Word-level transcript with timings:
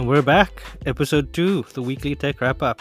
And 0.00 0.08
we're 0.08 0.22
back, 0.22 0.62
episode 0.86 1.34
two, 1.34 1.62
the 1.74 1.82
weekly 1.82 2.14
tech 2.14 2.40
wrap 2.40 2.62
up. 2.62 2.80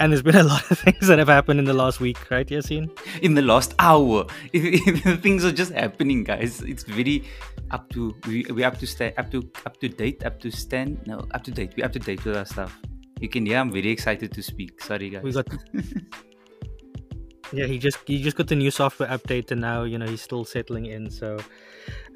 And 0.00 0.10
there's 0.10 0.22
been 0.22 0.36
a 0.36 0.42
lot 0.54 0.70
of 0.70 0.78
things 0.78 1.06
that 1.08 1.18
have 1.18 1.28
happened 1.28 1.58
in 1.58 1.66
the 1.66 1.74
last 1.74 2.00
week, 2.00 2.30
right, 2.30 2.46
Yasin? 2.46 2.88
In 3.20 3.34
the 3.34 3.42
last 3.42 3.74
hour, 3.78 4.24
things 4.54 5.44
are 5.44 5.52
just 5.52 5.72
happening, 5.72 6.24
guys. 6.24 6.62
It's 6.62 6.82
very 6.82 7.24
up 7.72 7.90
to 7.90 8.16
we 8.26 8.44
we 8.44 8.64
up 8.64 8.78
to 8.78 8.86
stay 8.86 9.12
up 9.18 9.30
to 9.32 9.46
up 9.66 9.78
to 9.80 9.88
date, 9.90 10.24
up 10.24 10.40
to 10.40 10.50
stand. 10.50 11.06
No, 11.06 11.26
up 11.32 11.44
to 11.44 11.50
date. 11.50 11.74
We 11.76 11.82
up 11.82 11.92
to 11.92 11.98
date 11.98 12.24
with 12.24 12.38
our 12.38 12.46
stuff. 12.46 12.74
You 13.20 13.28
can 13.28 13.44
yeah. 13.44 13.60
I'm 13.60 13.70
very 13.70 13.90
excited 13.90 14.32
to 14.32 14.42
speak. 14.42 14.80
Sorry, 14.82 15.10
guys. 15.10 15.22
We 15.22 15.32
got. 15.32 15.46
yeah, 17.52 17.66
he 17.66 17.78
just 17.78 17.98
he 18.06 18.22
just 18.22 18.38
got 18.38 18.48
the 18.48 18.56
new 18.56 18.70
software 18.70 19.10
update, 19.10 19.50
and 19.50 19.60
now 19.60 19.82
you 19.82 19.98
know 19.98 20.06
he's 20.06 20.22
still 20.22 20.46
settling 20.46 20.86
in. 20.86 21.10
So, 21.10 21.38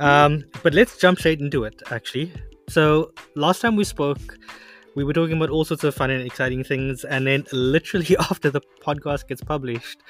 um, 0.01 0.45
but 0.63 0.73
let's 0.73 0.97
jump 0.97 1.19
straight 1.19 1.41
into 1.41 1.65
it. 1.65 1.83
Actually, 1.91 2.33
so 2.69 3.13
last 3.35 3.61
time 3.61 3.77
we 3.77 3.85
spoke, 3.85 4.39
we 4.95 5.05
were 5.05 5.13
talking 5.13 5.37
about 5.37 5.51
all 5.51 5.65
sorts 5.65 5.85
of 5.85 5.95
fun 5.95 6.11
and 6.11 6.25
exciting 6.25 6.65
things, 6.65 7.05
and 7.05 7.27
then 7.27 7.45
literally 7.53 8.17
after 8.31 8.51
the 8.51 8.61
podcast 8.83 9.29
gets 9.29 9.43
published, 9.43 10.01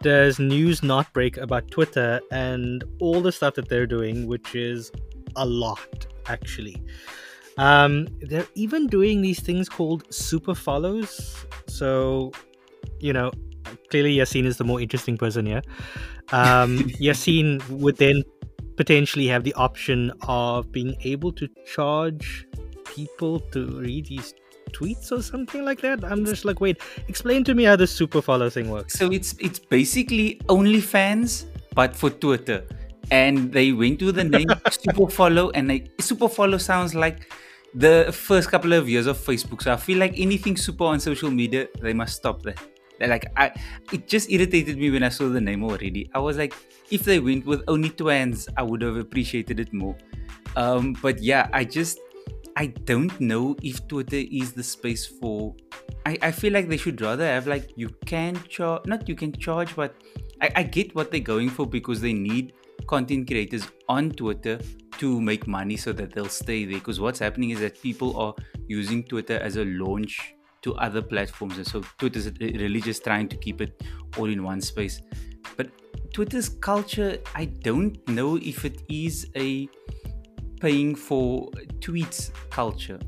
there's 0.00 0.38
news 0.38 0.82
not 0.82 1.12
break 1.12 1.36
about 1.36 1.70
Twitter 1.70 2.20
and 2.30 2.84
all 3.00 3.20
the 3.20 3.32
stuff 3.32 3.54
that 3.54 3.68
they're 3.68 3.86
doing, 3.86 4.26
which 4.26 4.54
is 4.54 4.90
a 5.36 5.46
lot 5.46 6.06
actually. 6.26 6.82
Um, 7.58 8.08
they're 8.20 8.46
even 8.54 8.86
doing 8.86 9.22
these 9.22 9.40
things 9.40 9.68
called 9.68 10.12
super 10.12 10.54
follows. 10.54 11.46
So, 11.66 12.32
you 13.00 13.12
know, 13.12 13.30
clearly 13.90 14.16
Yasin 14.16 14.44
is 14.44 14.56
the 14.56 14.64
more 14.64 14.80
interesting 14.80 15.16
person 15.16 15.46
here. 15.46 15.62
Um, 16.32 16.78
Yasin 17.00 17.68
would 17.68 17.96
then 17.98 18.24
potentially 18.76 19.26
have 19.26 19.44
the 19.44 19.54
option 19.54 20.12
of 20.22 20.72
being 20.72 20.96
able 21.02 21.32
to 21.32 21.48
charge 21.74 22.46
people 22.86 23.40
to 23.52 23.66
read 23.80 24.06
these 24.06 24.34
tweets 24.72 25.12
or 25.12 25.22
something 25.22 25.64
like 25.64 25.80
that. 25.82 26.04
I'm 26.04 26.24
just 26.24 26.44
like, 26.44 26.60
wait, 26.60 26.80
explain 27.08 27.44
to 27.44 27.54
me 27.54 27.64
how 27.64 27.76
the 27.76 27.86
super 27.86 28.22
follow 28.22 28.50
thing 28.50 28.70
works. 28.70 28.94
So 28.94 29.10
it's 29.10 29.34
it's 29.38 29.58
basically 29.58 30.40
OnlyFans, 30.48 31.46
but 31.74 31.94
for 31.94 32.10
Twitter. 32.10 32.64
And 33.10 33.52
they 33.52 33.72
went 33.72 33.98
to 33.98 34.12
the 34.12 34.24
name 34.24 34.48
super 34.70 35.08
follow, 35.08 35.50
and 35.50 35.68
they, 35.68 35.90
super 36.00 36.28
follow 36.28 36.56
sounds 36.56 36.94
like 36.94 37.30
the 37.74 38.10
first 38.12 38.48
couple 38.48 38.72
of 38.72 38.88
years 38.88 39.06
of 39.06 39.18
Facebook. 39.18 39.62
So 39.62 39.72
I 39.72 39.76
feel 39.76 39.98
like 39.98 40.18
anything 40.18 40.56
super 40.56 40.84
on 40.84 41.00
social 41.00 41.30
media, 41.30 41.68
they 41.80 41.92
must 41.92 42.16
stop 42.16 42.42
that 42.42 42.71
like 43.06 43.32
I, 43.36 43.52
it 43.92 44.06
just 44.08 44.30
irritated 44.30 44.78
me 44.78 44.90
when 44.90 45.02
I 45.02 45.08
saw 45.08 45.28
the 45.28 45.40
name 45.40 45.64
already. 45.64 46.10
I 46.14 46.18
was 46.18 46.36
like, 46.36 46.54
if 46.90 47.04
they 47.04 47.20
went 47.20 47.46
with 47.46 47.62
only 47.68 47.90
twins, 47.90 48.48
I 48.56 48.62
would 48.62 48.82
have 48.82 48.96
appreciated 48.96 49.60
it 49.60 49.72
more. 49.72 49.96
Um, 50.56 50.94
but 51.00 51.22
yeah, 51.22 51.48
I 51.52 51.64
just 51.64 51.98
I 52.56 52.66
don't 52.66 53.18
know 53.20 53.56
if 53.62 53.86
Twitter 53.88 54.24
is 54.30 54.52
the 54.52 54.62
space 54.62 55.06
for. 55.06 55.54
I, 56.04 56.18
I 56.20 56.30
feel 56.32 56.52
like 56.52 56.68
they 56.68 56.76
should 56.76 57.00
rather 57.00 57.24
have 57.24 57.46
like 57.46 57.72
you 57.76 57.88
can 58.06 58.42
charge, 58.48 58.86
not 58.86 59.08
you 59.08 59.14
can 59.14 59.32
charge, 59.32 59.74
but 59.74 59.94
I, 60.40 60.50
I 60.56 60.62
get 60.64 60.94
what 60.94 61.10
they're 61.10 61.20
going 61.20 61.48
for 61.48 61.66
because 61.66 62.00
they 62.00 62.12
need 62.12 62.52
content 62.86 63.26
creators 63.26 63.66
on 63.88 64.10
Twitter 64.10 64.58
to 64.98 65.20
make 65.20 65.46
money 65.46 65.76
so 65.76 65.92
that 65.92 66.12
they'll 66.12 66.28
stay 66.28 66.64
there. 66.64 66.78
Because 66.78 67.00
what's 67.00 67.18
happening 67.18 67.50
is 67.50 67.60
that 67.60 67.80
people 67.80 68.16
are 68.18 68.34
using 68.66 69.04
Twitter 69.04 69.38
as 69.38 69.56
a 69.56 69.64
launch 69.64 70.34
to 70.62 70.74
other 70.76 71.02
platforms. 71.02 71.56
And 71.56 71.66
so 71.66 71.82
Twitter's 71.98 72.30
really 72.40 72.80
just 72.80 73.04
trying 73.04 73.28
to 73.28 73.36
keep 73.36 73.60
it 73.60 73.82
all 74.16 74.26
in 74.26 74.42
one 74.42 74.60
space. 74.60 75.00
But 75.56 75.70
Twitter's 76.12 76.48
culture, 76.48 77.18
I 77.34 77.46
don't 77.46 77.96
know 78.08 78.36
if 78.36 78.64
it 78.64 78.82
is 78.88 79.28
a 79.36 79.68
paying 80.60 80.94
for 80.94 81.50
tweets 81.80 82.30
culture. 82.50 83.00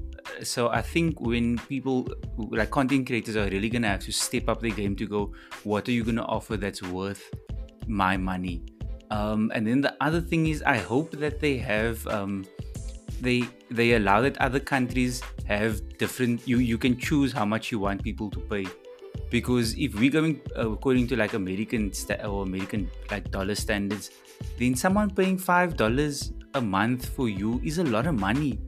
So 0.42 0.68
I 0.68 0.82
think 0.82 1.20
when 1.20 1.58
people 1.58 2.08
like 2.36 2.70
content 2.70 3.06
creators 3.06 3.36
are 3.36 3.48
really 3.48 3.68
gonna 3.68 3.88
have 3.88 4.00
to 4.00 4.12
step 4.12 4.48
up 4.48 4.60
their 4.60 4.70
game 4.70 4.96
to 4.96 5.06
go, 5.06 5.32
what 5.62 5.88
are 5.88 5.92
you 5.92 6.02
gonna 6.02 6.24
offer 6.24 6.56
that's 6.56 6.82
worth 6.82 7.30
my 7.86 8.16
money? 8.16 8.64
Um, 9.10 9.52
and 9.54 9.66
then 9.66 9.80
the 9.80 9.94
other 10.00 10.20
thing 10.20 10.48
is, 10.48 10.62
I 10.62 10.78
hope 10.78 11.12
that 11.12 11.38
they 11.38 11.58
have 11.58 12.04
um, 12.08 12.44
they 13.20 13.44
they 13.74 13.92
allow 13.94 14.20
that 14.20 14.38
other 14.38 14.60
countries 14.60 15.22
have 15.46 15.82
different 15.98 16.46
you 16.46 16.58
you 16.58 16.78
can 16.78 16.96
choose 16.96 17.32
how 17.32 17.44
much 17.44 17.70
you 17.72 17.78
want 17.78 18.02
people 18.02 18.30
to 18.30 18.40
pay. 18.40 18.66
Because 19.30 19.74
if 19.78 19.94
we're 19.94 20.10
going 20.10 20.40
uh, 20.56 20.70
according 20.70 21.06
to 21.08 21.16
like 21.16 21.34
american 21.34 21.92
or 22.24 22.42
american 22.42 22.90
like 23.10 23.30
dollar 23.30 23.54
standards 23.54 24.10
then 24.58 24.74
someone 24.74 25.10
paying 25.10 25.38
five 25.38 25.76
dollars 25.76 26.32
a 26.54 26.60
month 26.60 27.08
for 27.08 27.28
you 27.28 27.60
is 27.64 27.78
a 27.78 27.84
lot 27.84 28.06
of 28.06 28.14
money. 28.14 28.58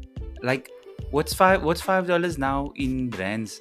Like 0.42 0.70
what's 1.10 1.32
five 1.32 1.62
what's 1.62 1.80
five 1.80 2.06
dollars 2.06 2.38
now 2.38 2.72
in 2.76 3.10
rands 3.10 3.60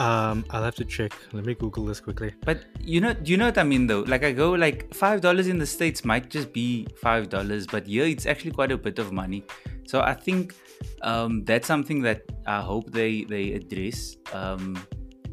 um, 0.00 0.46
I'll 0.48 0.64
have 0.64 0.76
to 0.76 0.84
check. 0.84 1.12
Let 1.32 1.44
me 1.44 1.54
Google 1.54 1.84
this 1.84 2.00
quickly. 2.00 2.32
But 2.46 2.64
you 2.80 3.02
know, 3.02 3.14
you 3.22 3.36
know 3.36 3.44
what 3.44 3.58
I 3.58 3.64
mean 3.64 3.86
though. 3.86 4.00
Like 4.00 4.24
I 4.24 4.32
go 4.32 4.52
like 4.52 4.94
five 4.94 5.20
dollars 5.20 5.46
in 5.46 5.58
the 5.58 5.66
states 5.66 6.06
might 6.06 6.30
just 6.30 6.54
be 6.54 6.86
five 7.02 7.28
dollars, 7.28 7.66
but 7.66 7.86
here 7.86 8.06
it's 8.06 8.24
actually 8.24 8.52
quite 8.52 8.72
a 8.72 8.78
bit 8.78 8.98
of 8.98 9.12
money. 9.12 9.44
So 9.86 10.00
I 10.00 10.14
think 10.14 10.54
um, 11.02 11.44
that's 11.44 11.66
something 11.66 12.00
that 12.02 12.22
I 12.46 12.62
hope 12.62 12.90
they 12.90 13.24
they 13.24 13.52
address. 13.52 14.16
Um, 14.32 14.82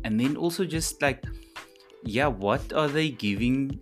and 0.04 0.20
then 0.20 0.36
also 0.36 0.66
just 0.66 1.02
like, 1.02 1.24
yeah, 2.04 2.28
what 2.28 2.74
are 2.74 2.90
they 2.90 3.10
giving? 3.10 3.80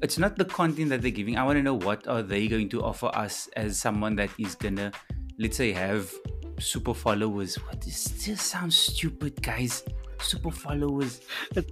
It's 0.00 0.18
not 0.18 0.36
the 0.36 0.44
content 0.44 0.90
that 0.90 1.02
they're 1.02 1.10
giving. 1.10 1.36
I 1.38 1.42
want 1.42 1.56
to 1.56 1.62
know 1.62 1.74
what 1.74 2.06
are 2.06 2.22
they 2.22 2.46
going 2.46 2.68
to 2.68 2.84
offer 2.84 3.10
us 3.14 3.48
as 3.56 3.80
someone 3.80 4.14
that 4.16 4.30
is 4.38 4.54
gonna, 4.54 4.92
let's 5.40 5.56
say, 5.56 5.72
have 5.72 6.12
super 6.58 6.94
followers. 6.94 7.56
What 7.56 7.86
is 7.86 8.04
this? 8.24 8.42
Sounds 8.42 8.76
stupid, 8.76 9.42
guys. 9.42 9.84
Super 10.18 10.50
followers. 10.50 11.20
It 11.54 11.70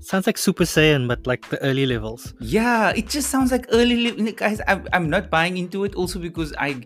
sounds 0.00 0.26
like 0.26 0.36
Super 0.36 0.64
Saiyan, 0.64 1.06
but 1.06 1.26
like 1.26 1.48
the 1.48 1.62
early 1.62 1.86
levels. 1.86 2.34
Yeah, 2.40 2.90
it 2.90 3.08
just 3.08 3.30
sounds 3.30 3.52
like 3.52 3.66
early 3.70 4.10
le- 4.10 4.32
guys. 4.32 4.60
I'm, 4.66 4.88
I'm 4.92 5.08
not 5.08 5.30
buying 5.30 5.58
into 5.58 5.84
it. 5.84 5.94
Also 5.94 6.18
because 6.18 6.52
I 6.58 6.82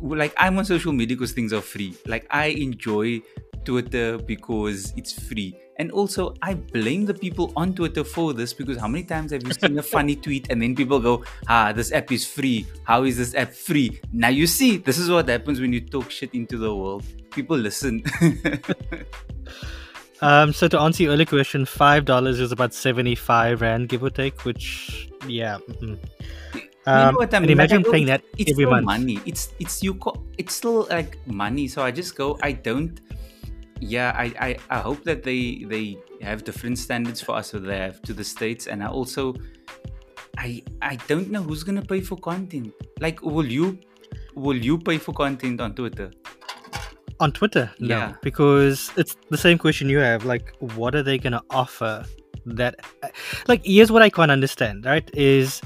like 0.00 0.34
I'm 0.36 0.58
on 0.58 0.64
social 0.64 0.92
media 0.92 1.16
because 1.16 1.32
things 1.32 1.52
are 1.52 1.60
free. 1.60 1.94
Like 2.06 2.26
I 2.30 2.46
enjoy 2.46 3.22
Twitter 3.64 4.18
because 4.18 4.92
it's 4.96 5.12
free. 5.12 5.56
And 5.78 5.92
also, 5.92 6.34
I 6.42 6.54
blame 6.54 7.06
the 7.06 7.14
people 7.14 7.52
on 7.54 7.72
Twitter 7.72 8.02
for 8.02 8.32
this 8.32 8.52
because 8.52 8.78
how 8.78 8.88
many 8.88 9.04
times 9.04 9.30
have 9.30 9.46
you 9.46 9.52
seen 9.52 9.78
a 9.78 9.82
funny 9.82 10.16
tweet 10.26 10.50
and 10.50 10.60
then 10.60 10.74
people 10.74 10.98
go, 10.98 11.24
ah, 11.46 11.72
this 11.72 11.92
app 11.92 12.10
is 12.10 12.26
free. 12.26 12.66
How 12.82 13.04
is 13.04 13.16
this 13.16 13.34
app 13.36 13.52
free? 13.52 14.00
Now 14.12 14.28
you 14.28 14.48
see, 14.48 14.78
this 14.78 14.98
is 14.98 15.08
what 15.08 15.28
happens 15.28 15.60
when 15.60 15.72
you 15.72 15.80
talk 15.80 16.10
shit 16.10 16.34
into 16.34 16.58
the 16.58 16.74
world. 16.74 17.04
People 17.30 17.56
listen. 17.56 18.02
um, 20.20 20.52
so 20.52 20.66
to 20.66 20.80
answer 20.80 21.04
your 21.04 21.12
earlier 21.12 21.26
question, 21.26 21.64
five 21.64 22.04
dollars 22.04 22.40
is 22.40 22.50
about 22.50 22.74
seventy-five 22.74 23.60
rand, 23.60 23.88
give 23.88 24.02
or 24.02 24.10
take. 24.10 24.44
Which, 24.44 25.08
yeah. 25.28 25.58
Mm-hmm. 25.68 25.94
Um, 26.86 27.06
you 27.06 27.12
know 27.12 27.18
what 27.18 27.34
I 27.34 27.38
mean? 27.38 27.50
imagine 27.50 27.82
like, 27.82 27.92
paying 27.92 28.06
that 28.06 28.22
it's 28.36 28.50
every 28.50 28.64
still 28.64 28.70
month. 28.70 28.86
money. 28.86 29.20
It's 29.26 29.52
it's 29.60 29.82
you. 29.82 29.94
Co- 29.94 30.24
it's 30.38 30.54
still 30.54 30.88
like 30.90 31.18
money. 31.26 31.68
So 31.68 31.82
I 31.82 31.92
just 31.92 32.16
go. 32.16 32.36
I 32.42 32.52
don't 32.52 32.98
yeah 33.80 34.12
I, 34.16 34.32
I 34.48 34.56
i 34.70 34.78
hope 34.78 35.04
that 35.04 35.22
they 35.22 35.64
they 35.66 35.98
have 36.20 36.44
different 36.44 36.78
standards 36.78 37.20
for 37.20 37.36
us 37.36 37.50
so 37.50 37.58
they 37.58 37.78
have 37.78 38.02
to 38.02 38.12
the 38.12 38.24
states. 38.24 38.66
And 38.66 38.82
i 38.82 38.88
also 38.88 39.34
i 40.36 40.62
i 40.82 40.96
don't 41.06 41.30
know 41.30 41.42
who's 41.42 41.62
gonna 41.62 41.82
pay 41.82 42.00
for 42.00 42.16
content. 42.16 42.72
Like 43.00 43.22
will 43.22 43.46
you 43.46 43.78
will 44.34 44.56
you 44.56 44.78
pay 44.78 44.98
for 44.98 45.12
content 45.12 45.60
on 45.60 45.74
twitter? 45.74 46.10
On 47.20 47.32
twitter 47.32 47.70
no. 47.78 47.88
Yeah. 47.88 48.14
because 48.22 48.90
it's 48.96 49.16
the 49.30 49.38
same 49.38 49.58
question 49.58 49.88
you 49.88 49.98
have. 49.98 50.24
Like 50.24 50.54
what 50.60 50.94
are 50.94 51.02
they 51.02 51.18
gonna 51.18 51.42
offer 51.50 52.04
that 52.46 52.76
like 53.46 53.62
here's 53.64 53.92
what 53.92 54.00
i 54.00 54.08
can't 54.08 54.30
understand 54.30 54.86
right 54.86 55.10
is 55.12 55.60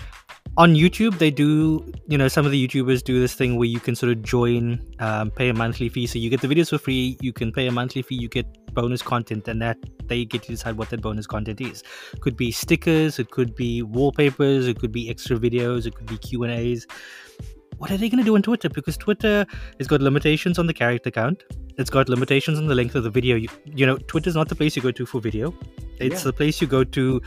on 0.58 0.74
youtube 0.74 1.16
they 1.18 1.30
do 1.30 1.90
you 2.08 2.18
know 2.18 2.28
some 2.28 2.44
of 2.44 2.52
the 2.52 2.68
youtubers 2.68 3.02
do 3.02 3.18
this 3.18 3.34
thing 3.34 3.56
where 3.56 3.68
you 3.68 3.80
can 3.80 3.94
sort 3.94 4.12
of 4.12 4.22
join 4.22 4.78
um, 4.98 5.30
pay 5.30 5.48
a 5.48 5.54
monthly 5.54 5.88
fee. 5.88 6.06
So 6.06 6.18
you 6.18 6.28
get 6.28 6.42
the 6.42 6.48
videos 6.48 6.68
for 6.68 6.78
free 6.78 7.16
you 7.20 7.32
can 7.32 7.52
pay 7.52 7.66
a 7.66 7.72
monthly 7.72 8.02
fee 8.02 8.16
you 8.16 8.28
get 8.28 8.46
bonus 8.74 9.00
content 9.00 9.48
and 9.48 9.62
that 9.62 9.78
they 10.06 10.24
get 10.26 10.42
to 10.42 10.48
decide 10.48 10.76
what 10.76 10.90
that 10.90 11.00
bonus 11.00 11.26
content 11.26 11.60
is. 11.60 11.82
Could 12.20 12.36
be 12.36 12.50
stickers 12.50 13.18
it 13.18 13.30
could 13.30 13.54
be 13.54 13.82
wallpapers 13.82 14.66
it 14.66 14.78
could 14.78 14.92
be 14.92 15.08
extra 15.08 15.38
videos 15.38 15.86
it 15.86 15.94
could 15.94 16.06
be 16.06 16.18
q 16.18 16.42
and 16.42 16.52
a's. 16.52 16.86
What 17.78 17.90
are 17.90 17.96
they 17.96 18.10
going 18.10 18.18
to 18.18 18.24
do 18.24 18.34
on 18.34 18.42
twitter? 18.42 18.68
Because 18.68 18.98
twitter 18.98 19.46
has 19.78 19.86
got 19.86 20.02
limitations 20.02 20.58
on 20.58 20.66
the 20.66 20.74
character 20.74 21.10
count. 21.10 21.44
It's 21.78 21.88
got 21.88 22.10
limitations 22.10 22.58
on 22.58 22.66
the 22.66 22.74
length 22.74 22.94
of 22.94 23.04
the 23.04 23.10
video. 23.10 23.36
You, 23.36 23.48
you 23.64 23.86
know 23.86 23.96
twitter's 23.96 24.34
not 24.34 24.50
the 24.50 24.54
place 24.54 24.76
you 24.76 24.82
go 24.82 24.90
to 24.90 25.06
for 25.06 25.18
video. 25.18 25.54
It's 25.98 26.20
Yeah. 26.20 26.24
the 26.24 26.32
place 26.34 26.60
you 26.60 26.66
go 26.66 26.84
to 26.84 27.22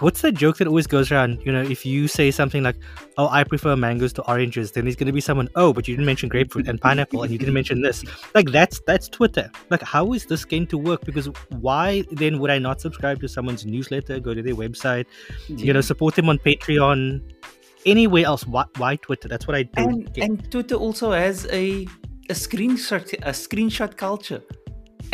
what's 0.00 0.22
that 0.22 0.32
joke 0.32 0.56
that 0.56 0.66
always 0.66 0.86
goes 0.86 1.12
around 1.12 1.40
you 1.44 1.52
know 1.52 1.62
if 1.62 1.84
you 1.84 2.08
say 2.08 2.30
something 2.30 2.62
like 2.62 2.76
oh 3.18 3.28
i 3.28 3.44
prefer 3.44 3.76
mangoes 3.76 4.12
to 4.12 4.22
oranges 4.22 4.72
then 4.72 4.84
there's 4.84 4.96
going 4.96 5.06
to 5.06 5.12
be 5.12 5.20
someone 5.20 5.48
oh 5.56 5.72
but 5.72 5.86
you 5.86 5.94
didn't 5.94 6.06
mention 6.06 6.28
grapefruit 6.28 6.66
and 6.66 6.80
pineapple 6.80 7.22
and 7.22 7.30
you 7.30 7.38
didn't 7.38 7.52
mention 7.52 7.82
this 7.82 8.02
like 8.34 8.50
that's 8.50 8.80
that's 8.86 9.08
twitter 9.08 9.50
like 9.68 9.82
how 9.82 10.12
is 10.14 10.24
this 10.26 10.44
going 10.44 10.66
to 10.66 10.78
work 10.78 11.04
because 11.04 11.26
why 11.60 12.02
then 12.12 12.38
would 12.38 12.50
i 12.50 12.58
not 12.58 12.80
subscribe 12.80 13.20
to 13.20 13.28
someone's 13.28 13.66
newsletter 13.66 14.18
go 14.18 14.32
to 14.32 14.42
their 14.42 14.54
website 14.54 15.04
you 15.48 15.72
know 15.72 15.82
support 15.82 16.14
them 16.14 16.30
on 16.30 16.38
patreon 16.38 17.20
anywhere 17.86 18.24
else. 18.24 18.46
Why, 18.46 18.64
why 18.76 18.96
Twitter? 18.96 19.28
That's 19.28 19.46
what 19.46 19.56
I 19.56 19.64
don't 19.64 20.06
and, 20.06 20.18
and 20.18 20.50
Twitter 20.50 20.74
also 20.74 21.12
has 21.12 21.46
a 21.46 21.86
a 22.30 22.34
screenshot 22.34 23.12
a 23.14 23.32
screenshot 23.32 23.96
culture. 23.96 24.42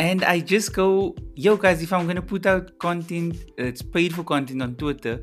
And 0.01 0.25
I 0.25 0.41
just 0.41 0.73
go, 0.73 1.15
yo 1.35 1.59
guys, 1.59 1.83
if 1.83 1.93
I'm 1.93 2.07
gonna 2.07 2.23
put 2.23 2.47
out 2.47 2.79
content 2.79 3.37
uh, 3.59 3.65
it's 3.65 3.83
paid 3.83 4.15
for 4.15 4.25
content 4.25 4.63
on 4.63 4.75
Twitter, 4.77 5.21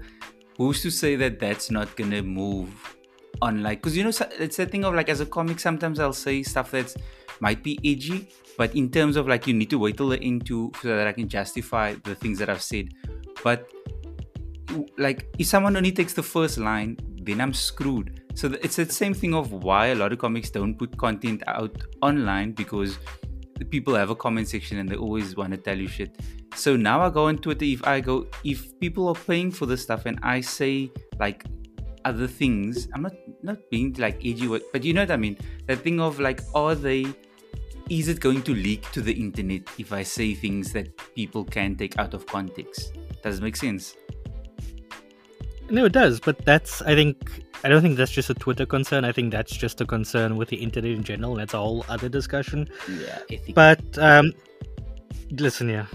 who's 0.56 0.84
to 0.84 0.92
say 0.92 1.16
that 1.16 1.40
that's 1.40 1.72
not 1.72 1.96
gonna 1.96 2.22
move 2.22 2.70
on 3.42 3.64
like 3.64 3.82
because 3.82 3.98
you 3.98 4.04
know 4.04 4.12
it's 4.40 4.60
a 4.60 4.66
thing 4.68 4.86
of 4.86 4.94
like 4.94 5.10
as 5.10 5.20
a 5.20 5.26
comic 5.26 5.60
sometimes 5.60 6.00
I'll 6.00 6.14
say 6.14 6.44
stuff 6.44 6.70
that's 6.70 6.96
might 7.40 7.64
be 7.64 7.80
edgy, 7.84 8.30
but 8.56 8.76
in 8.76 8.92
terms 8.92 9.16
of 9.16 9.28
like 9.28 9.48
you 9.48 9.56
need 9.56 9.72
to 9.72 9.80
wait 9.80 9.98
till 9.98 10.10
the 10.10 10.22
end 10.22 10.46
to 10.46 10.72
so 10.80 10.90
that 10.90 11.08
I 11.08 11.12
can 11.12 11.28
justify 11.28 11.96
the 12.04 12.14
things 12.14 12.38
that 12.38 12.48
I've 12.48 12.62
said. 12.62 12.90
But 13.44 13.68
like 15.00 15.28
if 15.40 15.48
someone 15.48 15.76
only 15.76 15.92
takes 15.92 16.14
the 16.14 16.22
first 16.22 16.60
line, 16.60 17.00
then 17.24 17.42
I'm 17.42 17.54
screwed. 17.54 18.22
So 18.36 18.54
it's 18.62 18.76
the 18.76 18.86
same 18.86 19.16
thing 19.16 19.34
of 19.34 19.52
why 19.52 19.88
a 19.88 19.96
lot 19.96 20.14
of 20.14 20.20
comics 20.20 20.52
don't 20.52 20.76
put 20.76 20.96
content 20.98 21.42
out 21.48 21.76
online 22.04 22.52
because 22.52 23.00
people 23.66 23.96
have 23.96 24.10
a 24.10 24.16
comment 24.16 24.48
section 24.48 24.78
and 24.78 24.90
they 24.90 24.96
always 24.96 25.36
want 25.36 25.52
to 25.52 25.58
tell 25.58 25.78
you 25.78 25.88
shit. 25.88 26.16
So 26.56 26.76
now 26.76 27.02
I 27.02 27.10
go 27.10 27.26
on 27.26 27.38
Twitter. 27.38 27.66
If 27.66 27.86
I 27.86 28.00
go, 28.00 28.28
if 28.44 28.80
people 28.80 29.08
are 29.10 29.16
paying 29.16 29.52
for 29.52 29.66
this 29.66 29.82
stuff 29.82 30.06
and 30.06 30.20
I 30.24 30.42
say 30.42 30.92
like 31.20 31.46
other 32.06 32.28
things, 32.28 32.88
I'm 32.94 33.02
not 33.02 33.14
not 33.44 33.58
being 33.70 33.94
like 33.98 34.18
edgy, 34.26 34.48
but 34.48 34.84
you 34.84 34.94
know 34.94 35.02
what 35.02 35.12
I 35.12 35.18
mean. 35.18 35.38
That 35.68 35.80
thing 35.80 36.00
of 36.00 36.20
like, 36.20 36.42
are 36.56 36.76
they? 36.76 37.06
Is 37.90 38.10
it 38.10 38.20
going 38.20 38.42
to 38.44 38.54
leak 38.54 38.92
to 38.92 39.02
the 39.02 39.14
internet 39.14 39.62
if 39.78 39.94
I 39.94 40.04
say 40.04 40.34
things 40.34 40.74
that 40.74 40.90
people 41.16 41.46
can 41.46 41.76
take 41.76 41.98
out 41.98 42.14
of 42.14 42.26
context? 42.26 42.98
Does 43.24 43.38
it 43.40 43.44
make 43.44 43.56
sense? 43.56 43.96
No, 45.70 45.86
it 45.86 45.94
does, 45.94 46.20
but 46.20 46.44
that's 46.46 46.82
I 46.82 46.96
think 46.96 47.44
I 47.64 47.70
don't 47.70 47.82
think 47.82 47.98
that's 47.98 48.12
just 48.12 48.30
a 48.30 48.34
Twitter 48.34 48.66
concern. 48.66 49.04
I 49.06 49.12
think 49.12 49.32
that's 49.32 49.56
just 49.56 49.82
a 49.82 49.86
concern 49.86 50.36
with 50.36 50.50
the 50.50 50.58
internet 50.58 50.92
in 50.92 51.04
general. 51.04 51.36
That's 51.36 51.54
a 51.54 51.58
whole 51.58 51.86
other 51.90 52.10
discussion. 52.10 52.70
Yeah. 53.00 53.20
But 53.54 53.98
um, 53.98 54.34
listen, 55.32 55.70
yeah, 55.70 55.86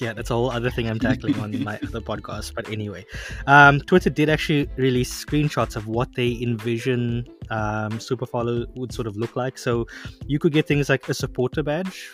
yeah, 0.00 0.12
that's 0.12 0.30
a 0.30 0.34
whole 0.34 0.50
other 0.50 0.70
thing 0.70 0.88
I'm 0.88 0.98
tackling 0.98 1.38
on 1.40 1.62
my 1.62 1.76
other 1.76 2.00
podcast. 2.10 2.54
But 2.54 2.68
anyway, 2.68 3.06
um, 3.46 3.80
Twitter 3.80 4.10
did 4.10 4.28
actually 4.28 4.68
release 4.76 5.24
screenshots 5.24 5.76
of 5.76 5.86
what 5.86 6.14
they 6.14 6.38
envision 6.40 7.26
um, 7.50 7.98
super 8.00 8.26
follow 8.26 8.66
would 8.74 8.92
sort 8.92 9.06
of 9.06 9.16
look 9.16 9.36
like. 9.36 9.58
So 9.58 9.86
you 10.26 10.38
could 10.38 10.52
get 10.52 10.66
things 10.66 10.88
like 10.88 11.08
a 11.08 11.14
supporter 11.14 11.62
badge. 11.62 12.10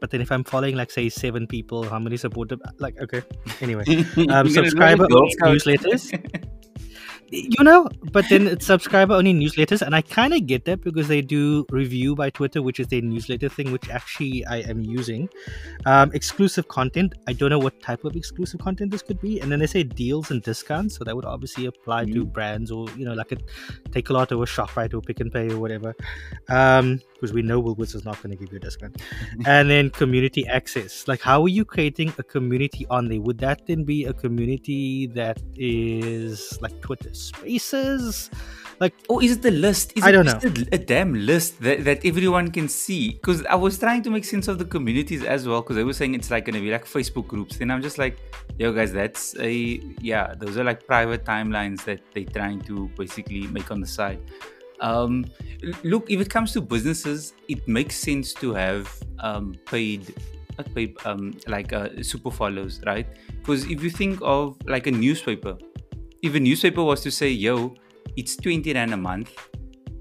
But 0.00 0.10
then, 0.10 0.20
if 0.20 0.30
I'm 0.30 0.44
following, 0.44 0.76
like, 0.76 0.92
say, 0.92 1.08
seven 1.08 1.48
people, 1.48 1.82
how 1.82 1.98
many 1.98 2.16
supporter? 2.16 2.56
Like, 2.78 3.00
okay, 3.00 3.22
anyway, 3.60 3.84
um, 4.30 4.48
subscriber 4.48 5.06
newsletters. 5.08 6.48
you 7.30 7.62
know 7.62 7.88
but 8.12 8.24
then 8.30 8.46
it's 8.46 8.66
subscriber 8.66 9.14
only 9.14 9.34
newsletters 9.34 9.82
and 9.82 9.94
i 9.94 10.00
kind 10.00 10.32
of 10.32 10.46
get 10.46 10.64
that 10.64 10.80
because 10.82 11.08
they 11.08 11.20
do 11.20 11.66
Revue 11.70 12.14
by 12.14 12.30
twitter 12.30 12.62
which 12.62 12.80
is 12.80 12.86
their 12.86 13.02
newsletter 13.02 13.48
thing 13.48 13.72
which 13.72 13.88
actually 13.90 14.44
i 14.46 14.58
am 14.58 14.80
using. 14.80 15.28
Um, 15.86 16.10
exclusive 16.14 16.68
content 16.68 17.14
i 17.26 17.32
don't 17.32 17.50
know 17.50 17.58
what 17.58 17.80
type 17.82 18.04
of 18.04 18.16
exclusive 18.16 18.60
content 18.60 18.90
this 18.90 19.02
could 19.02 19.20
be. 19.20 19.40
And 19.40 19.50
then 19.50 19.58
they 19.58 19.66
say 19.66 19.82
deals 19.82 20.30
and 20.30 20.42
discounts 20.42 20.96
so 20.96 21.04
that 21.04 21.14
would 21.14 21.24
obviously 21.24 21.66
apply 21.66 22.06
to 22.06 22.24
brands 22.24 22.70
or 22.70 22.86
you 22.96 23.04
know 23.04 23.14
like 23.14 23.32
a 23.32 23.36
Takealot 23.90 24.32
or 24.32 24.42
a 24.42 24.46
Shoprite 24.46 24.94
or 24.94 25.00
Pick 25.00 25.20
n 25.20 25.30
Pay 25.30 25.50
or 25.50 25.58
whatever. 25.58 25.94
Um 26.48 27.00
because 27.18 27.32
we 27.32 27.42
know 27.42 27.60
woolworths 27.62 27.94
is 27.94 28.04
not 28.04 28.20
going 28.22 28.30
to 28.30 28.36
give 28.36 28.52
you 28.52 28.58
a 28.58 28.60
discount 28.60 29.00
and 29.46 29.68
then 29.70 29.90
community 29.90 30.46
access 30.46 31.06
like 31.08 31.20
how 31.20 31.42
are 31.42 31.48
you 31.48 31.64
creating 31.64 32.12
a 32.18 32.22
community 32.22 32.86
on 32.90 33.08
there 33.08 33.20
would 33.20 33.38
that 33.38 33.66
then 33.66 33.84
be 33.84 34.04
a 34.04 34.12
community 34.12 35.06
that 35.08 35.40
is 35.56 36.58
like 36.62 36.80
twitter 36.80 37.12
spaces 37.12 38.30
like 38.80 38.94
Or 39.08 39.22
is 39.22 39.32
it 39.32 39.42
the 39.42 39.50
list? 39.50 39.92
Is 39.96 40.04
I 40.04 40.10
it, 40.10 40.12
don't 40.12 40.26
is 40.26 40.34
know. 40.34 40.40
it 40.50 40.68
a 40.72 40.78
damn 40.78 41.12
list 41.14 41.60
that, 41.62 41.84
that 41.84 42.04
everyone 42.04 42.50
can 42.50 42.68
see? 42.68 43.10
Because 43.10 43.44
I 43.46 43.56
was 43.56 43.78
trying 43.78 44.02
to 44.02 44.10
make 44.10 44.24
sense 44.24 44.46
of 44.46 44.58
the 44.58 44.64
communities 44.64 45.24
as 45.24 45.48
well. 45.48 45.62
Because 45.62 45.76
they 45.76 45.84
were 45.84 45.92
saying 45.92 46.14
it's 46.14 46.30
like 46.30 46.44
going 46.44 46.54
to 46.54 46.60
be 46.60 46.70
like 46.70 46.84
Facebook 46.84 47.26
groups. 47.26 47.56
Then 47.56 47.70
I'm 47.70 47.82
just 47.82 47.98
like, 47.98 48.18
yo, 48.58 48.72
guys, 48.72 48.92
that's 48.92 49.36
a 49.40 49.80
yeah. 50.00 50.34
Those 50.38 50.56
are 50.58 50.64
like 50.64 50.86
private 50.86 51.24
timelines 51.24 51.84
that 51.84 52.00
they're 52.14 52.24
trying 52.24 52.60
to 52.62 52.88
basically 52.96 53.46
make 53.48 53.70
on 53.70 53.80
the 53.80 53.86
side. 53.86 54.20
Um, 54.80 55.26
look, 55.82 56.10
if 56.10 56.20
it 56.20 56.30
comes 56.30 56.52
to 56.52 56.60
businesses, 56.60 57.34
it 57.48 57.66
makes 57.66 57.96
sense 57.96 58.32
to 58.34 58.54
have 58.54 58.88
um, 59.20 59.54
paid, 59.66 60.14
not 60.56 60.72
paid, 60.74 60.96
um, 61.04 61.36
like 61.46 61.72
uh, 61.72 61.88
super 62.02 62.30
follows, 62.30 62.80
right? 62.86 63.06
Because 63.26 63.64
if 63.64 63.82
you 63.82 63.90
think 63.90 64.20
of 64.22 64.56
like 64.66 64.86
a 64.86 64.90
newspaper, 64.92 65.56
if 66.22 66.34
a 66.34 66.40
newspaper 66.40 66.82
was 66.82 67.00
to 67.02 67.10
say, 67.10 67.28
yo, 67.30 67.74
it's 68.16 68.36
20 68.36 68.72
rand 68.72 68.92
a 68.92 68.96
month, 68.96 69.32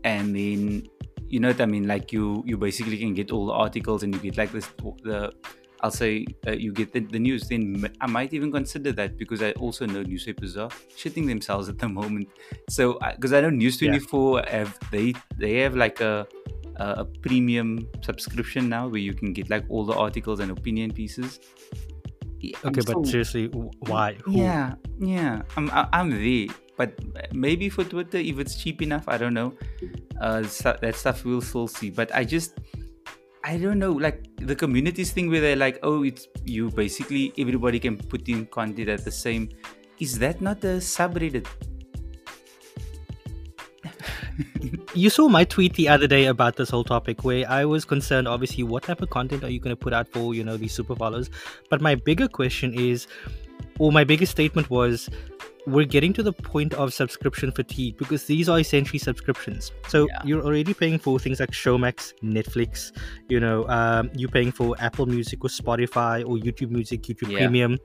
and 0.03 0.35
then 0.35 0.87
you 1.29 1.39
know 1.39 1.49
what 1.49 1.61
I 1.61 1.65
mean, 1.65 1.87
like 1.87 2.11
you 2.13 2.43
you 2.45 2.57
basically 2.57 2.97
can 2.97 3.13
get 3.13 3.31
all 3.31 3.47
the 3.47 3.53
articles 3.53 4.03
and 4.03 4.13
you 4.13 4.19
get 4.19 4.37
like 4.37 4.51
this 4.51 4.67
the 5.03 5.31
I'll 5.81 5.91
say 5.91 6.25
uh, 6.47 6.51
you 6.51 6.71
get 6.73 6.91
the, 6.93 7.01
the 7.01 7.19
news, 7.19 7.47
then 7.49 7.87
I 8.01 8.07
might 8.07 8.33
even 8.33 8.51
consider 8.51 8.91
that 8.93 9.17
because 9.17 9.41
I 9.43 9.51
also 9.53 9.85
know 9.85 10.01
newspapers 10.01 10.57
are 10.57 10.69
shitting 10.97 11.27
themselves 11.27 11.69
at 11.69 11.77
the 11.77 11.87
moment. 11.87 12.29
So 12.69 12.97
because 13.15 13.33
I 13.33 13.41
know 13.41 13.49
News 13.51 13.81
Yeah. 13.81 13.91
24 13.91 14.43
have 14.47 14.77
they 14.91 15.13
they 15.37 15.59
have 15.59 15.75
like 15.75 16.01
a 16.01 16.27
a 16.77 17.05
premium 17.05 17.87
subscription 18.01 18.69
now 18.69 18.87
where 18.87 18.99
you 18.99 19.13
can 19.13 19.33
get 19.33 19.49
like 19.49 19.65
all 19.69 19.83
the 19.85 19.93
articles 19.93 20.39
and 20.39 20.51
opinion 20.51 20.91
pieces. 20.91 21.39
Yeah, 22.39 22.55
I'm 22.63 22.69
okay 22.69 22.81
but 22.85 23.05
seriously 23.07 23.47
why 23.47 24.13
Who? 24.25 24.33
yeah, 24.33 24.75
yeah. 24.99 25.41
I'm 25.55 25.71
I- 25.71 25.89
I'm 25.91 26.11
there, 26.11 26.47
but 26.77 26.93
maybe 27.33 27.67
for 27.69 27.83
Twitter, 27.83 28.17
if 28.19 28.37
it's 28.37 28.55
cheap 28.61 28.81
enough, 28.83 29.05
I 29.07 29.17
don't 29.17 29.33
know. 29.33 29.53
Uh, 30.21 30.41
that 30.81 30.93
stuff 30.95 31.25
we'll 31.25 31.41
still 31.41 31.67
see. 31.67 31.89
But 31.89 32.13
I 32.13 32.23
just, 32.23 32.59
I 33.47 33.57
don't 33.57 33.79
know. 33.79 33.93
Like 33.93 34.27
the 34.41 34.55
communities 34.55 35.11
thing 35.11 35.29
where 35.31 35.39
they're 35.39 35.55
like, 35.55 35.79
oh, 35.81 36.03
it's 36.03 36.27
you. 36.43 36.69
Basically, 36.69 37.33
everybody 37.37 37.79
can 37.79 37.97
put 37.97 38.27
in 38.27 38.45
content 38.47 38.89
at 38.89 39.05
the 39.05 39.11
same. 39.11 39.47
Is 39.99 40.19
that 40.19 40.41
not 40.41 40.61
a 40.65 40.79
subreddit? 40.87 41.47
you 44.93 45.09
saw 45.09 45.29
my 45.29 45.45
tweet 45.45 45.75
the 45.75 45.87
other 45.87 46.07
day 46.07 46.25
about 46.25 46.57
this 46.57 46.69
whole 46.69 46.83
topic 46.83 47.23
where 47.23 47.49
I 47.49 47.63
was 47.63 47.85
concerned 47.85 48.27
obviously 48.27 48.63
what 48.63 48.83
type 48.83 49.01
of 49.01 49.09
content 49.09 49.43
are 49.45 49.49
you 49.49 49.59
going 49.59 49.75
to 49.75 49.79
put 49.79 49.93
out 49.93 50.07
for 50.09 50.35
you 50.35 50.43
know 50.43 50.57
these 50.57 50.73
super 50.73 50.95
followers 50.95 51.31
but 51.71 51.81
my 51.81 51.95
bigger 51.95 52.27
question 52.27 52.73
is 52.73 53.07
or 53.79 53.91
my 53.91 54.03
biggest 54.03 54.31
statement 54.33 54.69
was 54.69 55.09
we're 55.67 55.85
getting 55.85 56.13
to 56.13 56.23
the 56.23 56.31
point 56.31 56.73
of 56.75 56.93
subscription 56.93 57.51
fatigue 57.51 57.97
because 57.97 58.23
these 58.25 58.47
are 58.47 58.57
essentially 58.59 58.97
subscriptions 58.97 59.73
so 59.89 60.07
Yeah. 60.07 60.21
you're 60.23 60.41
already 60.41 60.73
paying 60.73 60.97
for 60.97 61.19
things 61.19 61.41
like 61.41 61.51
showmax 61.51 62.13
netflix 62.23 62.91
you 63.27 63.39
know 63.41 63.67
um, 63.67 64.09
you're 64.15 64.29
paying 64.29 64.53
for 64.53 64.75
apple 64.79 65.05
music 65.05 65.43
or 65.43 65.49
spotify 65.49 66.21
or 66.21 66.37
youtube 66.37 66.71
music 66.71 67.01
youtube 67.03 67.29
Yeah. 67.31 67.39
premium 67.39 67.77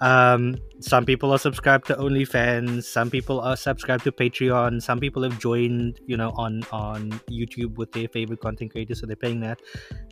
um, 0.00 0.56
some 0.80 1.06
people 1.06 1.32
are 1.32 1.38
subscribed 1.38 1.86
to 1.86 1.94
OnlyFans. 1.94 2.84
Some 2.84 3.08
people 3.08 3.40
are 3.40 3.56
subscribed 3.56 4.04
to 4.04 4.12
Patreon. 4.12 4.82
Some 4.82 5.00
people 5.00 5.22
have 5.22 5.38
joined, 5.38 6.00
you 6.06 6.18
know, 6.18 6.32
on 6.36 6.64
on 6.70 7.12
YouTube 7.30 7.76
with 7.76 7.92
their 7.92 8.06
favorite 8.08 8.40
content 8.40 8.72
creators, 8.72 9.00
so 9.00 9.06
they're 9.06 9.16
paying 9.16 9.40
that. 9.40 9.58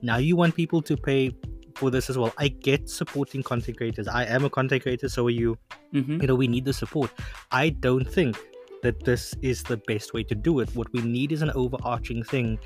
Now 0.03 0.17
you 0.17 0.37
want 0.37 0.55
people 0.55 0.81
to 0.81 0.97
pay 0.97 1.33
for 1.77 1.91
this 1.91 2.11
as 2.11 2.17
well. 2.19 2.33
I 2.39 2.49
get 2.49 2.89
supporting 2.89 3.43
content 3.43 3.77
creators. 3.77 4.09
I 4.09 4.25
am 4.25 4.45
a 4.45 4.51
content 4.51 4.83
creator, 4.83 5.09
so 5.09 5.27
are 5.27 5.31
you. 5.31 5.59
Mm-hmm. 5.93 6.21
You 6.21 6.27
know, 6.29 6.35
we 6.35 6.49
need 6.49 6.65
the 6.65 6.73
support. 6.73 7.11
I 7.51 7.71
don't 7.71 8.05
think 8.05 8.37
that 8.83 9.03
this 9.03 9.35
is 9.41 9.63
the 9.63 9.79
best 9.79 10.13
way 10.13 10.23
to 10.23 10.35
do 10.35 10.61
it. 10.61 10.69
What 10.77 10.93
we 10.93 11.01
need 11.01 11.33
is 11.33 11.41
an 11.41 11.51
overarching 11.55 12.23
thing 12.23 12.59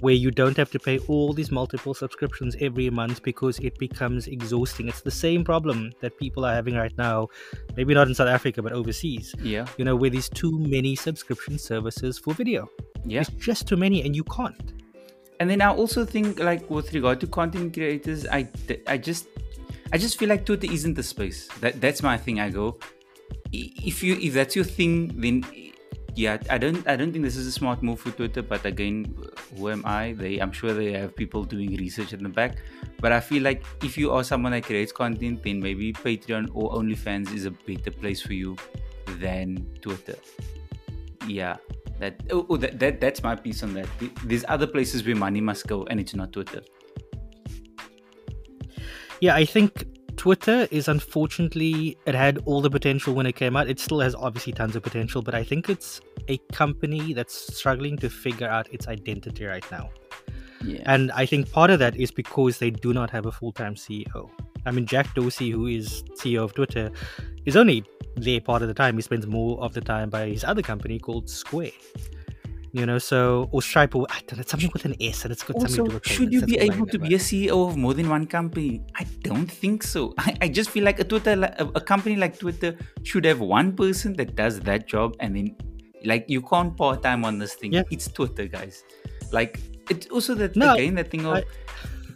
where 0.00 0.14
you 0.14 0.32
don't 0.32 0.56
have 0.56 0.68
to 0.72 0.80
pay 0.80 0.98
all 1.06 1.32
these 1.32 1.52
multiple 1.52 1.94
subscriptions 1.94 2.56
every 2.60 2.90
month 2.90 3.22
because 3.22 3.60
it 3.60 3.78
becomes 3.78 4.26
exhausting. 4.26 4.88
It's 4.88 5.02
the 5.02 5.12
same 5.12 5.44
problem 5.44 5.92
that 6.00 6.18
people 6.18 6.44
are 6.44 6.52
having 6.52 6.74
right 6.74 6.96
now, 6.98 7.28
maybe 7.76 7.94
not 7.94 8.08
in 8.08 8.14
South 8.16 8.26
Africa, 8.28 8.62
but 8.62 8.72
overseas. 8.72 9.32
Yeah, 9.40 9.66
You 9.78 9.84
know, 9.84 9.94
where 9.94 10.10
there's 10.10 10.28
too 10.28 10.58
many 10.58 10.96
subscription 10.96 11.56
services 11.56 12.18
for 12.18 12.34
video. 12.34 12.68
yeah. 13.04 13.20
It's 13.20 13.30
just 13.30 13.68
too 13.68 13.76
many, 13.76 14.02
and 14.02 14.16
you 14.16 14.24
can't. 14.24 14.72
And 15.40 15.50
then 15.50 15.60
I 15.62 15.70
also 15.70 16.04
think 16.04 16.38
like 16.38 16.70
with 16.70 16.92
regard 16.92 17.20
to 17.20 17.26
content 17.26 17.74
creators, 17.74 18.26
I 18.26 18.48
I 18.86 18.98
just 18.98 19.26
I 19.92 19.98
just 19.98 20.18
feel 20.18 20.28
like 20.28 20.46
Twitter 20.46 20.70
isn't 20.70 20.94
the 20.94 21.02
space. 21.02 21.48
That 21.60 21.80
that's 21.80 22.02
my 22.02 22.16
thing. 22.16 22.38
I 22.40 22.50
go 22.50 22.78
if 23.52 24.02
you 24.02 24.14
if 24.20 24.34
that's 24.34 24.54
your 24.54 24.64
thing, 24.64 25.08
then 25.20 25.44
yeah, 26.14 26.38
I 26.50 26.58
don't 26.58 26.86
I 26.86 26.96
don't 26.96 27.12
think 27.12 27.24
this 27.24 27.36
is 27.36 27.46
a 27.46 27.52
smart 27.52 27.82
move 27.82 28.00
for 28.00 28.10
Twitter. 28.10 28.42
But 28.42 28.64
again, 28.66 29.16
who 29.56 29.70
am 29.70 29.82
I? 29.84 30.12
They 30.12 30.38
I'm 30.38 30.52
sure 30.52 30.72
they 30.72 30.92
have 30.92 31.16
people 31.16 31.44
doing 31.44 31.76
research 31.76 32.12
in 32.12 32.22
the 32.22 32.28
back. 32.28 32.58
But 33.00 33.12
I 33.12 33.20
feel 33.20 33.42
like 33.42 33.64
if 33.82 33.96
you 33.96 34.12
are 34.12 34.22
someone 34.22 34.52
that 34.52 34.64
creates 34.64 34.92
content, 34.92 35.42
then 35.42 35.60
maybe 35.60 35.92
Patreon 35.92 36.50
or 36.52 36.72
OnlyFans 36.74 37.34
is 37.34 37.46
a 37.46 37.50
better 37.50 37.90
place 37.90 38.20
for 38.20 38.34
you 38.34 38.56
than 39.18 39.66
Twitter. 39.80 40.16
Yeah. 41.26 41.56
That, 42.00 42.22
oh, 42.30 42.46
oh, 42.48 42.56
that, 42.56 42.78
that 42.78 43.00
that's 43.00 43.22
my 43.22 43.36
piece 43.36 43.62
on 43.62 43.74
that. 43.74 43.86
There's 44.24 44.44
other 44.48 44.66
places 44.66 45.04
where 45.04 45.14
money 45.14 45.40
must 45.40 45.66
go, 45.66 45.84
and 45.84 46.00
it's 46.00 46.14
not 46.14 46.32
Twitter. 46.32 46.62
Yeah, 49.20 49.34
I 49.34 49.44
think 49.44 49.84
Twitter 50.16 50.66
is 50.70 50.88
unfortunately 50.88 51.96
it 52.06 52.14
had 52.14 52.38
all 52.46 52.62
the 52.62 52.70
potential 52.70 53.14
when 53.14 53.26
it 53.26 53.36
came 53.36 53.56
out. 53.56 53.68
It 53.68 53.78
still 53.78 54.00
has 54.00 54.14
obviously 54.14 54.52
tons 54.54 54.76
of 54.76 54.82
potential, 54.82 55.22
but 55.22 55.34
I 55.34 55.44
think 55.44 55.68
it's 55.68 56.00
a 56.28 56.38
company 56.52 57.12
that's 57.12 57.54
struggling 57.56 57.96
to 57.98 58.08
figure 58.08 58.48
out 58.48 58.72
its 58.72 58.88
identity 58.88 59.44
right 59.44 59.64
now. 59.70 59.90
Yeah. 60.62 60.82
And 60.86 61.10
I 61.12 61.26
think 61.26 61.50
part 61.50 61.70
of 61.70 61.78
that 61.78 61.96
is 61.96 62.10
because 62.10 62.58
they 62.58 62.70
do 62.70 62.92
not 62.92 63.10
have 63.10 63.26
a 63.26 63.32
full 63.32 63.52
time 63.52 63.74
CEO. 63.74 64.30
I 64.66 64.70
mean, 64.70 64.86
Jack 64.86 65.14
Dorsey, 65.14 65.50
who 65.50 65.66
is 65.66 66.02
CEO 66.20 66.44
of 66.44 66.54
Twitter, 66.54 66.90
is 67.46 67.56
only 67.56 67.84
there 68.16 68.40
part 68.40 68.62
of 68.62 68.68
the 68.68 68.74
time. 68.74 68.96
He 68.96 69.02
spends 69.02 69.26
more 69.26 69.60
of 69.62 69.72
the 69.74 69.80
time 69.80 70.10
by 70.10 70.26
his 70.28 70.44
other 70.44 70.62
company 70.62 70.98
called 70.98 71.28
Square. 71.28 71.72
You 72.72 72.86
know, 72.86 72.98
so 72.98 73.48
or 73.50 73.62
Stripe, 73.62 73.96
or 73.96 74.06
I 74.10 74.20
don't 74.28 74.36
know, 74.38 74.44
something 74.46 74.70
with 74.72 74.84
an 74.84 74.94
S, 75.00 75.24
and 75.24 75.32
it's 75.32 75.42
got 75.42 75.60
something 75.60 75.76
to 75.86 75.94
Also, 75.94 75.98
do 75.98 76.08
should 76.08 76.32
you 76.32 76.42
be 76.42 76.56
able 76.56 76.86
to 76.86 77.00
be 77.00 77.14
a 77.16 77.18
CEO 77.18 77.68
of 77.68 77.76
more 77.76 77.94
than 77.94 78.08
one 78.08 78.26
company? 78.28 78.80
I 78.94 79.04
don't 79.22 79.50
think 79.50 79.82
so. 79.82 80.14
I, 80.18 80.36
I 80.42 80.48
just 80.48 80.70
feel 80.70 80.84
like 80.84 81.00
a 81.00 81.04
Twitter, 81.04 81.32
a, 81.58 81.64
a 81.74 81.80
company 81.80 82.14
like 82.14 82.38
Twitter, 82.38 82.76
should 83.02 83.24
have 83.24 83.40
one 83.40 83.74
person 83.74 84.12
that 84.14 84.36
does 84.36 84.60
that 84.60 84.86
job, 84.86 85.16
and 85.18 85.34
then, 85.34 85.56
like, 86.04 86.26
you 86.28 86.42
can't 86.42 86.76
part 86.76 87.02
time 87.02 87.24
on 87.24 87.38
this 87.40 87.54
thing. 87.54 87.72
Yeah. 87.72 87.82
It's 87.90 88.06
Twitter, 88.06 88.46
guys. 88.46 88.84
Like, 89.32 89.58
it's 89.88 90.06
also 90.06 90.36
that 90.36 90.54
No, 90.54 90.74
again 90.74 90.94
that 90.94 91.10
thing 91.10 91.26
of 91.26 91.38
I- 91.38 91.44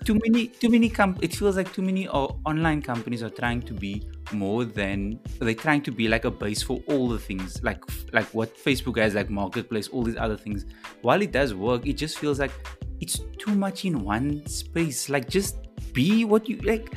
too 0.05 0.21
many, 0.25 0.47
too 0.47 0.69
many. 0.69 0.89
Com- 0.89 1.19
it 1.21 1.35
feels 1.35 1.57
like 1.57 1.73
too 1.73 1.83
many 1.83 2.07
uh, 2.07 2.29
online 2.47 2.81
companies 2.81 3.25
are 3.25 3.31
trying 3.31 3.63
to 3.63 3.75
be 3.75 4.07
more 4.33 4.65
than 4.65 5.21
they're 5.39 5.55
trying 5.55 5.83
to 5.83 5.91
be 5.93 6.09
like 6.09 6.25
a 6.25 6.31
base 6.31 6.63
for 6.63 6.81
all 6.89 7.09
the 7.09 7.19
things, 7.19 7.63
like 7.63 7.83
like 8.13 8.27
what 8.35 8.57
Facebook 8.57 8.99
has, 8.99 9.15
like 9.15 9.31
marketplace, 9.31 9.89
all 9.89 10.03
these 10.03 10.17
other 10.17 10.37
things. 10.37 10.65
While 11.03 11.23
it 11.23 11.33
does 11.33 11.55
work, 11.55 11.87
it 11.87 11.95
just 11.95 12.19
feels 12.19 12.39
like 12.39 12.53
it's 13.01 13.21
too 13.39 13.55
much 13.55 13.85
in 13.85 14.01
one 14.05 14.47
space. 14.47 15.09
Like 15.09 15.29
just 15.29 15.57
be 15.93 16.25
what 16.25 16.49
you 16.49 16.57
like. 16.59 16.95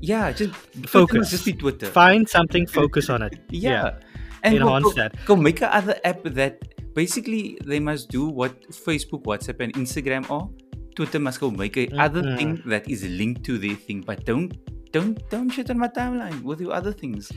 Yeah, 0.00 0.32
just 0.32 0.54
Focus. 0.86 1.30
Just 1.30 1.44
be 1.46 1.52
Twitter. 1.54 1.86
Find 1.86 2.28
something, 2.28 2.66
focus 2.66 3.08
on 3.08 3.22
it. 3.22 3.38
Yeah. 3.50 3.98
And 4.42 4.58
go- 4.58 4.66
Enhance 4.66 4.84
go, 4.84 4.92
that. 4.92 5.16
Go 5.24 5.36
make 5.36 5.62
another 5.62 5.98
app 6.04 6.22
that 6.24 6.60
basically 6.94 7.58
they 7.64 7.80
must 7.80 8.10
do 8.10 8.28
what 8.28 8.60
Facebook, 8.70 9.24
WhatsApp, 9.24 9.60
and 9.60 9.72
Instagram 9.72 10.30
are. 10.30 10.46
Twitter 10.94 11.18
must 11.18 11.40
go 11.40 11.50
make 11.50 11.76
a 11.78 11.88
other 11.98 12.22
Mhm. 12.22 12.36
thing 12.36 12.62
that 12.66 12.88
is 12.88 13.02
linked 13.08 13.42
to 13.44 13.56
their 13.58 13.74
thing, 13.74 14.02
but 14.02 14.24
don't 14.26 14.52
don't 14.94 15.28
don't 15.28 15.50
shit 15.50 15.68
on 15.70 15.78
my 15.78 15.88
timeline 15.88 16.40
We'll 16.42 16.56
do 16.56 16.70
other 16.70 16.92
things. 16.92 17.30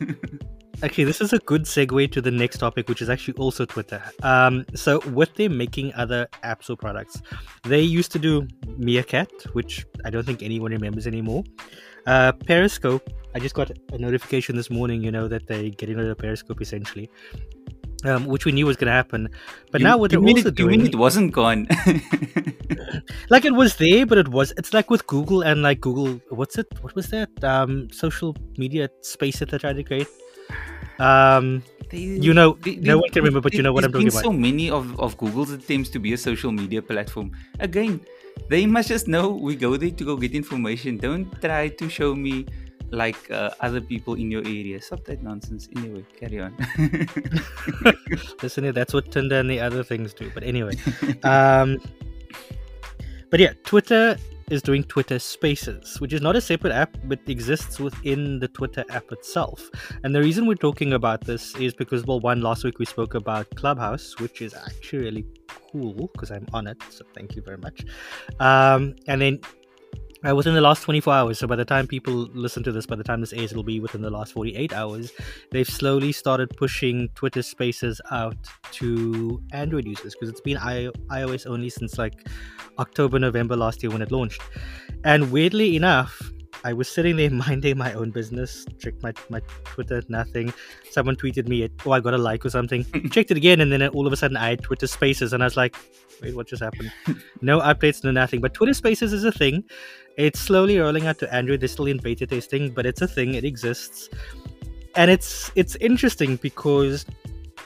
Actually, 0.82 1.04
this 1.04 1.22
is 1.22 1.32
a 1.32 1.38
good 1.38 1.62
segue 1.62 2.12
to 2.12 2.20
the 2.20 2.30
next 2.30 2.58
topic, 2.58 2.86
which 2.86 3.00
is 3.00 3.08
actually 3.08 3.32
also 3.38 3.64
Twitter. 3.64 4.02
Um, 4.22 4.66
so, 4.74 5.00
with 5.14 5.32
them 5.36 5.56
making 5.56 5.94
other 5.94 6.28
apps 6.44 6.68
or 6.68 6.76
products, 6.76 7.22
they 7.62 7.80
used 7.80 8.12
to 8.12 8.18
do 8.18 8.46
Meerkat, 8.76 9.30
which 9.54 9.86
I 10.04 10.10
don't 10.10 10.26
think 10.26 10.42
anyone 10.42 10.72
remembers 10.72 11.06
anymore. 11.06 11.44
Uh, 12.06 12.32
Periscope, 12.32 13.08
I 13.34 13.38
just 13.38 13.54
got 13.54 13.70
a 13.70 13.98
notification 13.98 14.54
this 14.54 14.68
morning, 14.68 15.02
you 15.02 15.10
know, 15.10 15.28
that 15.28 15.46
they're 15.46 15.70
getting 15.70 15.96
rid 15.96 16.08
of 16.08 16.18
Periscope 16.18 16.60
essentially, 16.60 17.08
um, 18.08 18.26
which 18.26 18.44
we 18.44 18.52
knew 18.52 18.66
was 18.66 18.76
going 18.76 18.86
to 18.86 18.92
happen. 18.92 19.28
But 19.72 19.80
You- 19.80 19.86
now, 19.88 19.96
what 19.98 20.10
they're 20.10 20.20
mean 20.20 20.36
also 20.38 20.48
it, 20.48 20.58
you 20.58 20.66
mean 20.66 20.80
doing, 20.80 20.92
it 20.92 20.96
wasn't 20.96 21.32
gone. 21.32 21.66
like 23.30 23.44
it 23.44 23.54
was 23.54 23.76
there, 23.76 24.06
but 24.06 24.18
it 24.18 24.28
was, 24.28 24.52
it's 24.56 24.72
like 24.74 24.90
with 24.90 25.06
Google 25.06 25.42
and 25.42 25.62
like 25.62 25.80
Google, 25.80 26.20
what's 26.30 26.58
it? 26.58 26.66
What 26.80 26.94
was 26.94 27.08
that? 27.10 27.30
Um, 27.44 27.88
social 27.90 28.36
media 28.58 28.88
space 29.02 29.38
that 29.40 29.50
they're 29.50 29.58
trying 29.58 29.76
to 29.76 29.84
create? 29.84 30.08
Um, 30.98 31.62
They- 31.90 31.98
You 32.26 32.34
know, 32.34 32.58
they- 32.64 32.76
no 32.76 32.82
they- 32.82 32.94
one 32.96 33.10
can 33.10 33.22
remember, 33.22 33.40
but 33.40 33.54
you 33.54 33.62
know 33.62 33.72
what 33.72 33.84
I'm 33.84 33.92
talking 33.92 34.08
been 34.08 34.22
so 34.28 34.32
many 34.32 34.70
of, 34.70 34.98
of 34.98 35.16
Google's 35.16 35.50
attempts 35.52 35.88
to 35.90 35.98
be 36.00 36.12
a 36.14 36.18
social 36.18 36.50
media 36.50 36.82
platform. 36.82 37.30
Again, 37.60 38.00
they 38.50 38.66
must 38.66 38.88
just 38.88 39.06
know 39.06 39.30
we 39.30 39.54
go 39.54 39.76
there 39.76 39.90
to 39.92 40.04
go 40.04 40.16
get 40.16 40.34
information. 40.34 40.96
Don't 40.98 41.30
try 41.40 41.68
to 41.68 41.88
show 41.88 42.14
me 42.14 42.46
like 42.90 43.30
uh, 43.30 43.50
other 43.60 43.80
people 43.80 44.14
in 44.14 44.30
your 44.30 44.42
area. 44.42 44.80
Stop 44.80 45.04
that 45.04 45.22
nonsense. 45.22 45.68
Anyway, 45.76 46.04
carry 46.18 46.40
on. 46.40 46.54
Listen 48.42 48.72
that's 48.72 48.92
what 48.92 49.10
Tinder 49.10 49.38
and 49.40 49.50
the 49.50 49.60
other 49.60 49.82
things 49.82 50.14
do. 50.14 50.30
But 50.32 50.42
anyway, 50.42 50.76
um, 51.22 51.78
but 53.30 53.40
yeah, 53.40 53.52
Twitter 53.64 54.16
is 54.50 54.62
doing 54.62 54.84
Twitter 54.84 55.18
Spaces, 55.18 56.00
which 56.00 56.12
is 56.12 56.20
not 56.20 56.36
a 56.36 56.40
separate 56.40 56.72
app, 56.72 56.96
but 57.04 57.18
exists 57.26 57.80
within 57.80 58.38
the 58.38 58.48
Twitter 58.48 58.84
app 58.90 59.10
itself. 59.10 59.68
And 60.04 60.14
the 60.14 60.20
reason 60.20 60.46
we're 60.46 60.54
talking 60.54 60.92
about 60.92 61.22
this 61.22 61.54
is 61.56 61.74
because, 61.74 62.04
well, 62.04 62.20
one 62.20 62.40
last 62.40 62.62
week 62.62 62.78
we 62.78 62.84
spoke 62.84 63.14
about 63.14 63.50
Clubhouse, 63.56 64.14
which 64.20 64.40
is 64.40 64.54
actually 64.54 65.00
really 65.00 65.26
cool 65.72 66.08
because 66.12 66.30
I'm 66.30 66.46
on 66.52 66.68
it. 66.68 66.80
So 66.90 67.04
thank 67.14 67.34
you 67.34 67.42
very 67.42 67.58
much. 67.58 67.84
Um, 68.38 68.94
and 69.08 69.20
then 69.20 69.40
uh, 70.26 70.34
within 70.34 70.54
the 70.54 70.60
last 70.60 70.82
24 70.82 71.12
hours, 71.12 71.38
so 71.38 71.46
by 71.46 71.56
the 71.56 71.64
time 71.64 71.86
people 71.86 72.12
listen 72.32 72.62
to 72.62 72.72
this, 72.72 72.86
by 72.86 72.96
the 72.96 73.04
time 73.04 73.20
this 73.20 73.32
airs, 73.32 73.50
it'll 73.50 73.62
be 73.62 73.80
within 73.80 74.02
the 74.02 74.10
last 74.10 74.32
48 74.32 74.72
hours. 74.72 75.12
They've 75.50 75.68
slowly 75.68 76.12
started 76.12 76.50
pushing 76.56 77.08
Twitter 77.14 77.42
Spaces 77.42 78.00
out 78.10 78.36
to 78.72 79.42
Android 79.52 79.86
users 79.86 80.14
because 80.14 80.30
it's 80.30 80.40
been 80.40 80.56
I- 80.58 80.90
iOS 81.10 81.46
only 81.46 81.68
since 81.68 81.98
like 81.98 82.26
October, 82.78 83.18
November 83.18 83.56
last 83.56 83.82
year 83.82 83.90
when 83.90 84.02
it 84.02 84.10
launched. 84.10 84.40
And 85.04 85.30
weirdly 85.30 85.76
enough, 85.76 86.32
I 86.64 86.72
was 86.72 86.88
sitting 86.88 87.16
there 87.16 87.30
minding 87.46 87.78
my 87.78 87.92
own 87.92 88.10
business, 88.10 88.66
checked 88.78 89.02
my, 89.02 89.12
my 89.28 89.40
Twitter, 89.64 90.02
nothing. 90.08 90.52
Someone 90.90 91.16
tweeted 91.16 91.48
me, 91.48 91.68
oh, 91.84 91.92
I 91.92 92.00
got 92.00 92.14
a 92.14 92.18
like 92.18 92.44
or 92.44 92.50
something. 92.50 92.84
Checked 93.10 93.30
it 93.30 93.36
again, 93.36 93.60
and 93.60 93.70
then 93.70 93.86
all 93.88 94.06
of 94.06 94.12
a 94.12 94.16
sudden 94.16 94.36
I 94.36 94.50
had 94.50 94.62
Twitter 94.62 94.86
Spaces, 94.86 95.32
and 95.32 95.42
I 95.42 95.46
was 95.46 95.56
like, 95.56 95.76
wait, 96.22 96.34
what 96.34 96.48
just 96.48 96.62
happened? 96.62 96.92
no 97.40 97.60
updates, 97.60 98.02
no 98.02 98.10
nothing. 98.10 98.40
But 98.40 98.54
Twitter 98.54 98.74
Spaces 98.74 99.12
is 99.12 99.24
a 99.24 99.32
thing. 99.32 99.64
It's 100.16 100.40
slowly 100.40 100.78
rolling 100.78 101.06
out 101.06 101.18
to 101.18 101.32
Android. 101.34 101.60
They're 101.60 101.68
still 101.68 101.86
in 101.86 101.98
beta 101.98 102.26
testing, 102.26 102.70
but 102.70 102.86
it's 102.86 103.02
a 103.02 103.08
thing. 103.08 103.34
It 103.34 103.44
exists, 103.44 104.08
and 104.94 105.10
it's 105.10 105.50
it's 105.54 105.76
interesting 105.76 106.36
because 106.36 107.04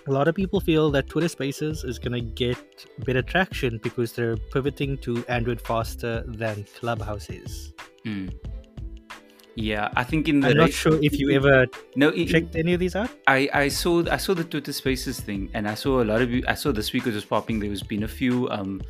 a 0.09 0.12
lot 0.12 0.26
of 0.26 0.35
people 0.35 0.61
feel 0.61 0.90
that 0.90 1.09
Twitter 1.09 1.28
Spaces 1.28 1.85
is 1.85 1.99
going 1.99 2.12
to 2.12 2.21
get 2.21 2.59
better 3.04 3.23
traction 3.23 3.78
because 3.83 4.12
they're 4.12 4.37
pivoting 4.37 4.99
to 4.99 5.25
Android 5.28 5.61
faster 5.61 6.25
than 6.26 6.64
Clubhouse 6.78 7.30
is. 7.30 7.73
Hmm. 8.04 8.28
Yeah, 9.54 9.90
I 9.95 10.04
think 10.04 10.28
in 10.28 10.40
the 10.40 10.49
I'm 10.49 10.57
not 10.57 10.73
sure 10.73 10.99
if 11.02 11.19
you 11.19 11.30
ever 11.33 11.66
no 11.95 12.11
in, 12.11 12.26
checked 12.26 12.57
any 12.57 12.73
of 12.73 12.80
these 12.80 12.97
out. 12.97 13.11
I, 13.26 13.49
I 13.52 13.69
saw 13.69 14.04
I 14.11 14.16
saw 14.16 14.35
the 14.35 14.45
Twitter 14.45 14.73
Spaces 14.73 15.21
thing, 15.21 15.50
and 15.54 15.69
I 15.69 15.75
saw 15.75 16.02
a 16.02 16.04
lot 16.04 16.23
of 16.23 16.30
you. 16.30 16.42
I 16.49 16.54
saw 16.54 16.73
the 16.73 16.83
speakers 16.83 17.14
was 17.14 17.23
just 17.23 17.28
popping. 17.28 17.61
There's 17.61 17.83
been 17.83 18.04
a 18.04 18.09
few 18.09 18.49
um, 18.50 18.80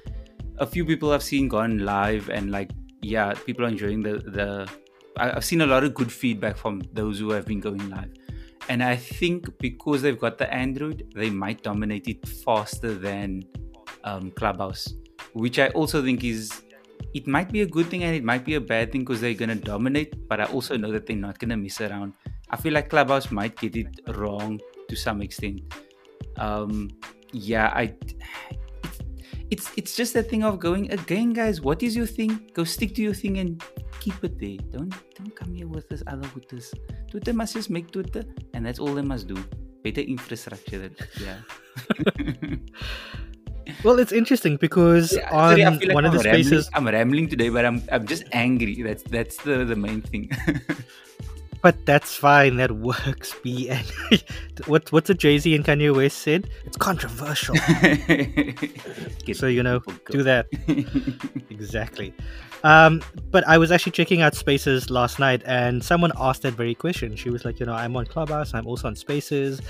a 0.59 0.67
few 0.67 0.85
people 0.85 1.13
I've 1.13 1.23
seen 1.23 1.49
gone 1.49 1.79
live, 1.79 2.29
and 2.29 2.51
like 2.51 2.71
yeah, 3.03 3.35
people 3.35 3.65
are 3.65 3.69
enjoying 3.69 4.03
the 4.03 4.19
the. 4.19 4.69
I've 5.17 5.45
seen 5.45 5.61
a 5.61 5.67
lot 5.67 5.85
of 5.85 5.95
good 5.95 6.11
feedback 6.13 6.57
from 6.57 6.83
those 6.93 7.19
who 7.19 7.31
have 7.31 7.45
been 7.47 7.61
going 7.61 7.91
live, 7.91 8.13
and 8.69 8.83
I 8.83 8.97
think 8.97 9.59
because 9.59 10.03
they've 10.03 10.19
got 10.19 10.39
the 10.39 10.53
Android, 10.53 11.13
they 11.15 11.31
might 11.31 11.63
dominate 11.63 12.09
it 12.09 12.27
faster 12.27 12.95
than 12.95 13.45
um, 14.05 14.31
Clubhouse, 14.33 14.95
which 15.35 15.59
I 15.59 15.69
also 15.71 16.03
think 16.03 16.25
is. 16.25 16.51
It 17.13 17.27
might 17.27 17.51
be 17.51 17.63
a 17.63 17.67
good 17.67 17.87
thing 17.87 18.05
and 18.05 18.15
it 18.15 18.23
might 18.23 18.45
be 18.45 18.55
a 18.55 18.61
bad 18.61 18.93
thing 18.93 19.01
because 19.01 19.21
they're 19.21 19.35
gonna 19.35 19.57
dominate, 19.57 20.29
but 20.29 20.41
I 20.41 20.45
also 20.45 20.77
know 20.77 20.93
that 20.93 21.07
they're 21.07 21.17
not 21.17 21.41
gonna 21.41 21.57
mess 21.57 21.81
around. 21.81 22.13
I 22.51 22.57
feel 22.57 22.73
like 22.73 22.89
Clubhouse 22.89 23.33
might 23.33 23.57
get 23.57 23.75
it 23.75 23.89
wrong 24.15 24.61
to 24.89 24.95
some 24.95 25.21
extent. 25.21 25.61
Um, 26.37 26.89
yeah, 27.33 27.67
I. 27.75 27.95
It's 29.51 29.71
it's 29.77 29.97
just 29.97 30.15
that 30.15 30.31
thing 30.31 30.45
of 30.45 30.61
going 30.61 30.91
again, 30.93 31.33
guys. 31.33 31.61
What 31.61 31.83
is 31.83 31.97
your 31.97 32.07
thing? 32.07 32.51
Go 32.55 32.63
stick 32.65 32.95
to 32.95 33.03
your 33.03 33.15
thing 33.15 33.39
and 33.39 33.63
keep 33.99 34.23
it 34.23 34.39
there. 34.39 34.59
Don't 34.71 34.95
don't 35.19 35.35
come 35.35 35.55
here 35.55 35.67
with 35.67 35.89
this 35.89 36.03
other 36.07 36.29
with 36.35 36.49
this. 36.49 36.73
Twitter 37.11 37.33
must 37.33 37.55
just 37.55 37.69
make 37.71 37.91
Twitter, 37.91 38.23
and 38.55 38.65
that's 38.65 38.79
all 38.79 38.95
they 38.95 39.03
must 39.03 39.27
do. 39.27 39.37
Better 39.83 40.03
infrastructure. 40.03 40.79
That 40.79 40.95
yeah. 41.19 42.57
Well, 43.85 43.99
it's 43.99 44.13
interesting 44.13 44.57
because 44.57 45.13
Yeah, 45.17 45.31
on 45.31 45.57
sorry, 45.57 45.65
like 45.65 45.95
one 45.95 46.05
of 46.05 46.13
I'm 46.13 46.19
the 46.19 46.25
rambling- 46.25 46.45
spaces, 46.45 46.71
I'm 46.75 46.87
rambling 46.87 47.29
today, 47.29 47.49
but 47.49 47.65
I'm 47.65 47.83
I'm 47.91 48.07
just 48.07 48.25
angry. 48.33 48.83
That's 48.83 49.03
that's 49.05 49.37
the 49.43 49.65
the 49.65 49.77
main 49.77 50.03
thing. 50.03 50.31
but 51.63 51.87
that's 51.87 52.15
fine. 52.15 52.57
That 52.57 52.73
works. 52.73 53.35
And 53.45 53.93
what 54.67 54.91
what's 54.93 55.11
it 55.11 55.19
Jay 55.19 55.39
Z 55.39 55.55
and 55.55 55.65
Kanye 55.65 55.95
West 55.95 56.19
said? 56.19 56.49
It's 56.65 56.77
controversial. 56.77 57.57
So 59.33 59.47
you 59.47 59.63
know, 59.63 59.81
do 60.11 60.23
that 60.25 60.47
exactly. 61.51 62.13
Um, 62.65 63.03
but 63.31 63.47
I 63.47 63.59
was 63.59 63.71
actually 63.71 63.93
checking 63.93 64.21
out 64.23 64.35
Spaces 64.35 64.91
last 64.91 65.19
night, 65.19 65.43
and 65.45 65.83
someone 65.83 66.13
asked 66.19 66.43
that 66.43 66.55
very 66.55 66.75
question. 66.75 67.17
She 67.17 67.31
was 67.31 67.45
like, 67.45 67.61
you 67.61 67.67
know, 67.67 67.75
I'm 67.75 67.97
on 67.97 68.07
Clubhouse, 68.07 68.55
I'm 68.55 68.67
also 68.67 68.89
on 68.89 68.97
Spaces. 68.97 69.61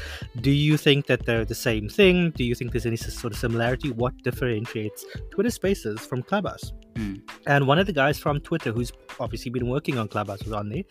Do 0.40 0.50
you 0.50 0.76
think 0.76 1.06
that 1.06 1.26
they're 1.26 1.44
the 1.44 1.54
same 1.54 1.88
thing? 1.88 2.30
Do 2.30 2.44
you 2.44 2.54
think 2.54 2.72
there's 2.72 2.86
any 2.86 2.96
sort 2.96 3.32
of 3.32 3.38
similarity? 3.38 3.90
What 3.90 4.16
differentiates 4.22 5.04
Twitter 5.30 5.50
Spaces 5.50 6.00
from 6.00 6.22
Clubhouse? 6.22 6.72
Mm. 6.94 7.22
And 7.46 7.66
one 7.66 7.78
of 7.78 7.86
the 7.86 7.92
guys 7.92 8.18
from 8.18 8.40
Twitter, 8.40 8.72
who's 8.72 8.92
obviously 9.18 9.50
been 9.50 9.68
working 9.68 9.98
on 9.98 10.08
Clubhouse, 10.08 10.42
was 10.42 10.52
on 10.52 10.68
there, 10.68 10.82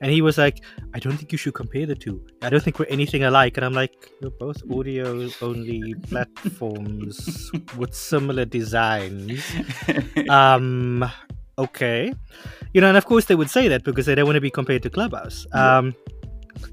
and 0.00 0.10
he 0.10 0.20
was 0.20 0.38
like, 0.38 0.62
"I 0.94 0.98
don't 0.98 1.16
think 1.16 1.32
you 1.32 1.38
should 1.38 1.54
compare 1.54 1.86
the 1.86 1.94
two. 1.94 2.24
I 2.42 2.50
don't 2.50 2.62
think 2.62 2.78
we're 2.78 2.86
anything 2.86 3.24
alike." 3.24 3.56
And 3.56 3.64
I'm 3.64 3.72
like, 3.72 4.10
"You're 4.20 4.32
both 4.32 4.60
audio-only 4.70 5.94
platforms 6.08 7.50
with 7.76 7.94
similar 7.94 8.44
designs." 8.44 9.44
Um, 10.28 11.08
okay. 11.58 12.12
You 12.72 12.80
know, 12.80 12.88
and 12.88 12.96
of 12.96 13.06
course 13.06 13.26
they 13.26 13.34
would 13.34 13.50
say 13.50 13.68
that 13.68 13.84
because 13.84 14.06
they 14.06 14.14
don't 14.14 14.26
want 14.26 14.36
to 14.36 14.40
be 14.40 14.50
compared 14.50 14.82
to 14.84 14.90
Clubhouse. 14.90 15.46
Yeah. 15.54 15.78
Um, 15.78 15.94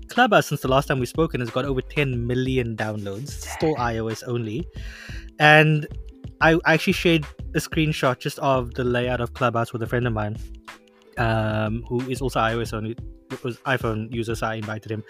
Clubhouse, 0.09 0.47
since 0.47 0.61
the 0.61 0.67
last 0.67 0.87
time 0.87 0.99
we've 0.99 1.09
spoken, 1.09 1.39
has 1.39 1.49
got 1.49 1.65
over 1.65 1.81
10 1.81 2.27
million 2.27 2.75
downloads, 2.75 3.29
still 3.29 3.75
iOS 3.75 4.23
only. 4.27 4.67
And 5.39 5.87
I 6.41 6.59
I 6.65 6.73
actually 6.75 6.93
shared 6.93 7.25
a 7.55 7.59
screenshot 7.59 8.19
just 8.19 8.39
of 8.39 8.73
the 8.73 8.83
layout 8.83 9.21
of 9.21 9.33
Clubhouse 9.33 9.73
with 9.73 9.81
a 9.81 9.87
friend 9.87 10.05
of 10.05 10.13
mine, 10.13 10.37
um, 11.17 11.83
who 11.87 12.01
is 12.09 12.21
also 12.21 12.39
iOS 12.39 12.73
only, 12.73 12.95
was 13.43 13.57
iPhone 13.59 14.13
user, 14.13 14.35
so 14.35 14.47
I 14.47 14.55
invited 14.55 14.91
him. 14.91 15.03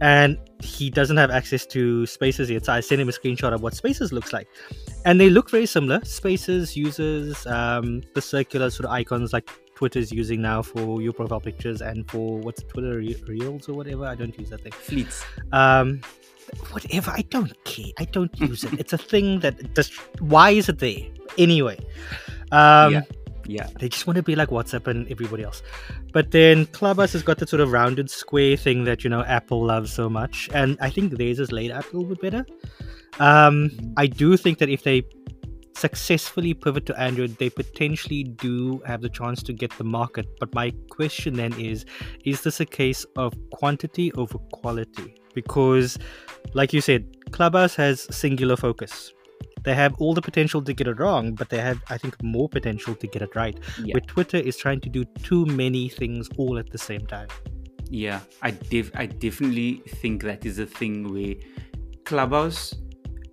And 0.00 0.38
he 0.62 0.90
doesn't 0.90 1.16
have 1.16 1.30
access 1.30 1.66
to 1.66 2.06
Spaces 2.06 2.50
yet, 2.50 2.66
so 2.66 2.74
I 2.74 2.80
sent 2.80 3.00
him 3.00 3.08
a 3.08 3.12
screenshot 3.12 3.52
of 3.52 3.62
what 3.62 3.74
Spaces 3.74 4.12
looks 4.12 4.32
like. 4.32 4.48
And 5.06 5.20
they 5.20 5.30
look 5.30 5.50
very 5.50 5.66
similar. 5.66 6.04
Spaces 6.04 6.76
uses 6.76 7.46
um, 7.46 8.02
the 8.14 8.20
circular 8.20 8.70
sort 8.70 8.86
of 8.86 8.90
icons 8.90 9.32
like 9.32 9.48
Twitter's 9.76 10.10
using 10.10 10.42
now 10.42 10.62
for 10.62 11.00
your 11.00 11.12
profile 11.12 11.40
pictures 11.40 11.80
and 11.80 12.10
for 12.10 12.38
what's 12.38 12.60
it, 12.60 12.68
Twitter 12.68 12.98
Re- 12.98 13.22
Reels 13.28 13.68
or 13.68 13.74
whatever. 13.74 14.04
I 14.04 14.16
don't 14.16 14.36
use 14.36 14.50
that 14.50 14.62
thing. 14.62 14.72
Fleets. 14.72 15.24
Um, 15.52 16.00
whatever. 16.72 17.12
I 17.12 17.22
don't 17.30 17.52
care. 17.64 17.92
I 18.00 18.04
don't 18.06 18.36
use 18.40 18.64
it. 18.64 18.80
It's 18.80 18.92
a 18.92 18.98
thing 18.98 19.40
that 19.40 19.74
just. 19.74 19.92
Why 20.20 20.50
is 20.50 20.68
it 20.68 20.80
there 20.80 20.98
anyway? 21.38 21.78
Um, 22.50 22.92
Yeah. 22.94 23.02
Yeah. 23.46 23.68
They 23.78 23.88
just 23.88 24.06
want 24.06 24.16
to 24.16 24.22
be 24.22 24.36
like 24.36 24.48
WhatsApp 24.50 24.86
and 24.86 25.10
everybody 25.10 25.44
else. 25.44 25.62
But 26.12 26.30
then 26.30 26.66
Clubhouse 26.66 27.12
has 27.12 27.22
got 27.22 27.38
that 27.38 27.48
sort 27.48 27.60
of 27.60 27.72
rounded 27.72 28.10
square 28.10 28.56
thing 28.56 28.84
that 28.84 29.04
you 29.04 29.10
know 29.10 29.22
Apple 29.24 29.64
loves 29.64 29.92
so 29.92 30.08
much, 30.08 30.48
and 30.54 30.76
I 30.80 30.90
think 30.90 31.16
theirs 31.16 31.40
is 31.40 31.52
laid 31.52 31.70
out 31.70 31.84
a 31.92 31.96
little 31.96 32.14
bit 32.14 32.20
better. 32.20 32.46
Um, 33.20 33.70
I 33.96 34.06
do 34.06 34.36
think 34.36 34.58
that 34.58 34.68
if 34.68 34.82
they 34.82 35.04
successfully 35.74 36.54
pivot 36.54 36.86
to 36.86 36.98
Android, 37.00 37.36
they 37.38 37.50
potentially 37.50 38.24
do 38.24 38.82
have 38.86 39.02
the 39.02 39.08
chance 39.08 39.42
to 39.44 39.52
get 39.52 39.70
the 39.78 39.84
market. 39.84 40.26
But 40.40 40.54
my 40.54 40.72
question 40.90 41.34
then 41.34 41.52
is 41.60 41.84
is 42.24 42.42
this 42.42 42.60
a 42.60 42.66
case 42.66 43.04
of 43.16 43.34
quantity 43.52 44.12
over 44.14 44.38
quality? 44.52 45.14
Because, 45.34 45.98
like 46.54 46.72
you 46.72 46.80
said, 46.80 47.06
Clubhouse 47.32 47.74
has 47.76 48.06
singular 48.10 48.56
focus. 48.56 49.12
They 49.66 49.74
have 49.74 49.94
all 49.98 50.14
the 50.14 50.22
potential 50.22 50.62
to 50.62 50.72
get 50.72 50.86
it 50.86 51.00
wrong, 51.00 51.34
but 51.34 51.48
they 51.48 51.58
have, 51.58 51.82
I 51.90 51.98
think, 51.98 52.22
more 52.22 52.48
potential 52.48 52.94
to 52.94 53.06
get 53.08 53.20
it 53.20 53.34
right. 53.34 53.58
Yeah. 53.82 53.94
Where 53.94 54.00
Twitter 54.00 54.36
is 54.36 54.56
trying 54.56 54.80
to 54.82 54.88
do 54.88 55.04
too 55.24 55.44
many 55.46 55.88
things 55.88 56.28
all 56.38 56.56
at 56.56 56.70
the 56.70 56.78
same 56.78 57.04
time. 57.04 57.26
Yeah, 57.90 58.20
I 58.42 58.52
def- 58.52 58.92
I 58.94 59.06
definitely 59.06 59.82
think 60.00 60.22
that 60.22 60.46
is 60.46 60.60
a 60.60 60.66
thing 60.66 61.12
where 61.12 61.34
Clubhouse 62.04 62.74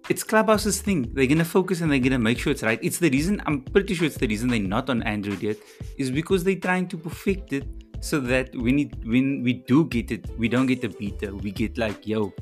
it's 0.09 0.23
Clubhouse's 0.23 0.81
thing. 0.81 1.07
They're 1.13 1.27
gonna 1.27 1.45
focus 1.45 1.81
and 1.81 1.91
they're 1.91 1.99
gonna 1.99 2.17
make 2.17 2.39
sure 2.39 2.51
it's 2.51 2.63
right. 2.63 2.79
It's 2.81 2.97
the 2.97 3.11
reason 3.11 3.39
I'm 3.45 3.61
pretty 3.61 3.93
sure 3.93 4.07
it's 4.07 4.17
the 4.17 4.27
reason 4.27 4.49
they're 4.49 4.59
not 4.59 4.89
on 4.89 5.03
Android 5.03 5.41
yet, 5.43 5.57
is 5.99 6.09
because 6.09 6.43
they're 6.43 6.55
trying 6.55 6.87
to 6.89 6.97
perfect 6.97 7.53
it 7.53 7.67
so 8.01 8.19
that 8.19 8.55
when 8.55 8.79
it 8.79 9.05
when 9.05 9.43
we 9.43 9.53
do 9.53 9.85
get 9.85 10.11
it, 10.11 10.27
we 10.39 10.49
don't 10.49 10.65
get 10.65 10.83
a 10.83 10.89
beta. 10.89 11.33
We 11.35 11.51
get 11.51 11.77
like, 11.77 12.07
yo, 12.07 12.33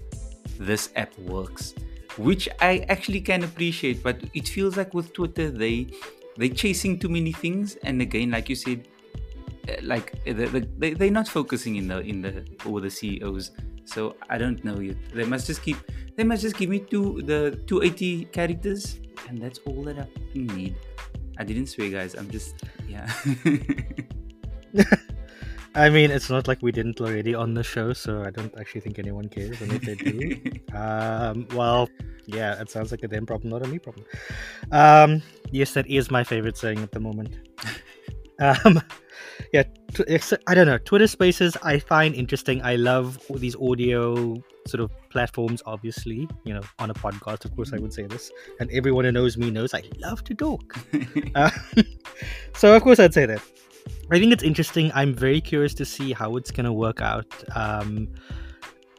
this 0.58 0.92
app 0.96 1.18
works. 1.20 1.74
Which 2.22 2.48
I 2.60 2.86
actually 2.90 3.22
can 3.22 3.44
appreciate, 3.44 4.04
but 4.04 4.22
it 4.34 4.48
feels 4.48 4.78
like 4.78 4.94
with 4.94 5.14
Twitter 5.14 5.50
they 5.50 5.88
they're 6.38 6.50
chasing 6.50 6.98
too 6.98 7.10
many 7.10 7.32
things 7.32 7.76
and 7.84 8.02
again 8.02 8.32
like 8.32 8.50
you 8.50 8.56
said 8.56 8.88
uh, 9.70 9.74
like 9.82 10.14
uh, 10.28 10.34
the, 10.34 10.46
the, 10.48 10.68
they, 10.78 10.94
they're 10.94 11.12
not 11.12 11.28
focusing 11.28 11.76
in 11.76 11.88
the 11.88 12.00
in 12.00 12.22
the 12.22 12.46
or 12.66 12.80
the 12.80 12.90
ceos 12.90 13.52
so 13.86 14.16
i 14.30 14.38
don't 14.38 14.64
know 14.64 14.80
yet. 14.80 14.96
They 15.14 15.26
must 15.26 15.48
just 15.48 15.62
keep 15.62 15.78
they 16.16 16.24
must 16.24 16.42
just 16.42 16.58
give 16.58 16.70
me 16.70 16.80
two 16.80 17.22
the 17.24 17.60
280 17.68 18.26
characters 18.26 19.00
and 19.28 19.42
that's 19.42 19.60
all 19.66 19.84
that 19.84 20.00
i 20.00 20.08
need. 20.34 20.76
I 21.38 21.44
didn't 21.44 21.68
swear 21.68 21.90
guys. 21.90 22.16
I'm 22.16 22.30
just 22.30 22.56
yeah 22.88 23.12
I 25.74 25.90
mean, 25.90 26.12
it's 26.12 26.30
not 26.30 26.48
like 26.48 26.62
we 26.62 26.72
didn't 26.72 27.00
already 27.00 27.34
on 27.34 27.54
the 27.54 27.64
show, 27.64 27.94
so 27.94 28.24
I 28.24 28.30
don't 28.30 28.54
actually 28.60 28.82
think 28.82 29.00
anyone 29.00 29.30
cares. 29.30 29.62
And 29.62 29.72
if 29.72 29.82
they 29.82 29.96
do, 29.96 30.42
um, 30.78 31.48
well, 31.56 31.90
yeah, 32.26 32.60
it 32.60 32.70
sounds 32.70 32.92
like 32.92 33.04
a 33.04 33.08
them 33.08 33.26
problem, 33.26 33.52
not 33.52 33.66
a 33.66 33.68
me 33.68 33.80
problem. 33.80 34.06
Um, 34.72 35.22
yes, 35.52 35.74
that 35.74 35.88
is 35.88 36.12
my 36.12 36.24
favorite 36.24 36.58
saying 36.58 36.80
at 36.80 36.92
the 36.92 37.00
moment. 37.00 37.36
um, 38.40 38.82
yeah, 39.54 39.64
tw- 39.94 40.34
I 40.48 40.56
don't 40.56 40.68
know. 40.68 40.78
Twitter 40.78 41.08
Spaces 41.08 41.56
I 41.64 41.80
find 41.80 42.16
interesting. 42.16 42.62
I 42.64 42.76
love 42.76 43.20
all 43.30 43.38
these 43.38 43.56
audio 43.56 44.36
sort 44.68 44.82
of 44.82 44.92
platforms. 45.10 45.64
Obviously, 45.66 46.28
you 46.44 46.54
know, 46.54 46.62
on 46.80 46.90
a 46.90 46.94
podcast, 46.94 47.46
of 47.46 47.56
course, 47.56 47.72
I 47.72 47.78
would 47.78 47.94
say 47.94 48.04
this, 48.04 48.30
and 48.60 48.70
everyone 48.72 49.06
who 49.06 49.12
knows 49.14 49.38
me 49.38 49.52
knows 49.52 49.74
I 49.74 49.84
love 50.00 50.24
to 50.26 50.36
talk. 50.36 50.78
Uh, 51.34 51.50
so 52.56 52.76
of 52.76 52.84
course 52.84 53.00
I'd 53.00 53.14
say 53.14 53.26
that. 53.26 53.42
I 54.12 54.20
think 54.20 54.34
it's 54.34 54.44
interesting. 54.44 54.92
I'm 54.94 55.14
very 55.14 55.40
curious 55.40 55.74
to 55.76 55.86
see 55.86 56.12
how 56.12 56.36
it's 56.36 56.52
going 56.52 56.66
to 56.66 56.74
work 56.74 57.00
out. 57.02 57.32
Um, 57.56 58.10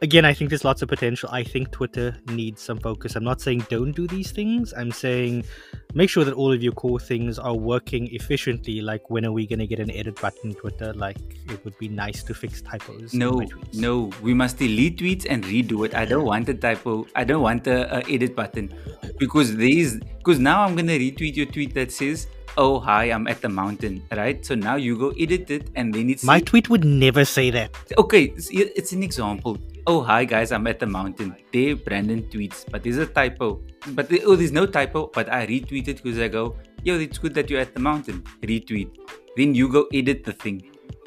again, 0.01 0.25
I 0.25 0.33
think 0.33 0.49
there's 0.49 0.65
lots 0.65 0.81
of 0.81 0.89
potential. 0.89 1.29
I 1.31 1.43
think 1.43 1.71
Twitter 1.71 2.17
needs 2.29 2.63
some 2.63 2.79
focus. 2.79 3.15
I'm 3.15 3.23
not 3.23 3.39
saying 3.39 3.67
don't 3.69 3.91
do 3.91 4.07
these 4.07 4.31
things. 4.31 4.73
I'm 4.75 4.91
saying 4.91 5.45
make 5.93 6.09
sure 6.09 6.25
that 6.25 6.33
all 6.33 6.51
of 6.51 6.63
your 6.63 6.73
core 6.73 6.99
things 6.99 7.37
are 7.37 7.53
working 7.53 8.11
efficiently. 8.11 8.81
Like 8.81 9.11
when 9.11 9.23
are 9.23 9.31
we 9.31 9.45
going 9.45 9.59
to 9.59 9.67
get 9.67 9.79
an 9.79 9.91
edit 9.91 10.19
button 10.19 10.55
Twitter? 10.55 10.93
Like 10.93 11.17
it 11.47 11.63
would 11.63 11.77
be 11.77 11.89
nice 11.89 12.23
to 12.23 12.33
fix 12.33 12.61
typos. 12.61 13.13
no 13.13 13.41
no 13.73 14.11
we 14.21 14.33
must 14.33 14.57
delete 14.57 14.97
tweets 14.97 15.25
and 15.29 15.43
redo 15.43 15.85
it 15.85 15.93
i 15.93 16.05
don't 16.05 16.25
want 16.25 16.47
a 16.49 16.53
typo 16.53 17.05
i 17.15 17.23
don't 17.23 17.41
want 17.41 17.67
a, 17.67 17.97
a 17.97 17.99
edit 18.09 18.35
button 18.35 18.73
because 19.19 19.55
these 19.57 19.99
because 20.17 20.39
now 20.39 20.63
i'm 20.63 20.75
gonna 20.75 20.93
retweet 20.93 21.35
your 21.35 21.45
tweet 21.45 21.73
that 21.73 21.91
says 21.91 22.27
oh 22.57 22.79
hi 22.79 23.05
i'm 23.05 23.27
at 23.27 23.41
the 23.41 23.49
mountain 23.49 24.01
right? 24.15 24.45
So 24.45 24.55
now 24.55 24.75
you 24.75 24.97
go 24.97 25.09
edit 25.19 25.49
it 25.49 25.69
and 25.75 25.93
then 25.93 26.09
it's 26.09 26.23
My 26.23 26.39
tweet 26.39 26.69
would 26.69 26.85
never 26.85 27.25
say 27.25 27.49
that. 27.51 27.71
okay 27.97 28.23
it's, 28.25 28.49
it's 28.51 28.91
an 28.91 29.03
example. 29.03 29.57
Oh 29.87 30.01
hi 30.01 30.25
guys 30.25 30.51
i'm 30.51 30.67
at 30.67 30.79
the 30.79 30.85
mountain. 30.85 31.35
There 31.51 31.75
brandon 31.75 32.23
tweets 32.23 32.65
but 32.69 32.83
there's 32.83 32.97
a 32.97 33.05
typo. 33.05 33.61
But 33.89 34.11
oh 34.25 34.35
there's 34.35 34.51
no 34.51 34.65
typo 34.65 35.07
but 35.13 35.29
i 35.29 35.45
retweet 35.47 35.87
it 35.87 36.01
because 36.03 36.19
i 36.19 36.27
go 36.27 36.55
yo 36.83 36.95
it's 36.99 37.17
good 37.17 37.33
that 37.33 37.49
you're 37.49 37.61
at 37.61 37.73
the 37.73 37.79
mountain. 37.79 38.23
Retweet. 38.41 38.89
Then 39.35 39.55
you 39.55 39.67
go 39.67 39.87
edit 39.93 40.23
the 40.23 40.33
thing. 40.33 40.61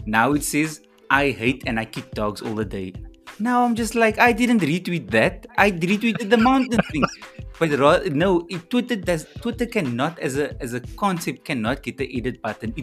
Now 0.05 0.33
it 0.33 0.43
says 0.43 0.81
i 1.11 1.31
hate 1.31 1.63
and 1.67 1.79
i 1.79 1.85
kick 1.85 2.11
dogs 2.13 2.43
all 2.43 2.55
the 2.55 2.65
day 2.65 2.93
now 3.38 3.64
i'm 3.64 3.75
just 3.75 3.94
like 3.94 4.18
i 4.18 4.33
didn't 4.33 4.61
retweet 4.61 5.11
that. 5.11 5.46
I 5.57 5.70
retweeted 5.70 6.31
the 6.31 6.37
mountain 6.37 6.81
thing. 6.90 7.05
But 7.59 7.70
no 8.12 8.46
it, 8.49 8.68
twitter 8.70 8.96
does 8.96 9.27
twitter 9.40 9.66
cannot 9.66 10.18
as 10.18 10.37
a 10.38 10.61
as 10.62 10.75
a 10.75 10.81
concept 10.81 11.44
cannot 11.44 11.83
get 11.83 11.96
the 11.96 12.16
edit 12.16 12.42
button. 12.42 12.75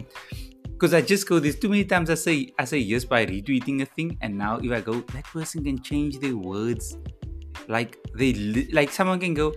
Because 0.62 0.94
I 0.94 1.00
just 1.00 1.28
go 1.28 1.38
there's 1.38 1.56
too 1.56 1.68
many 1.68 1.84
times 1.84 2.10
I 2.10 2.14
say 2.14 2.52
I 2.58 2.64
say 2.64 2.78
yes 2.78 3.04
by 3.04 3.24
retweeting 3.26 3.82
a 3.82 3.86
thing 3.86 4.18
and 4.20 4.36
now 4.36 4.58
if 4.58 4.70
I 4.72 4.80
go 4.80 5.00
that 5.00 5.24
person 5.24 5.64
can 5.64 5.80
change 5.82 6.18
their 6.18 6.36
words. 6.36 6.96
Like 7.68 7.98
they 8.14 8.32
li- 8.34 8.68
like 8.72 8.90
someone 8.90 9.20
can 9.20 9.34
go 9.34 9.54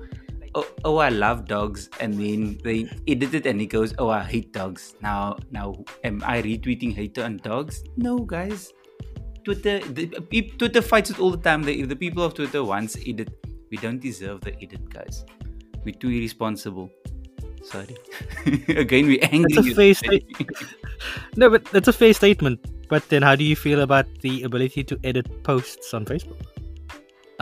oh, 0.56 0.68
oh 0.86 0.98
I 0.98 1.10
love 1.10 1.46
dogs 1.46 1.90
and 2.00 2.14
then 2.14 2.60
they 2.64 2.90
edit 3.08 3.34
it 3.34 3.46
and 3.48 3.60
it 3.60 3.68
goes 3.68 3.94
oh 3.98 4.10
I 4.10 4.24
hate 4.24 4.54
dogs. 4.54 4.96
Now 5.02 5.38
now 5.52 5.84
am 6.04 6.24
I 6.26 6.42
retweeting 6.42 6.94
hate 6.94 7.18
on 7.18 7.38
dogs? 7.38 7.84
No 7.98 8.20
guys 8.20 8.72
Twitter 9.48 9.76
the, 9.98 10.06
Twitter 10.62 10.82
fights 10.92 11.10
it 11.14 11.20
all 11.24 11.32
the 11.38 11.44
time 11.50 11.62
the, 11.68 11.74
if 11.82 11.88
the 11.94 12.00
people 12.06 12.24
of 12.28 12.34
Twitter 12.40 12.62
once 12.70 12.98
edit 13.12 13.30
we 13.72 13.78
don't 13.86 14.02
deserve 14.10 14.42
the 14.48 14.54
edit 14.64 14.84
guys 14.98 15.24
we're 15.86 16.00
too 16.04 16.10
irresponsible 16.18 16.88
sorry 17.72 17.96
again 18.84 19.08
we're 19.12 19.24
angry 19.38 19.54
That's 19.56 19.68
a 19.74 19.76
fair 19.82 19.94
state- 19.94 20.28
No, 21.42 21.50
but 21.54 21.64
that's 21.66 21.88
a 21.88 21.94
fair 21.94 22.14
statement. 22.20 22.60
But 22.90 23.08
then, 23.10 23.22
how 23.22 23.36
do 23.36 23.44
you 23.44 23.56
feel 23.56 23.82
about 23.82 24.08
the 24.22 24.32
ability 24.48 24.84
to 24.92 24.98
edit 25.10 25.28
posts 25.50 25.94
on 25.98 26.06
Facebook? 26.12 26.40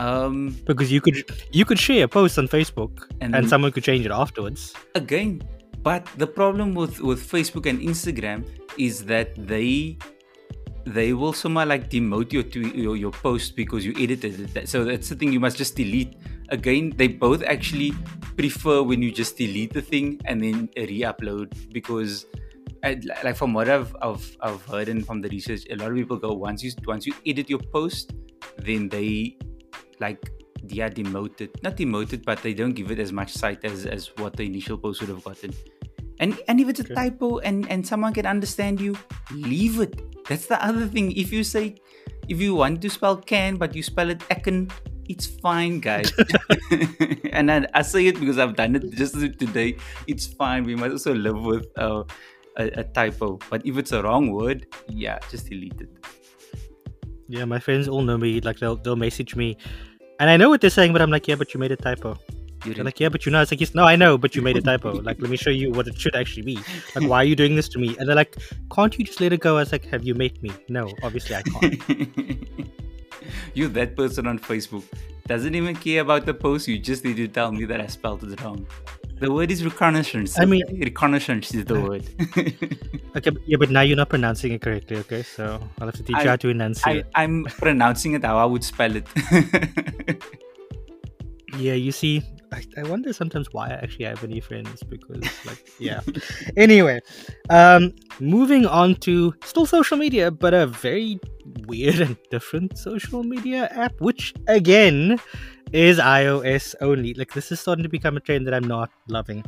um 0.06 0.34
Because 0.70 0.92
you 0.94 1.00
could 1.06 1.18
you 1.58 1.64
could 1.70 1.78
share 1.86 2.04
a 2.04 2.08
post 2.16 2.38
on 2.42 2.48
Facebook 2.56 3.06
And 3.22 3.34
and, 3.34 3.48
someone 3.52 3.72
could 3.76 3.84
change 3.90 4.04
it 4.10 4.12
afterwards. 4.24 4.74
again 5.02 5.32
but 5.88 6.04
the 6.22 6.26
problem 6.40 6.74
with 6.80 7.00
with 7.08 7.20
facebook 7.34 7.66
and 7.72 7.78
instagram 7.92 8.44
is 8.88 9.04
that 9.12 9.28
they 9.52 9.96
they 10.86 11.12
will 11.12 11.32
somehow 11.32 11.66
like 11.66 11.90
demote 11.90 12.32
your 12.32 12.44
tweet 12.44 12.74
your, 12.74 12.96
your 12.96 13.10
post 13.10 13.56
because 13.56 13.84
you 13.84 13.92
edited 13.98 14.56
it. 14.56 14.68
So 14.68 14.84
that's 14.84 15.08
the 15.08 15.16
thing 15.16 15.32
you 15.32 15.40
must 15.40 15.56
just 15.58 15.74
delete. 15.76 16.16
Again 16.48 16.92
they 16.96 17.08
both 17.08 17.42
actually 17.42 17.92
prefer 18.36 18.82
when 18.82 19.02
you 19.02 19.10
just 19.10 19.36
delete 19.36 19.72
the 19.72 19.82
thing 19.82 20.20
and 20.26 20.40
then 20.42 20.68
re-upload 20.76 21.72
because 21.72 22.26
uh, 22.84 22.88
I, 22.88 23.00
like 23.24 23.36
from 23.36 23.52
what 23.52 23.68
I've, 23.68 23.94
I've 24.00 24.36
I've 24.40 24.64
heard 24.66 24.88
and 24.88 25.04
from 25.04 25.20
the 25.20 25.28
research, 25.28 25.64
a 25.70 25.76
lot 25.76 25.90
of 25.90 25.96
people 25.96 26.16
go 26.18 26.32
once 26.34 26.62
you 26.62 26.72
once 26.86 27.06
you 27.06 27.14
edit 27.26 27.50
your 27.50 27.58
post, 27.58 28.12
then 28.58 28.88
they 28.88 29.36
like 29.98 30.30
they 30.62 30.80
are 30.80 30.90
demoted, 30.90 31.50
not 31.62 31.76
demoted, 31.76 32.24
but 32.24 32.42
they 32.42 32.54
don't 32.54 32.72
give 32.72 32.90
it 32.90 32.98
as 33.00 33.12
much 33.12 33.32
sight 33.32 33.64
as 33.64 33.86
as 33.86 34.08
what 34.16 34.36
the 34.36 34.44
initial 34.44 34.78
post 34.78 35.00
would 35.00 35.10
have 35.10 35.24
gotten. 35.24 35.52
And 36.18 36.38
and 36.48 36.60
if 36.60 36.68
it's 36.68 36.80
a 36.80 36.84
typo 36.84 37.38
and 37.38 37.68
and 37.70 37.86
someone 37.86 38.12
can 38.14 38.26
understand 38.26 38.80
you, 38.80 38.96
leave 39.32 39.80
it. 39.80 40.00
That's 40.28 40.46
the 40.46 40.62
other 40.64 40.86
thing. 40.86 41.12
If 41.12 41.32
you 41.32 41.44
say 41.44 41.76
if 42.28 42.40
you 42.40 42.54
want 42.54 42.82
to 42.82 42.90
spell 42.90 43.16
can 43.16 43.56
but 43.56 43.74
you 43.74 43.82
spell 43.82 44.10
it 44.10 44.20
ekin, 44.30 44.70
it's 45.08 45.26
fine, 45.26 45.80
guys. 45.80 46.12
and 47.32 47.50
I, 47.50 47.66
I 47.74 47.82
say 47.82 48.06
it 48.06 48.18
because 48.18 48.38
I've 48.38 48.56
done 48.56 48.76
it 48.76 48.90
just 48.92 49.14
today. 49.14 49.76
It's 50.06 50.26
fine. 50.26 50.64
We 50.64 50.74
must 50.74 50.92
also 50.92 51.14
live 51.14 51.40
with 51.40 51.66
uh, 51.78 52.04
a, 52.56 52.64
a 52.80 52.84
typo. 52.84 53.38
But 53.50 53.64
if 53.64 53.76
it's 53.76 53.92
a 53.92 54.02
wrong 54.02 54.32
word, 54.32 54.66
yeah, 54.88 55.18
just 55.30 55.48
delete 55.48 55.80
it. 55.80 55.90
Yeah, 57.28 57.44
my 57.44 57.58
friends 57.58 57.88
all 57.88 58.02
know 58.02 58.18
me. 58.18 58.40
Like 58.40 58.58
they'll 58.58 58.76
they'll 58.76 58.96
message 58.96 59.34
me, 59.34 59.56
and 60.20 60.30
I 60.30 60.36
know 60.36 60.48
what 60.48 60.60
they're 60.60 60.70
saying, 60.70 60.92
but 60.92 61.02
I'm 61.02 61.10
like, 61.10 61.26
yeah, 61.26 61.34
but 61.34 61.52
you 61.54 61.60
made 61.60 61.72
a 61.72 61.76
typo. 61.76 62.16
You 62.66 62.74
They're 62.74 62.84
like, 62.84 63.00
yeah, 63.00 63.08
but 63.08 63.24
you 63.24 63.32
know, 63.32 63.40
it's 63.40 63.50
like, 63.50 63.60
yes, 63.60 63.74
no, 63.74 63.84
I 63.84 63.96
know, 63.96 64.18
but 64.18 64.34
you 64.34 64.42
made 64.42 64.56
a 64.56 64.62
typo. 64.62 64.92
like, 65.02 65.20
let 65.20 65.30
me 65.30 65.36
show 65.36 65.50
you 65.50 65.70
what 65.72 65.86
it 65.86 65.98
should 65.98 66.16
actually 66.16 66.42
be. 66.42 66.58
Like, 66.94 67.08
why 67.08 67.18
are 67.18 67.24
you 67.24 67.36
doing 67.36 67.56
this 67.56 67.68
to 67.70 67.78
me? 67.78 67.96
And 67.98 68.08
they're 68.08 68.16
like, 68.16 68.36
can't 68.74 68.98
you 68.98 69.04
just 69.04 69.20
let 69.20 69.32
it 69.32 69.40
go? 69.40 69.56
I 69.56 69.60
was 69.60 69.72
like, 69.72 69.86
have 69.86 70.04
you 70.04 70.14
made 70.14 70.42
me? 70.42 70.50
No, 70.68 70.90
obviously 71.02 71.36
I 71.36 71.42
can't. 71.42 72.48
you 73.54 73.68
that 73.68 73.96
person 73.96 74.26
on 74.26 74.38
Facebook 74.38 74.84
doesn't 75.26 75.54
even 75.54 75.74
care 75.74 76.02
about 76.02 76.26
the 76.26 76.34
post. 76.34 76.68
You 76.68 76.78
just 76.78 77.04
need 77.04 77.16
to 77.16 77.28
tell 77.28 77.52
me 77.52 77.64
that 77.64 77.80
I 77.80 77.86
spelled 77.86 78.24
it 78.24 78.40
wrong. 78.42 78.66
The 79.18 79.32
word 79.32 79.50
is 79.50 79.64
reconnaissance. 79.64 80.38
I 80.38 80.44
mean- 80.44 80.62
reconnaissance 80.78 81.54
is 81.54 81.64
the 81.64 81.78
uh, 81.80 81.88
word. 81.88 82.04
okay, 83.16 83.30
but- 83.30 83.48
yeah, 83.48 83.56
but 83.58 83.70
now 83.70 83.80
you're 83.80 83.96
not 83.96 84.10
pronouncing 84.10 84.52
it 84.52 84.60
correctly. 84.60 84.98
Okay, 84.98 85.22
so 85.22 85.58
I'll 85.80 85.86
have 85.86 85.96
to 85.96 86.02
teach 86.02 86.16
I- 86.16 86.22
you 86.24 86.28
how 86.28 86.36
to 86.36 86.48
I, 86.48 86.50
enunciate. 86.50 87.06
I'm 87.14 87.44
pronouncing 87.44 88.12
it 88.12 88.24
how 88.24 88.36
I 88.36 88.44
would 88.44 88.62
spell 88.62 88.94
it. 88.94 89.06
yeah, 91.56 91.72
you 91.72 91.92
see, 91.92 92.22
I, 92.52 92.64
I 92.76 92.82
wonder 92.84 93.12
sometimes 93.12 93.52
why 93.52 93.68
I 93.68 93.74
actually 93.74 94.06
have 94.06 94.22
any 94.22 94.40
friends 94.40 94.82
because, 94.82 95.22
like, 95.44 95.68
yeah. 95.78 96.00
anyway, 96.56 97.00
um, 97.50 97.92
moving 98.20 98.66
on 98.66 98.96
to 98.96 99.34
still 99.44 99.66
social 99.66 99.96
media, 99.96 100.30
but 100.30 100.54
a 100.54 100.66
very 100.66 101.18
weird 101.66 102.00
and 102.00 102.16
different 102.30 102.78
social 102.78 103.22
media 103.22 103.68
app, 103.72 104.00
which 104.00 104.34
again 104.48 105.18
is 105.72 105.98
iOS 105.98 106.74
only. 106.80 107.14
Like, 107.14 107.32
this 107.34 107.50
is 107.50 107.60
starting 107.60 107.82
to 107.82 107.88
become 107.88 108.16
a 108.16 108.20
trend 108.20 108.46
that 108.46 108.54
I'm 108.54 108.68
not 108.68 108.90
loving. 109.08 109.44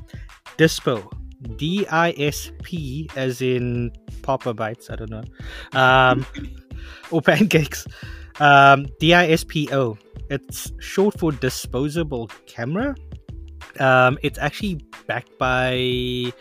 Dispo. 0.56 1.10
D 1.56 1.86
I 1.88 2.14
S 2.18 2.50
P, 2.64 3.08
as 3.14 3.40
in 3.40 3.92
Papa 4.22 4.52
Bites, 4.52 4.90
I 4.90 4.96
don't 4.96 5.10
know. 5.10 5.22
Um, 5.72 6.26
or 7.12 7.22
pancakes. 7.22 7.86
Um, 8.40 8.86
D 9.00 9.14
I 9.14 9.28
S 9.28 9.44
P 9.44 9.68
O. 9.72 9.96
It's 10.30 10.72
short 10.78 11.18
for 11.18 11.32
disposable 11.32 12.30
camera. 12.46 12.94
Um, 13.80 14.18
it's 14.22 14.38
actually 14.38 14.80
backed 15.06 15.36
by 15.38 16.32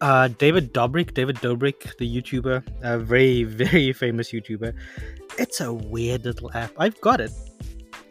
uh, 0.00 0.28
David 0.38 0.72
Dobrik, 0.74 1.14
David 1.14 1.36
Dobrik, 1.36 1.96
the 1.98 2.06
YouTuber, 2.06 2.62
a 2.82 2.98
very, 2.98 3.44
very 3.62 3.92
famous 3.92 4.30
YouTuber. 4.32 4.74
It's 5.38 5.60
a 5.60 5.72
weird 5.72 6.24
little 6.24 6.50
app. 6.52 6.72
I've 6.78 7.00
got 7.00 7.20
it. 7.20 7.30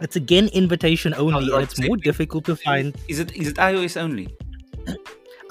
It's 0.01 0.15
again 0.15 0.49
invitation 0.53 1.13
only, 1.13 1.51
Oh, 1.51 1.55
and 1.55 1.63
it's 1.63 1.79
more 1.79 1.95
difficult 1.97 2.43
to 2.45 2.55
find. 2.55 2.95
is 3.07 3.19
it 3.19 3.33
is 3.35 3.47
it 3.49 3.55
iOS 3.55 3.95
only? 3.95 4.35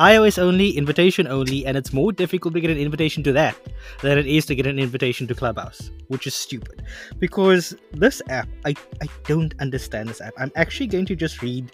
iOS 0.00 0.38
only, 0.38 0.70
invitation 0.70 1.26
only, 1.28 1.64
and 1.64 1.76
it's 1.76 1.92
more 1.92 2.12
difficult 2.12 2.54
to 2.54 2.60
get 2.60 2.70
an 2.70 2.78
invitation 2.78 3.22
to 3.24 3.32
that 3.32 3.56
than 4.02 4.18
it 4.18 4.26
is 4.26 4.44
to 4.46 4.54
get 4.54 4.66
an 4.66 4.78
invitation 4.78 5.26
to 5.28 5.34
Clubhouse, 5.34 5.90
which 6.08 6.26
is 6.26 6.34
stupid. 6.34 6.82
Because 7.18 7.76
this 7.92 8.20
app, 8.28 8.48
I, 8.64 8.74
I 9.00 9.06
don't 9.24 9.54
understand 9.60 10.08
this 10.08 10.20
app. 10.20 10.34
I'm 10.38 10.50
actually 10.56 10.88
going 10.88 11.06
to 11.06 11.16
just 11.16 11.42
read 11.42 11.70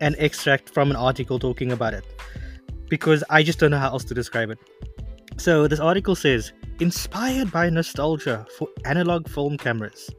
an 0.00 0.16
extract 0.18 0.70
from 0.70 0.90
an 0.90 0.96
article 0.96 1.38
talking 1.38 1.70
about 1.70 1.94
it 1.94 2.04
because 2.88 3.22
I 3.30 3.42
just 3.42 3.60
don't 3.60 3.70
know 3.70 3.78
how 3.78 3.90
else 3.90 4.04
to 4.04 4.14
describe 4.14 4.50
it. 4.50 4.58
So, 5.38 5.66
this 5.68 5.80
article 5.80 6.14
says 6.14 6.52
Inspired 6.80 7.52
by 7.52 7.70
nostalgia 7.70 8.44
for 8.58 8.68
analog 8.84 9.28
film 9.28 9.56
cameras. 9.56 10.10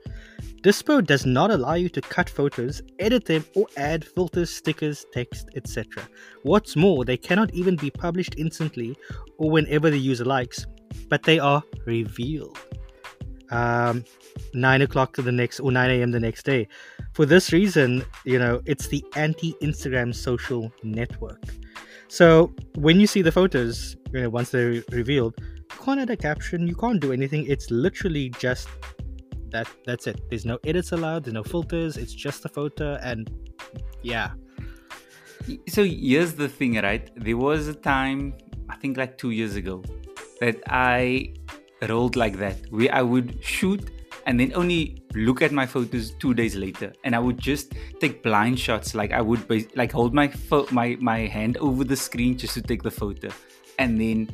Dispo 0.63 1.06
does 1.06 1.26
not 1.26 1.52
allow 1.52 1.73
you 1.73 1.89
to 1.89 1.99
cut 1.99 2.30
photos, 2.30 2.82
edit 2.97 3.26
them, 3.26 3.45
or 3.54 3.67
add 3.76 4.06
filters, 4.06 4.49
stickers, 4.49 5.06
text, 5.12 5.49
etc. 5.56 6.08
What's 6.43 6.78
more, 6.78 7.04
they 7.04 7.17
cannot 7.17 7.54
even 7.54 7.76
be 7.76 7.91
published 7.91 8.36
instantly 8.38 8.95
or 9.38 9.52
whenever 9.52 9.89
the 9.89 9.99
user 9.99 10.23
likes, 10.23 10.65
but 11.10 11.23
they 11.23 11.38
are 11.38 11.62
revealed. 11.86 12.58
Um, 13.52 14.06
9 14.54 14.82
o'clock 14.84 15.13
to 15.15 15.21
the 15.21 15.34
next 15.34 15.60
or 15.60 15.69
9 15.69 15.89
a.m. 15.89 16.12
the 16.12 16.19
next 16.21 16.43
day. 16.43 16.69
For 17.12 17.26
this 17.26 17.52
reason, 17.52 18.06
you 18.23 18.39
know, 18.39 18.62
it's 18.65 18.88
the 18.88 19.04
anti 19.17 19.56
Instagram 19.62 20.15
social 20.15 20.71
network. 20.82 21.43
So 22.08 22.56
when 22.76 23.02
you 23.02 23.08
see 23.08 23.21
the 23.21 23.34
photos, 23.34 23.97
you 24.13 24.21
know, 24.21 24.30
once 24.30 24.52
they're 24.52 24.82
revealed, 24.91 25.34
you 25.41 25.78
can't 25.84 25.99
add 25.99 26.10
a 26.10 26.15
caption, 26.15 26.67
you 26.67 26.76
can't 26.76 27.02
do 27.02 27.12
anything. 27.12 27.45
It's 27.47 27.69
literally 27.69 28.30
just 28.39 28.69
that 29.54 29.68
that's 29.86 30.08
it. 30.08 30.22
There's 30.30 30.46
no 30.46 30.60
edits 30.66 30.92
allowed, 30.92 31.24
there's 31.24 31.34
no 31.34 31.44
filters, 31.44 31.98
it's 31.98 32.13
just 32.13 32.46
a 32.46 32.50
photo 32.50 32.96
and 32.96 33.30
yeah. 34.02 34.32
So 35.68 35.84
here's 35.84 36.34
the 36.34 36.48
thing, 36.48 36.76
right? 36.76 37.10
There 37.16 37.38
was 37.38 37.68
a 37.68 37.74
time, 37.74 38.36
I 38.70 38.76
think 38.76 38.98
like 38.98 39.18
two 39.18 39.32
years 39.32 39.56
ago, 39.56 39.84
that 40.42 40.62
I 40.68 41.34
rolled 41.89 42.16
like 42.16 42.38
that, 42.38 42.58
where 42.70 42.94
I 42.94 43.02
would 43.02 43.44
shoot 43.44 43.92
and 44.26 44.39
then 44.39 44.54
only 44.56 45.04
look 45.16 45.42
at 45.42 45.52
my 45.52 45.66
photos 45.66 46.12
two 46.12 46.34
days 46.34 46.56
later, 46.56 46.94
and 47.04 47.16
I 47.16 47.20
would 47.20 47.38
just 47.38 47.74
take 48.00 48.24
blind 48.24 48.58
shots. 48.58 48.96
Like 48.96 49.12
I 49.12 49.22
would 49.22 49.44
like 49.76 49.92
hold 49.92 50.13
my 50.13 50.28
fo- 50.28 50.68
my 50.72 50.98
my 51.00 51.20
hand 51.20 51.58
over 51.58 51.84
the 51.84 51.96
screen 51.96 52.38
just 52.38 52.54
to 52.54 52.62
take 52.62 52.84
the 52.84 52.92
photo, 52.92 53.30
and 53.80 54.00
then. 54.00 54.30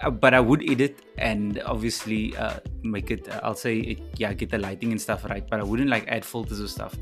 Uh, 0.00 0.10
But 0.10 0.34
I 0.34 0.40
would 0.40 0.68
edit 0.70 1.02
and 1.18 1.60
obviously 1.64 2.36
uh, 2.36 2.60
make 2.82 3.10
it. 3.10 3.28
Uh, 3.28 3.40
I'll 3.42 3.54
say, 3.54 3.78
it, 3.78 4.00
yeah, 4.16 4.32
get 4.32 4.50
the 4.50 4.58
lighting 4.58 4.92
and 4.92 5.00
stuff 5.00 5.24
right. 5.24 5.44
But 5.48 5.60
I 5.60 5.64
wouldn't 5.64 5.90
like 5.90 6.06
add 6.08 6.24
filters 6.24 6.60
or 6.60 6.68
stuff 6.68 6.96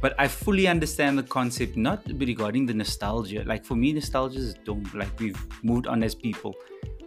but 0.00 0.14
I 0.18 0.28
fully 0.28 0.68
understand 0.68 1.18
the 1.18 1.22
concept, 1.22 1.76
not 1.76 2.02
regarding 2.14 2.66
the 2.66 2.74
nostalgia. 2.74 3.42
Like 3.44 3.64
for 3.64 3.74
me, 3.74 3.92
nostalgia 3.92 4.38
is 4.38 4.54
dumb. 4.54 4.84
Like 4.94 5.18
we've 5.18 5.38
moved 5.62 5.86
on 5.86 6.02
as 6.02 6.14
people, 6.14 6.54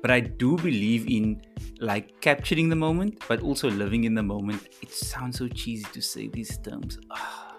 but 0.02 0.12
I 0.12 0.20
do 0.20 0.58
believe 0.58 1.10
in 1.10 1.42
like 1.80 2.20
capturing 2.22 2.70
the 2.70 2.76
moment, 2.76 3.24
but 3.28 3.42
also 3.42 3.70
living 3.70 4.04
in 4.04 4.14
the 4.14 4.24
moment. 4.24 4.68
It 4.82 4.92
sounds 4.92 5.38
so 5.38 5.48
cheesy 5.48 5.86
to 5.94 6.02
say 6.02 6.28
these 6.28 6.58
terms, 6.58 7.00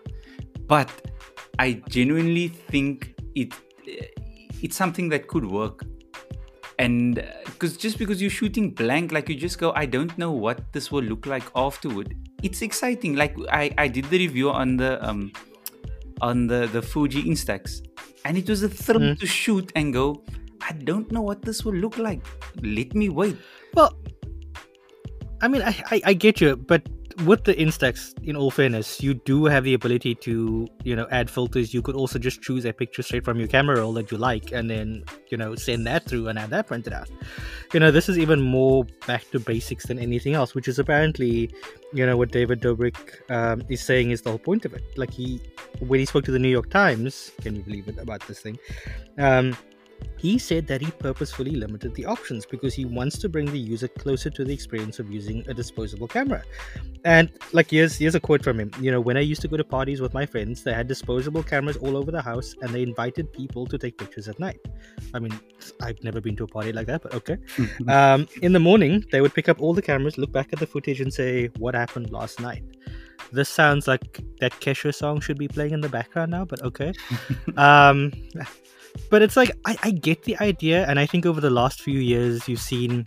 but 0.67 0.91
I 1.59 1.83
genuinely 1.89 2.49
think 2.49 3.15
it 3.35 3.55
it's 4.63 4.77
something 4.77 5.09
that 5.09 5.29
could 5.29 5.47
work. 5.47 5.85
And 6.83 7.23
because 7.47 7.77
just 7.77 7.97
because 8.03 8.21
you're 8.21 8.31
shooting 8.37 8.71
blank, 8.81 9.13
like 9.17 9.29
you 9.31 9.37
just 9.37 9.59
go, 9.59 9.73
I 9.83 9.87
don't 9.87 10.17
know 10.19 10.33
what 10.33 10.73
this 10.73 10.91
will 10.91 11.05
look 11.05 11.27
like 11.27 11.45
afterward. 11.55 12.17
It's 12.43 12.63
exciting. 12.63 13.15
Like 13.15 13.37
I, 13.51 13.71
I 13.79 13.87
did 13.89 14.07
the 14.11 14.19
review 14.19 14.51
on 14.51 14.77
the 14.83 14.99
um 15.09 15.31
on 16.21 16.47
the 16.49 16.67
the 16.73 16.83
Fuji 16.83 17.23
Instax, 17.23 17.83
and 18.25 18.37
it 18.37 18.49
was 18.49 18.63
a 18.65 18.69
thrill 18.69 19.01
Mm. 19.01 19.19
to 19.21 19.27
shoot 19.27 19.71
and 19.77 19.93
go. 19.93 20.07
I 20.61 20.73
don't 20.91 21.11
know 21.11 21.23
what 21.23 21.43
this 21.43 21.65
will 21.65 21.75
look 21.85 21.99
like. 21.99 22.27
Let 22.63 22.95
me 22.95 23.09
wait. 23.21 23.37
Well, 23.75 23.95
I 25.41 25.49
mean, 25.49 25.63
I, 25.63 25.75
I, 25.91 26.01
I 26.11 26.15
get 26.15 26.41
you, 26.41 26.57
but 26.57 26.83
with 27.25 27.45
the 27.45 27.55
Instax, 27.55 28.15
in 28.25 28.37
all 28.37 28.51
fairness, 28.51 29.03
you 29.03 29.15
do 29.15 29.45
have 29.47 29.65
the 29.65 29.75
ability 29.75 30.15
to, 30.17 30.67
you 30.85 30.97
know, 30.97 31.07
add 31.11 31.31
filters. 31.31 31.73
You 31.73 31.83
could 31.83 31.95
also 31.95 32.19
just 32.19 32.43
choose 32.43 32.65
a 32.65 32.73
picture 32.73 33.03
straight 33.03 33.25
from 33.25 33.39
your 33.39 33.49
camera 33.49 33.77
roll 33.77 33.93
that 33.95 34.11
you 34.11 34.19
like 34.19 34.53
and 34.53 34.69
then, 34.69 35.05
you 35.31 35.37
know, 35.37 35.55
send 35.55 35.87
that 35.87 36.05
through 36.05 36.29
and 36.29 36.39
have 36.39 36.51
that 36.51 36.67
printed 36.67 36.93
out. 36.93 37.09
You 37.73 37.81
know, 37.81 37.91
this 37.91 38.09
is 38.09 38.19
even 38.19 38.41
more 38.41 38.85
back 39.07 39.31
to 39.31 39.41
basics 39.41 39.87
than 39.87 39.99
anything 39.99 40.35
else, 40.35 40.55
which 40.55 40.69
is 40.69 40.79
apparently, 40.79 41.53
you 41.93 42.05
know, 42.05 42.17
what 42.17 42.33
David 42.33 42.61
Dobrik 42.61 43.31
um, 43.31 43.63
is 43.69 43.83
saying 43.83 44.11
is 44.11 44.23
the 44.23 44.31
whole 44.31 44.39
point 44.39 44.65
of 44.65 44.75
it. 44.75 44.83
Like, 44.97 45.11
he, 45.11 45.41
when 45.81 46.01
he 46.01 46.07
spoke 46.07 46.25
to 46.25 46.33
the 46.33 46.39
New 46.39 46.49
York 46.49 46.71
Times, 46.71 47.33
can 47.41 47.57
you 47.57 47.63
believe 47.63 47.89
it 47.89 47.99
about 47.99 48.27
this 48.27 48.41
thing? 48.41 48.59
Um, 49.19 49.57
he 50.17 50.39
said 50.39 50.67
that 50.69 50.81
he 50.81 50.91
purposefully 50.91 51.53
limited 51.53 51.95
the 51.95 52.07
options 52.07 52.47
because 52.47 52.75
he 52.75 52.85
wants 52.85 53.19
to 53.19 53.29
bring 53.29 53.47
the 53.47 53.59
user 53.59 53.89
closer 53.89 54.31
to 54.31 54.45
the 54.45 54.53
experience 54.53 54.99
of 54.99 55.11
using 55.11 55.45
a 55.49 55.55
disposable 55.55 56.09
camera. 56.09 56.43
And 57.05 57.31
like 57.53 57.71
here's 57.71 57.97
here's 57.97 58.15
a 58.15 58.21
quote 58.21 58.45
from 58.45 58.61
him. 58.61 58.71
You 58.81 58.91
know, 58.91 59.01
when 59.01 59.17
I 59.17 59.21
used 59.21 59.43
to 59.43 59.49
go 59.49 59.57
to 59.57 59.65
parties 59.65 60.01
with 60.01 60.15
my 60.15 60.25
friends, 60.27 60.63
they 60.63 60.73
had 60.73 60.87
disposable 60.89 61.43
cameras 61.43 61.77
all 61.77 61.97
over 61.97 62.11
the 62.11 62.23
house 62.23 62.55
and 62.63 62.73
they 62.73 62.83
invited 62.83 63.33
people 63.33 63.67
to 63.67 63.79
take 63.79 63.99
pictures 63.99 64.29
at 64.29 64.39
night. 64.39 64.61
I 65.15 65.19
mean, 65.19 65.39
I've 65.81 66.03
never 66.05 66.21
been 66.21 66.37
to 66.37 66.45
a 66.45 66.49
party 66.49 66.73
like 66.73 66.87
that, 66.87 67.03
but 67.03 67.15
okay. 67.15 67.39
um, 67.89 68.29
in 68.43 68.53
the 68.53 68.61
morning, 68.61 69.05
they 69.11 69.21
would 69.21 69.35
pick 69.35 69.49
up 69.49 69.61
all 69.61 69.75
the 69.75 69.83
cameras, 69.83 70.19
look 70.19 70.33
back 70.33 70.53
at 70.53 70.59
the 70.59 70.67
footage, 70.67 71.01
and 71.01 71.13
say, 71.13 71.51
"What 71.59 71.75
happened 71.75 72.11
last 72.11 72.41
night?" 72.41 72.63
This 73.31 73.49
sounds 73.49 73.89
like 73.89 74.21
that 74.41 74.53
Kesha 74.61 74.95
song 74.95 75.21
should 75.21 75.39
be 75.39 75.49
playing 75.49 75.73
in 75.73 75.81
the 75.81 75.89
background 75.89 76.31
now, 76.31 76.45
but 76.45 76.63
okay. 76.63 76.93
um, 77.57 78.13
but 79.11 79.23
it's 79.23 79.37
like 79.37 79.51
I, 79.65 79.77
I 79.83 79.91
get 79.91 80.25
the 80.25 80.37
idea, 80.39 80.87
and 80.87 80.99
I 80.99 81.07
think 81.07 81.27
over 81.27 81.41
the 81.41 81.51
last 81.51 81.83
few 81.83 82.01
years, 82.01 82.49
you've 82.49 82.61
seen, 82.61 83.07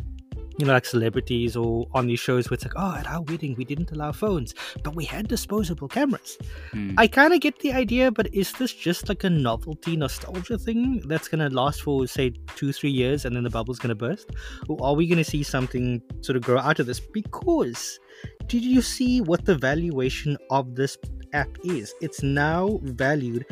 you 0.57 0.65
know, 0.65 0.73
like 0.73 0.85
celebrities 0.85 1.55
or 1.55 1.87
on 1.93 2.07
these 2.07 2.19
shows 2.19 2.49
where 2.49 2.55
it's 2.55 2.63
like, 2.63 2.73
oh, 2.75 2.95
at 2.95 3.07
our 3.07 3.21
wedding 3.23 3.55
we 3.57 3.65
didn't 3.65 3.91
allow 3.91 4.11
phones, 4.11 4.53
but 4.83 4.95
we 4.95 5.05
had 5.05 5.27
disposable 5.27 5.87
cameras. 5.87 6.37
Hmm. 6.71 6.93
I 6.97 7.07
kind 7.07 7.33
of 7.33 7.41
get 7.41 7.59
the 7.59 7.73
idea, 7.73 8.11
but 8.11 8.33
is 8.33 8.51
this 8.53 8.73
just 8.73 9.09
like 9.09 9.23
a 9.23 9.29
novelty 9.29 9.95
nostalgia 9.95 10.57
thing 10.57 11.01
that's 11.07 11.27
gonna 11.27 11.49
last 11.49 11.81
for 11.81 12.07
say 12.07 12.33
two, 12.55 12.71
three 12.71 12.91
years, 12.91 13.25
and 13.25 13.35
then 13.35 13.43
the 13.43 13.49
bubble's 13.49 13.79
gonna 13.79 13.95
burst, 13.95 14.31
or 14.69 14.77
are 14.83 14.93
we 14.93 15.07
gonna 15.07 15.23
see 15.23 15.43
something 15.43 16.01
sort 16.21 16.35
of 16.35 16.43
grow 16.43 16.59
out 16.59 16.79
of 16.79 16.85
this? 16.85 16.99
Because 16.99 17.99
did 18.47 18.63
you 18.63 18.81
see 18.81 19.21
what 19.21 19.45
the 19.45 19.55
valuation 19.55 20.37
of 20.49 20.75
this 20.75 20.97
app 21.35 21.49
is. 21.63 21.93
It's 22.01 22.23
now 22.23 22.79
valued, 22.83 23.45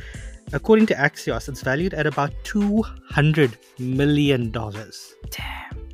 according 0.53 0.85
to 0.87 0.95
Axios, 0.95 1.49
it's 1.49 1.61
valued 1.61 1.93
at 1.93 2.05
about 2.07 2.31
two 2.43 2.81
hundred 3.09 3.57
million 3.79 4.51
dollars. 4.51 5.13
Damn. 5.29 5.89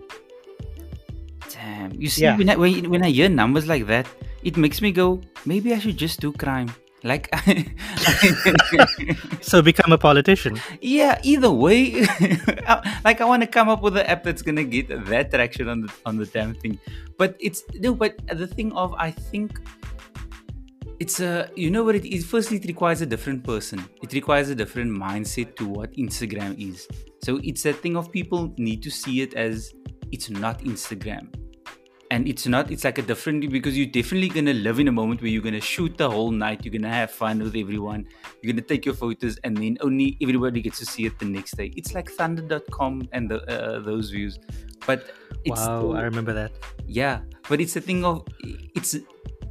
Damn. 1.50 1.91
You 1.93 2.10
see, 2.10 2.24
Yeah. 2.24 2.38
when, 2.38 2.50
I, 2.50 2.56
when, 2.56 2.89
when 2.89 3.04
I 3.04 3.10
hear 3.10 3.30
numbers 3.30 3.67
like 3.67 3.88
that, 3.88 4.08
it 4.43 4.56
makes 4.58 4.82
me 4.82 4.91
go, 4.91 5.22
maybe 5.45 5.74
I 5.74 5.80
should 5.80 5.98
just 5.98 6.19
do 6.22 6.32
crime. 6.32 6.69
Like, 7.04 7.34
So 9.41 9.62
become 9.62 9.91
a 9.93 9.98
politician. 9.98 10.60
yeah, 10.82 11.17
either 11.24 11.50
way. 11.50 12.02
like, 13.06 13.22
I 13.22 13.26
want 13.26 13.41
to 13.41 13.48
come 13.48 13.69
up 13.69 13.82
with 13.82 13.95
an 13.98 14.06
app 14.06 14.24
that's 14.24 14.41
going 14.41 14.58
to 14.58 14.65
get 14.65 14.89
that 15.08 15.32
traction 15.32 15.69
on 15.69 15.82
the, 15.82 15.93
on 16.06 16.17
the 16.17 16.26
damn 16.26 16.54
thing. 16.56 16.78
But 17.17 17.36
it's, 17.39 17.63
no, 17.76 17.95
but 17.95 18.19
the 18.28 18.48
thing 18.48 18.74
of, 18.74 18.93
I 18.95 19.12
think 19.12 19.60
it's 20.99 21.21
a 21.21 21.49
you 21.55 21.71
know 21.71 21.83
what 21.83 21.95
it 21.95 22.05
is 22.05 22.25
firstly 22.25 22.57
it 22.57 22.65
requires 22.65 23.01
a 23.01 23.05
different 23.05 23.43
person. 23.43 23.83
It 24.03 24.13
requires 24.13 24.49
a 24.49 24.55
different 24.55 24.91
mindset 24.91 25.55
to 25.55 25.65
what 25.65 25.93
instagram 25.93 26.59
is. 26.59 26.88
So 27.23 27.39
it's 27.43 27.63
that 27.63 27.77
thing 27.77 27.95
of 27.95 28.12
people 28.12 28.53
need 28.57 28.83
to 28.83 28.91
see 28.91 29.21
it 29.21 29.33
as 29.33 29.73
it's 30.12 30.29
not 30.29 30.59
instagram. 30.59 31.33
And 32.12 32.27
it's 32.27 32.47
not 32.47 32.71
it's 32.71 32.83
like 32.83 32.97
a 32.97 33.01
different 33.03 33.49
because 33.49 33.77
you're 33.77 33.88
definitely 33.88 34.29
gonna 34.29 34.53
live 34.53 34.79
in 34.79 34.88
a 34.88 34.91
moment 34.91 35.21
where 35.21 35.29
you're 35.29 35.43
gonna 35.43 35.62
shoot 35.62 35.95
the 35.97 36.09
whole 36.09 36.31
night 36.31 36.65
you're 36.65 36.71
gonna 36.71 36.93
have 36.93 37.12
fun 37.12 37.39
with 37.39 37.55
everyone 37.55 38.07
you're 38.41 38.51
gonna 38.51 38.65
take 38.65 38.83
your 38.83 38.95
photos 38.95 39.38
and 39.43 39.55
then 39.55 39.77
only 39.81 40.17
everybody 40.19 40.59
gets 40.59 40.79
to 40.79 40.85
see 40.85 41.05
it 41.05 41.17
the 41.19 41.25
next 41.25 41.55
day. 41.55 41.71
It's 41.77 41.93
like 41.93 42.09
thunder.com 42.09 43.07
and 43.13 43.29
the, 43.29 43.38
uh, 43.47 43.79
those 43.79 44.09
views. 44.09 44.39
But 44.88 45.12
it's 45.45 45.59
wow, 45.59 45.91
I 45.91 46.01
remember 46.01 46.33
that. 46.33 46.51
yeah 46.88 47.21
but 47.47 47.62
it's 47.62 47.75
a 47.75 47.81
thing 47.81 48.03
of 48.03 48.27
it's 48.75 48.95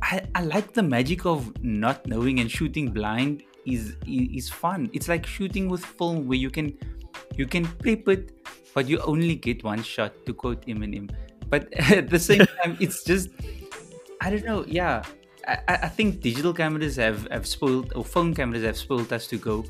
I, 0.03 0.23
I 0.35 0.43
like 0.43 0.73
the 0.73 0.83
magic 0.83 1.27
of 1.27 1.53
not 1.63 2.07
knowing 2.07 2.41
and 2.41 2.51
shooting 2.51 2.91
blind 2.91 3.43
is 3.67 3.97
is 4.07 4.49
fun. 4.49 4.91
It's 4.93 5.09
like 5.09 5.27
shooting 5.27 5.69
with 5.69 5.85
film 5.85 6.27
where 6.27 6.39
you 6.39 6.51
can 6.51 6.77
you 7.37 7.47
can 7.47 7.67
prep 7.67 8.09
it 8.09 8.33
but 8.75 8.89
you 8.89 8.99
only 9.01 9.35
get 9.35 9.65
one 9.65 9.83
shot 9.83 10.13
to 10.27 10.33
quote 10.33 10.67
eminem. 10.67 11.11
But 11.49 11.73
at 11.91 12.11
the 12.11 12.19
same 12.19 12.47
time 12.63 12.77
it's 12.81 13.05
just 13.05 13.31
i 14.21 14.31
don't 14.31 14.45
know 14.45 14.65
yeah. 14.67 15.03
I, 15.47 15.59
I 15.69 15.75
I 15.89 15.89
think 15.89 16.21
digital 16.21 16.53
cameras 16.53 16.97
have, 16.97 17.27
have 17.31 17.47
spoiled 17.47 17.93
or 17.97 18.05
phone 18.05 18.35
cameras 18.35 18.65
have 18.65 18.77
spoiled 18.77 19.13
us 19.13 19.27
to 19.29 19.39
go 19.39 19.65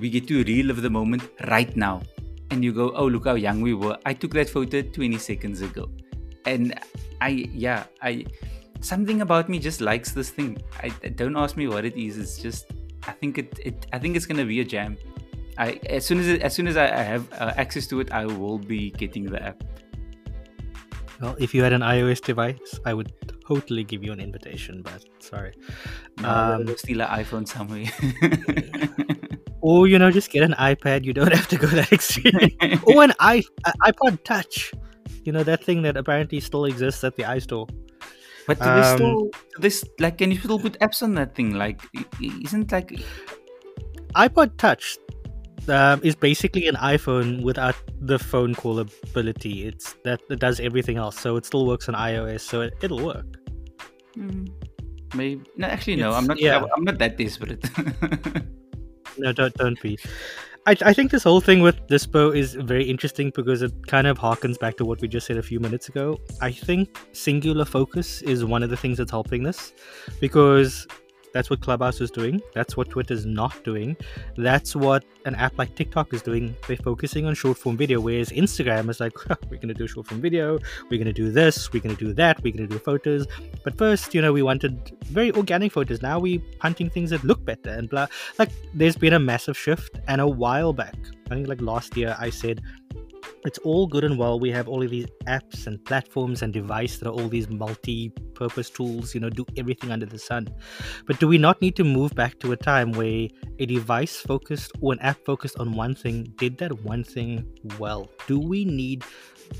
we 0.00 0.10
get 0.10 0.28
to 0.28 0.44
relive 0.44 0.82
the 0.82 0.90
moment 0.90 1.22
right 1.48 1.74
now. 1.76 2.02
And 2.50 2.64
you 2.64 2.72
go 2.72 2.90
oh 2.94 3.06
look 3.06 3.26
how 3.26 3.34
young 3.34 3.60
we 3.60 3.74
were. 3.74 3.96
I 4.04 4.12
took 4.14 4.32
that 4.32 4.48
photo 4.48 4.82
20 4.82 5.18
seconds 5.18 5.62
ago. 5.62 5.88
And 6.44 6.74
i 7.20 7.30
yeah 7.64 7.84
i 8.00 8.24
something 8.80 9.20
about 9.22 9.48
me 9.48 9.58
just 9.58 9.80
likes 9.80 10.12
this 10.12 10.30
thing 10.30 10.56
i 10.82 10.88
don't 11.20 11.36
ask 11.36 11.56
me 11.56 11.66
what 11.68 11.84
it 11.84 11.96
is 11.96 12.18
it's 12.18 12.38
just 12.38 12.70
i 13.06 13.12
think 13.12 13.38
it, 13.38 13.58
it 13.64 13.86
i 13.92 13.98
think 13.98 14.16
it's 14.16 14.26
gonna 14.26 14.44
be 14.44 14.60
a 14.60 14.64
jam 14.64 14.96
i 15.58 15.80
as 15.86 16.04
soon 16.06 16.20
as 16.20 16.28
it, 16.28 16.42
as 16.42 16.54
soon 16.54 16.66
as 16.68 16.76
i, 16.76 16.84
I 16.84 17.02
have 17.02 17.32
uh, 17.32 17.52
access 17.56 17.86
to 17.88 18.00
it 18.00 18.12
i 18.12 18.24
will 18.26 18.58
be 18.58 18.90
getting 18.92 19.24
the 19.24 19.42
app 19.42 19.62
Well, 21.20 21.34
if 21.40 21.52
you 21.52 21.64
had 21.64 21.72
an 21.72 21.82
iOS 21.82 22.20
device, 22.22 22.78
I 22.86 22.94
would 22.94 23.10
totally 23.44 23.82
give 23.82 24.04
you 24.04 24.12
an 24.12 24.20
invitation, 24.20 24.82
but 24.82 25.02
sorry. 25.18 25.52
I'm 26.18 26.60
Um, 26.68 26.76
steal 26.76 27.00
an 27.02 27.08
iphone 27.22 27.42
somewhere 27.42 27.90
Or 29.60 29.88
you 29.88 29.98
know, 29.98 30.10
just 30.12 30.30
get 30.30 30.44
an 30.44 30.54
iPad. 30.58 31.04
You 31.04 31.12
don't 31.12 31.32
have 31.40 31.48
to 31.48 31.56
go 31.58 31.66
that 31.66 31.92
extreme. 31.92 32.52
or 32.86 33.02
an 33.02 33.12
i 33.18 33.42
iPod 33.84 34.22
Touch. 34.22 34.72
You 35.24 35.32
know 35.32 35.42
that 35.42 35.64
thing 35.64 35.82
that 35.82 35.96
apparently 35.96 36.38
still 36.40 36.64
exists 36.66 37.02
at 37.02 37.16
the 37.16 37.24
iStore. 37.24 37.68
But 38.48 38.56
Um, 38.64 38.96
still 38.96 39.30
this 39.60 39.84
like 40.00 40.18
can 40.18 40.32
you 40.32 40.38
still 40.38 40.58
put 40.58 40.80
apps 40.80 41.02
on 41.02 41.14
that 41.14 41.36
thing 41.36 41.54
like 41.54 41.80
isn't 42.20 42.72
like 42.72 42.98
iPod 44.16 44.56
Touch 44.56 44.98
um, 45.68 46.00
is 46.02 46.16
basically 46.16 46.66
an 46.66 46.76
iPhone 46.76 47.42
without 47.42 47.76
the 48.00 48.18
phone 48.18 48.54
call 48.54 48.78
ability. 48.78 49.66
It's 49.68 49.94
that 50.02 50.20
it 50.30 50.40
does 50.40 50.60
everything 50.60 50.96
else, 50.96 51.20
so 51.20 51.36
it 51.36 51.44
still 51.44 51.66
works 51.66 51.90
on 51.90 51.94
iOS, 51.94 52.40
so 52.40 52.62
it, 52.62 52.72
it'll 52.80 53.04
work. 53.04 53.26
hmm, 54.16 54.46
maybe 55.14 55.44
no 55.56 55.68
actually 55.68 55.96
no 55.96 56.12
i'm 56.12 56.26
not 56.26 56.40
yeah. 56.40 56.64
i'm 56.76 56.84
not 56.84 56.98
that 56.98 57.16
desperate 57.16 57.64
No, 59.18 59.32
don't 59.32 59.54
don't 59.54 59.80
be. 59.82 59.98
I, 60.66 60.76
I 60.82 60.92
think 60.92 61.10
this 61.10 61.22
whole 61.22 61.40
thing 61.40 61.60
with 61.60 61.76
Dispo 61.86 62.36
is 62.36 62.54
very 62.54 62.84
interesting 62.84 63.32
because 63.34 63.62
it 63.62 63.72
kind 63.86 64.06
of 64.06 64.18
harkens 64.18 64.58
back 64.58 64.76
to 64.76 64.84
what 64.84 65.00
we 65.00 65.08
just 65.08 65.26
said 65.26 65.38
a 65.38 65.42
few 65.42 65.60
minutes 65.60 65.88
ago. 65.88 66.18
I 66.42 66.52
think 66.52 66.98
singular 67.12 67.64
focus 67.64 68.22
is 68.22 68.44
one 68.44 68.62
of 68.62 68.70
the 68.70 68.76
things 68.76 68.98
that's 68.98 69.10
helping 69.10 69.42
this 69.42 69.72
because 70.20 70.86
that's 71.32 71.50
what 71.50 71.60
Clubhouse 71.60 72.00
is 72.00 72.10
doing. 72.10 72.40
That's 72.54 72.76
what 72.76 72.90
Twitter's 72.90 73.26
not 73.26 73.62
doing. 73.64 73.96
That's 74.36 74.74
what 74.74 75.04
an 75.24 75.34
app 75.34 75.58
like 75.58 75.74
TikTok 75.74 76.14
is 76.14 76.22
doing. 76.22 76.56
They're 76.66 76.76
focusing 76.76 77.26
on 77.26 77.34
short 77.34 77.58
form 77.58 77.76
video, 77.76 78.00
whereas 78.00 78.30
Instagram 78.30 78.88
is 78.90 79.00
like, 79.00 79.12
we're 79.50 79.56
going 79.56 79.68
to 79.68 79.74
do 79.74 79.86
short 79.86 80.06
form 80.06 80.20
video, 80.20 80.58
we're 80.90 80.98
going 80.98 81.04
to 81.04 81.12
do 81.12 81.30
this, 81.30 81.72
we're 81.72 81.82
going 81.82 81.96
to 81.96 82.04
do 82.04 82.12
that, 82.14 82.42
we're 82.42 82.52
going 82.52 82.68
to 82.68 82.72
do 82.72 82.78
photos. 82.78 83.26
But 83.64 83.76
first, 83.76 84.14
you 84.14 84.22
know, 84.22 84.32
we 84.32 84.42
wanted 84.42 84.96
very 85.06 85.32
organic 85.32 85.72
photos. 85.72 86.02
Now 86.02 86.18
we 86.18 86.38
punting 86.58 86.90
things 86.90 87.10
that 87.10 87.24
look 87.24 87.44
better 87.44 87.70
and 87.70 87.88
blah 87.88 88.06
like 88.38 88.50
there's 88.74 88.96
been 88.96 89.12
a 89.14 89.18
massive 89.18 89.56
shift 89.56 89.98
and 90.08 90.20
a 90.20 90.26
while 90.26 90.72
back 90.72 90.96
i 91.26 91.34
think 91.34 91.48
like 91.48 91.60
last 91.60 91.96
year 91.96 92.16
i 92.18 92.30
said 92.30 92.60
it's 93.44 93.58
all 93.58 93.86
good 93.86 94.04
and 94.04 94.18
well. 94.18 94.38
We 94.38 94.50
have 94.50 94.68
all 94.68 94.82
of 94.82 94.90
these 94.90 95.06
apps 95.26 95.66
and 95.66 95.82
platforms 95.84 96.42
and 96.42 96.52
devices 96.52 97.00
that 97.00 97.08
are 97.08 97.12
all 97.12 97.28
these 97.28 97.48
multi-purpose 97.48 98.70
tools 98.70 99.14
you 99.14 99.20
know 99.20 99.30
do 99.30 99.46
everything 99.56 99.90
under 99.90 100.06
the 100.06 100.18
sun. 100.18 100.48
But 101.06 101.18
do 101.20 101.28
we 101.28 101.38
not 101.38 101.60
need 101.60 101.76
to 101.76 101.84
move 101.84 102.14
back 102.14 102.38
to 102.40 102.52
a 102.52 102.56
time 102.56 102.92
where 102.92 103.28
a 103.58 103.66
device 103.66 104.16
focused 104.16 104.72
or 104.80 104.92
an 104.92 105.00
app 105.00 105.24
focused 105.24 105.58
on 105.58 105.72
one 105.72 105.94
thing 105.94 106.32
did 106.36 106.58
that 106.58 106.82
one 106.82 107.04
thing 107.04 107.46
well? 107.78 108.10
Do 108.26 108.38
we 108.38 108.64
need 108.64 109.04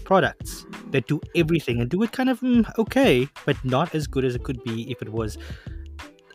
products 0.04 0.66
that 0.90 1.06
do 1.06 1.20
everything 1.34 1.80
and 1.80 1.88
do 1.88 2.02
it 2.02 2.12
kind 2.12 2.28
of 2.28 2.40
mm, 2.40 2.70
okay 2.78 3.26
but 3.46 3.56
not 3.64 3.94
as 3.94 4.06
good 4.06 4.24
as 4.24 4.34
it 4.34 4.44
could 4.44 4.62
be 4.62 4.90
if 4.90 5.00
it 5.00 5.08
was 5.10 5.38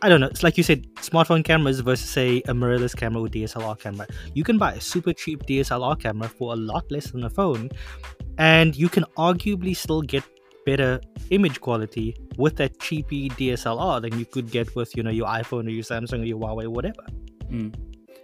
I 0.04 0.10
don't 0.10 0.20
know. 0.20 0.26
It's 0.26 0.42
like 0.42 0.58
you 0.58 0.62
said, 0.62 0.86
smartphone 0.96 1.42
cameras 1.42 1.80
versus 1.80 2.10
say 2.10 2.42
a 2.46 2.52
mirrorless 2.52 2.94
camera 2.94 3.22
or 3.22 3.26
DSLR 3.26 3.80
camera. 3.80 4.06
You 4.34 4.44
can 4.44 4.58
buy 4.58 4.72
a 4.74 4.80
super 4.80 5.14
cheap 5.14 5.46
DSLR 5.46 5.98
camera 5.98 6.28
for 6.28 6.52
a 6.52 6.56
lot 6.56 6.84
less 6.90 7.12
than 7.12 7.24
a 7.24 7.30
phone, 7.30 7.70
and 8.36 8.76
you 8.76 8.90
can 8.90 9.06
arguably 9.16 9.74
still 9.74 10.02
get 10.02 10.22
better 10.66 11.00
image 11.30 11.58
quality 11.62 12.14
with 12.36 12.56
that 12.56 12.78
cheapy 12.80 13.30
DSLR 13.30 14.02
than 14.02 14.18
you 14.18 14.26
could 14.26 14.50
get 14.50 14.76
with 14.76 14.94
you 14.94 15.02
know 15.02 15.10
your 15.10 15.26
iPhone 15.26 15.68
or 15.68 15.70
your 15.70 15.84
Samsung 15.84 16.20
or 16.20 16.26
your 16.26 16.38
Huawei, 16.38 16.68
whatever. 16.68 17.06
Mm. 17.48 17.74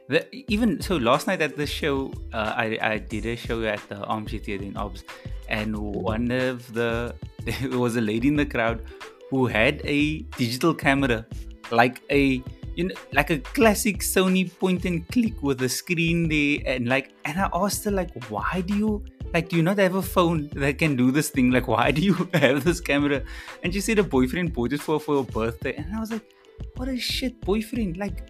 The, 0.08 0.26
even 0.52 0.82
so, 0.82 0.98
last 0.98 1.28
night 1.28 1.40
at 1.40 1.56
the 1.56 1.66
show, 1.66 2.12
uh, 2.34 2.52
I 2.58 2.78
I 2.82 2.98
did 2.98 3.24
a 3.24 3.36
show 3.36 3.62
at 3.64 3.80
the 3.88 4.04
Armchair 4.04 4.40
Theatre 4.40 4.64
in 4.64 4.76
Obs, 4.76 5.02
and 5.48 5.78
one 5.78 6.30
of 6.30 6.74
the 6.74 7.14
there 7.46 7.78
was 7.78 7.96
a 7.96 8.02
lady 8.02 8.28
in 8.28 8.36
the 8.36 8.44
crowd 8.44 8.82
who 9.30 9.46
had 9.46 9.80
a 9.84 10.18
digital 10.36 10.74
camera, 10.74 11.24
like 11.70 12.02
a 12.10 12.42
you 12.74 12.84
know 12.84 12.94
like 13.12 13.30
a 13.30 13.38
classic 13.38 13.98
Sony 13.98 14.50
point 14.58 14.84
and 14.84 15.06
click 15.08 15.42
with 15.42 15.62
a 15.62 15.68
screen 15.68 16.28
there, 16.28 16.58
and 16.66 16.88
like 16.88 17.12
and 17.24 17.38
I 17.38 17.48
asked 17.52 17.84
her 17.84 17.90
like, 17.90 18.10
why 18.30 18.62
do 18.66 18.76
you 18.76 19.04
like 19.32 19.48
do 19.48 19.56
you 19.56 19.62
not 19.62 19.78
have 19.78 19.94
a 19.94 20.02
phone 20.02 20.48
that 20.54 20.78
can 20.78 20.96
do 20.96 21.10
this 21.10 21.30
thing? 21.30 21.50
Like 21.50 21.68
why 21.68 21.90
do 21.90 22.02
you 22.02 22.14
have 22.34 22.64
this 22.64 22.80
camera? 22.80 23.22
And 23.62 23.72
she 23.72 23.80
said 23.80 23.98
her 23.98 24.04
boyfriend 24.04 24.52
bought 24.52 24.72
it 24.72 24.80
for 24.80 24.98
her 24.98 24.98
for 25.00 25.16
her 25.18 25.30
birthday, 25.30 25.74
and 25.76 25.94
I 25.94 26.00
was 26.00 26.10
like, 26.10 26.34
what 26.76 26.88
a 26.88 26.98
shit 26.98 27.40
boyfriend 27.40 27.96
like 27.96 28.28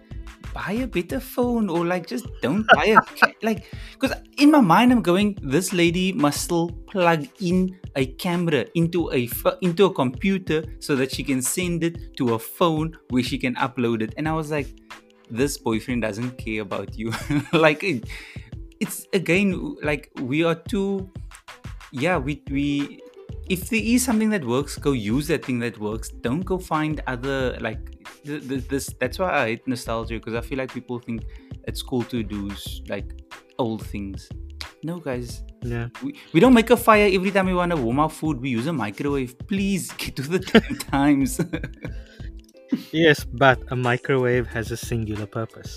buy 0.53 0.72
a 0.72 0.87
better 0.87 1.20
phone 1.20 1.68
or 1.68 1.85
like 1.87 2.07
just 2.07 2.26
don't 2.42 2.66
buy 2.74 2.96
a 2.96 3.33
like 3.42 3.66
because 3.92 4.16
in 4.38 4.50
my 4.50 4.61
mind 4.61 4.92
i'm 4.92 5.03
going 5.03 5.38
this 5.42 5.72
lady 5.72 6.12
must 6.12 6.42
still 6.42 6.70
plug 6.88 7.26
in 7.40 7.79
a 7.96 8.07
camera 8.07 8.64
into 8.74 9.11
a 9.12 9.29
into 9.61 9.87
a 9.87 9.92
computer 9.92 10.64
so 10.79 10.96
that 10.96 11.12
she 11.12 11.22
can 11.24 11.42
send 11.42 11.85
it 11.85 12.16
to 12.16 12.35
a 12.35 12.38
phone 12.38 12.96
where 13.11 13.22
she 13.22 13.38
can 13.38 13.55
upload 13.57 14.03
it. 14.03 14.14
And 14.16 14.29
i 14.29 14.33
was 14.33 14.50
like 14.50 14.68
this 15.31 15.59
boyfriend 15.59 16.03
doesn't 16.03 16.38
care 16.38 16.62
about 16.62 16.96
you. 16.98 17.12
Like 17.53 17.85
it, 17.85 18.05
it's 18.81 19.07
again 19.12 19.76
like 19.83 20.11
we 20.20 20.44
are 20.44 20.55
too 20.55 21.11
yeah 21.92 22.18
we 22.18 22.42
we 22.50 23.00
if 23.48 23.68
there 23.68 23.81
is 23.83 24.05
something 24.05 24.31
that 24.31 24.44
works 24.44 24.76
go 24.76 24.92
use 24.92 25.26
that 25.29 25.44
thing 25.44 25.59
that 25.61 25.79
works. 25.79 26.09
Don't 26.09 26.42
go 26.42 26.59
find 26.59 27.03
other 27.07 27.59
like 27.61 27.81
th- 28.24 28.48
th- 28.48 28.68
this 28.68 28.94
that's 29.00 29.18
why 29.18 29.33
i 29.33 29.46
hate 29.46 29.66
nostalgia 29.66 30.14
because 30.14 30.35
i 30.35 30.40
feel 30.40 30.59
like 30.59 30.72
people 30.72 30.98
think 30.98 31.24
it's 31.64 31.83
cool 31.83 32.03
to 32.05 32.22
do 32.22 32.50
like 32.88 33.20
old 33.59 33.85
things. 33.87 34.29
No 34.83 34.98
guys 34.98 35.42
Yeah. 35.62 35.88
we, 36.02 36.14
we 36.32 36.40
don't 36.40 36.54
make 36.54 36.70
a 36.70 36.76
fire 36.76 37.08
every 37.12 37.30
time 37.30 37.46
we 37.46 37.54
want 37.54 37.70
to 37.72 37.76
warm 37.76 37.98
our 38.00 38.08
food 38.08 38.40
we 38.40 38.48
use 38.48 38.66
a 38.66 38.72
microwave 38.72 39.38
please 39.46 39.90
get 39.92 40.16
to 40.16 40.22
the 40.22 40.38
times 40.90 41.40
Yes, 42.92 43.24
but 43.24 43.58
a 43.72 43.76
microwave 43.76 44.46
has 44.46 44.70
a 44.70 44.76
singular 44.76 45.26
purpose. 45.26 45.72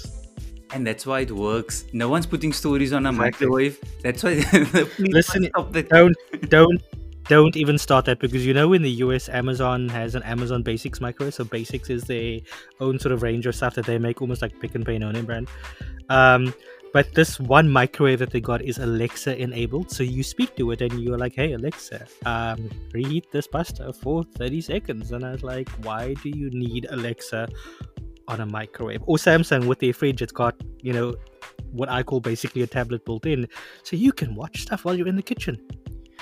and 0.74 0.86
that's 0.88 1.06
why 1.06 1.20
it 1.22 1.32
works 1.32 1.86
no 1.94 2.08
one's 2.10 2.26
putting 2.26 2.54
stories 2.54 2.94
on 2.94 3.06
a 3.06 3.10
Exactly. 3.10 3.48
microwave 3.48 3.80
that's 4.02 4.24
why 4.24 4.42
please 4.96 5.14
Listen, 5.14 5.50
Don't 5.90 6.16
don't 6.50 6.82
don't 7.30 7.56
even 7.56 7.78
start 7.78 8.06
that 8.06 8.20
because 8.20 8.46
you 8.46 8.54
know 8.54 8.74
in 8.74 8.82
the 8.82 8.92
US 9.06 9.28
Amazon 9.30 9.88
has 9.90 10.14
an 10.16 10.24
Amazon 10.24 10.62
Basics 10.62 11.00
microwave. 11.00 11.34
So 11.34 11.46
Basics 11.46 11.90
is 11.90 12.04
their 12.04 12.40
own 12.82 13.00
sort 13.00 13.14
of 13.14 13.22
range 13.22 13.46
of 13.46 13.56
stuff 13.56 13.76
that 13.76 13.86
they 13.86 13.98
make 13.98 14.22
almost 14.22 14.42
like 14.42 14.60
Pick 14.60 14.76
n 14.76 14.84
Pay 14.84 14.98
no 14.98 15.10
name 15.12 15.26
brand. 15.26 15.48
Um, 16.10 16.54
but 16.94 17.12
this 17.16 17.40
one 17.40 17.70
microwave 17.70 18.20
that 18.20 18.30
they 18.30 18.40
got 18.40 18.62
is 18.62 18.78
Alexa 18.78 19.36
enabled. 19.42 19.90
So 19.92 20.04
you 20.04 20.24
speak 20.24 20.56
to 20.58 20.72
it 20.72 20.82
and 20.82 21.00
you're 21.00 21.18
like, 21.18 21.34
hey 21.34 21.54
Alexa, 21.54 22.06
um, 22.26 22.70
reheat 22.94 23.32
this 23.32 23.48
pasta 23.48 23.92
for 23.92 24.24
30 24.24 24.62
seconds. 24.62 25.12
And 25.12 25.26
I 25.26 25.32
was 25.32 25.44
like, 25.44 25.70
why 25.82 26.14
do 26.22 26.30
you 26.30 26.52
need 26.52 26.88
Alexa 26.92 27.50
on 28.28 28.42
a 28.42 28.46
microwave? 28.46 29.02
Or 29.08 29.18
Samsung 29.18 29.66
with 29.66 29.80
their 29.80 29.94
fridge, 29.94 30.22
it's 30.22 30.32
got, 30.32 30.56
you 30.82 30.94
know, 30.94 31.16
what 31.72 31.90
I 31.90 32.04
call 32.04 32.20
basically 32.20 32.62
a 32.62 32.68
tablet 32.68 33.04
built 33.06 33.26
in. 33.26 33.48
So 33.82 33.96
you 33.96 34.14
can 34.14 34.36
watch 34.36 34.62
stuff 34.62 34.86
while 34.86 34.96
you're 34.96 35.08
in 35.08 35.16
the 35.16 35.24
kitchen 35.24 35.60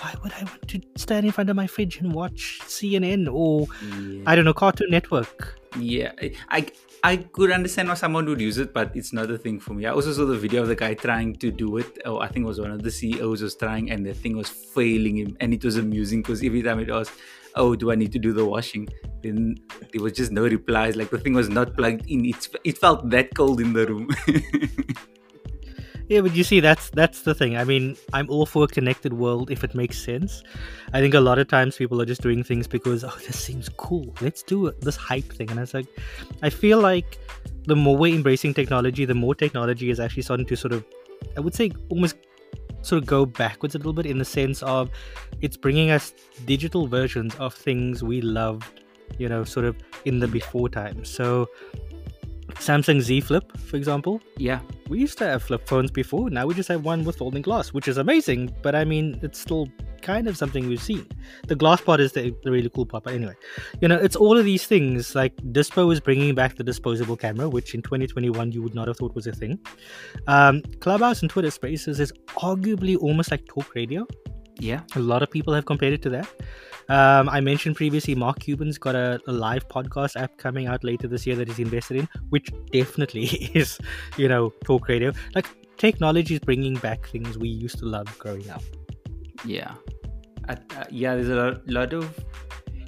why 0.02 0.16
would 0.24 0.34
I 0.34 0.44
want 0.44 0.68
to 0.70 0.82
stand 0.96 1.26
in 1.28 1.32
front 1.32 1.50
of 1.50 1.56
my 1.56 1.68
fridge 1.68 2.00
and 2.00 2.12
watch 2.12 2.60
CNN 2.64 3.32
or 3.32 3.68
yeah. 3.96 4.24
I 4.26 4.36
don't 4.36 4.46
know 4.46 4.54
Cartoon 4.54 4.90
Network? 4.90 5.60
Yeah, 5.78 6.12
I 6.50 6.66
I 7.04 7.18
could 7.18 7.52
understand 7.52 7.90
why 7.90 7.96
someone 7.96 8.28
would 8.28 8.40
use 8.40 8.60
it, 8.60 8.74
but 8.74 8.96
it's 8.96 9.12
not 9.12 9.32
a 9.32 9.38
thing 9.38 9.60
for 9.60 9.74
me. 9.74 9.88
I 9.88 9.92
also 9.92 10.14
saw 10.14 10.26
the 10.26 10.38
video 10.38 10.62
of 10.62 10.68
the 10.68 10.76
guy 10.76 10.94
trying 10.94 11.36
to 11.38 11.52
do 11.52 11.78
it. 11.78 11.98
Oh, 12.06 12.20
I 12.20 12.28
think 12.28 12.44
it 12.44 12.48
was 12.48 12.60
one 12.62 12.70
of 12.72 12.84
the 12.84 12.92
CEOs 12.92 13.42
was 13.42 13.56
trying, 13.56 13.90
and 13.90 14.06
the 14.06 14.14
thing 14.14 14.38
was 14.38 14.50
failing 14.50 15.18
him, 15.18 15.36
and 15.40 15.52
it 15.54 15.64
was 15.64 15.78
amusing 15.78 16.22
because 16.22 16.44
every 16.44 16.62
time 16.62 16.80
it 16.80 16.90
was, 16.90 17.12
"Oh, 17.56 17.76
do 17.76 17.92
I 17.92 17.96
need 17.96 18.12
to 18.12 18.20
do 18.20 18.34
the 18.34 18.46
washing?" 18.46 18.88
Then 19.24 19.56
there 19.92 20.04
was 20.04 20.14
just 20.14 20.32
no 20.32 20.44
replies. 20.44 20.96
Like 20.96 21.10
the 21.10 21.18
thing 21.18 21.34
was 21.34 21.50
not 21.50 21.76
plugged 21.76 22.08
in. 22.08 22.26
It 22.26 22.48
it 22.64 22.78
felt 22.78 23.10
that 23.10 23.34
cold 23.34 23.62
in 23.62 23.74
the 23.74 23.88
room. 23.88 24.08
Yeah, 26.12 26.20
but 26.20 26.36
you 26.36 26.44
see, 26.44 26.60
that's 26.60 26.90
that's 26.90 27.22
the 27.22 27.34
thing. 27.34 27.56
I 27.56 27.64
mean, 27.64 27.96
I'm 28.12 28.30
all 28.30 28.46
for 28.46 28.66
a 28.66 28.68
connected 28.68 29.14
world 29.14 29.50
if 29.50 29.64
it 29.64 29.74
makes 29.74 29.98
sense. 29.98 30.44
I 30.92 31.00
think 31.00 31.14
a 31.14 31.22
lot 31.22 31.40
of 31.40 31.48
times 31.48 31.78
people 31.78 32.02
are 32.02 32.06
just 32.06 32.22
doing 32.22 32.44
things 32.44 32.68
because 32.68 33.06
oh, 33.06 33.16
this 33.26 33.40
seems 33.40 33.70
cool. 33.70 34.14
Let's 34.20 34.44
do 34.44 34.74
this 34.82 34.98
hype 34.98 35.32
thing. 35.32 35.50
And 35.52 35.58
it's 35.58 35.74
like, 35.74 35.88
I 36.44 36.50
feel 36.50 36.82
like 36.82 37.18
the 37.66 37.78
more 37.78 37.96
we're 37.96 38.14
embracing 38.14 38.54
technology, 38.54 39.06
the 39.06 39.14
more 39.14 39.34
technology 39.34 39.90
is 39.90 40.02
actually 40.02 40.24
starting 40.24 40.46
to 40.48 40.58
sort 40.58 40.74
of, 40.74 40.84
I 41.38 41.40
would 41.40 41.56
say, 41.56 41.72
almost 41.88 42.18
sort 42.82 43.02
of 43.02 43.08
go 43.08 43.26
backwards 43.26 43.76
a 43.76 43.78
little 43.78 43.94
bit 43.94 44.06
in 44.06 44.18
the 44.18 44.26
sense 44.26 44.62
of 44.64 44.90
it's 45.40 45.56
bringing 45.56 45.92
us 45.92 46.14
digital 46.44 46.88
versions 46.88 47.36
of 47.36 47.54
things 47.54 48.04
we 48.04 48.20
loved, 48.20 48.82
you 49.18 49.30
know, 49.30 49.46
sort 49.46 49.66
of 49.66 49.78
in 50.04 50.20
the 50.20 50.28
before 50.28 50.68
times. 50.68 51.10
So 51.10 51.48
Samsung 52.56 53.02
Z 53.02 53.22
Flip, 53.22 53.58
for 53.58 53.78
example. 53.78 54.22
Yeah. 54.38 54.60
We 54.90 55.00
used 55.00 55.18
to 55.20 55.26
have 55.26 55.44
flip 55.44 55.68
phones 55.68 55.92
before. 55.92 56.30
Now 56.30 56.46
we 56.46 56.54
just 56.54 56.70
have 56.70 56.84
one 56.84 57.04
with 57.04 57.18
folding 57.18 57.42
glass, 57.42 57.74
which 57.74 57.88
is 57.88 57.98
amazing. 57.98 58.54
But 58.62 58.76
I 58.76 58.84
mean, 58.84 59.20
it's 59.22 59.40
still 59.40 59.68
kind 60.02 60.28
of 60.28 60.36
something 60.36 60.68
we've 60.68 60.82
seen. 60.82 61.08
The 61.48 61.56
glass 61.56 61.80
part 61.82 62.00
is 62.00 62.12
the, 62.12 62.36
the 62.44 62.52
really 62.52 62.70
cool 62.70 62.86
part. 62.86 63.04
But 63.06 63.14
anyway, 63.14 63.36
you 63.80 63.88
know, 63.88 63.96
it's 63.98 64.16
all 64.16 64.38
of 64.38 64.46
these 64.46 64.66
things. 64.66 65.16
Like 65.16 65.36
Dispo 65.38 65.92
is 65.94 66.00
bringing 66.00 66.36
back 66.36 66.56
the 66.56 66.64
disposable 66.64 67.16
camera, 67.16 67.48
which 67.50 67.74
in 67.74 67.82
2021 67.82 68.52
you 68.52 68.62
would 68.62 68.76
not 68.76 68.88
have 68.88 68.98
thought 68.98 69.16
was 69.16 69.28
a 69.28 69.32
thing. 69.32 69.60
Um, 70.28 70.62
Clubhouse 70.80 71.22
and 71.22 71.30
Twitter 71.30 71.52
Spaces 71.52 72.00
is 72.00 72.12
arguably 72.36 72.98
almost 72.98 73.32
like 73.32 73.46
talk 73.46 73.74
radio. 73.76 74.06
Yeah. 74.60 74.82
A 74.96 75.00
lot 75.00 75.24
of 75.24 75.32
people 75.32 75.54
have 75.54 75.66
compared 75.66 75.94
it 75.94 76.02
to 76.04 76.10
that. 76.10 76.28
Um, 76.90 77.30
I 77.30 77.40
mentioned 77.40 77.76
previously, 77.78 78.16
Mark 78.16 78.40
Cuban's 78.40 78.78
got 78.78 78.96
a, 78.96 79.20
a, 79.28 79.32
live 79.32 79.68
podcast 79.70 80.20
app 80.20 80.38
coming 80.38 80.68
out 80.68 80.84
later 80.84 81.08
this 81.08 81.26
year 81.26 81.36
that 81.38 81.48
he's 81.48 81.60
invested 81.60 81.98
in, 81.98 82.10
which 82.30 82.50
definitely 82.74 83.26
is, 83.54 83.80
you 84.18 84.28
know, 84.28 84.52
talk 84.66 84.90
radio. 84.90 85.14
Like 85.34 85.48
technology 85.78 86.34
is 86.34 86.40
bringing 86.40 86.76
back 86.76 87.08
things 87.08 87.38
we 87.38 87.48
used 87.48 87.80
to 87.80 87.86
love 87.86 88.08
growing 88.20 88.50
up. 88.50 88.64
Yeah, 89.46 89.74
uh, 90.50 90.56
uh, 90.76 90.84
yeah. 90.90 91.16
There's 91.16 91.30
a 91.30 91.36
lot, 91.36 91.68
lot 91.68 91.94
of 91.94 92.26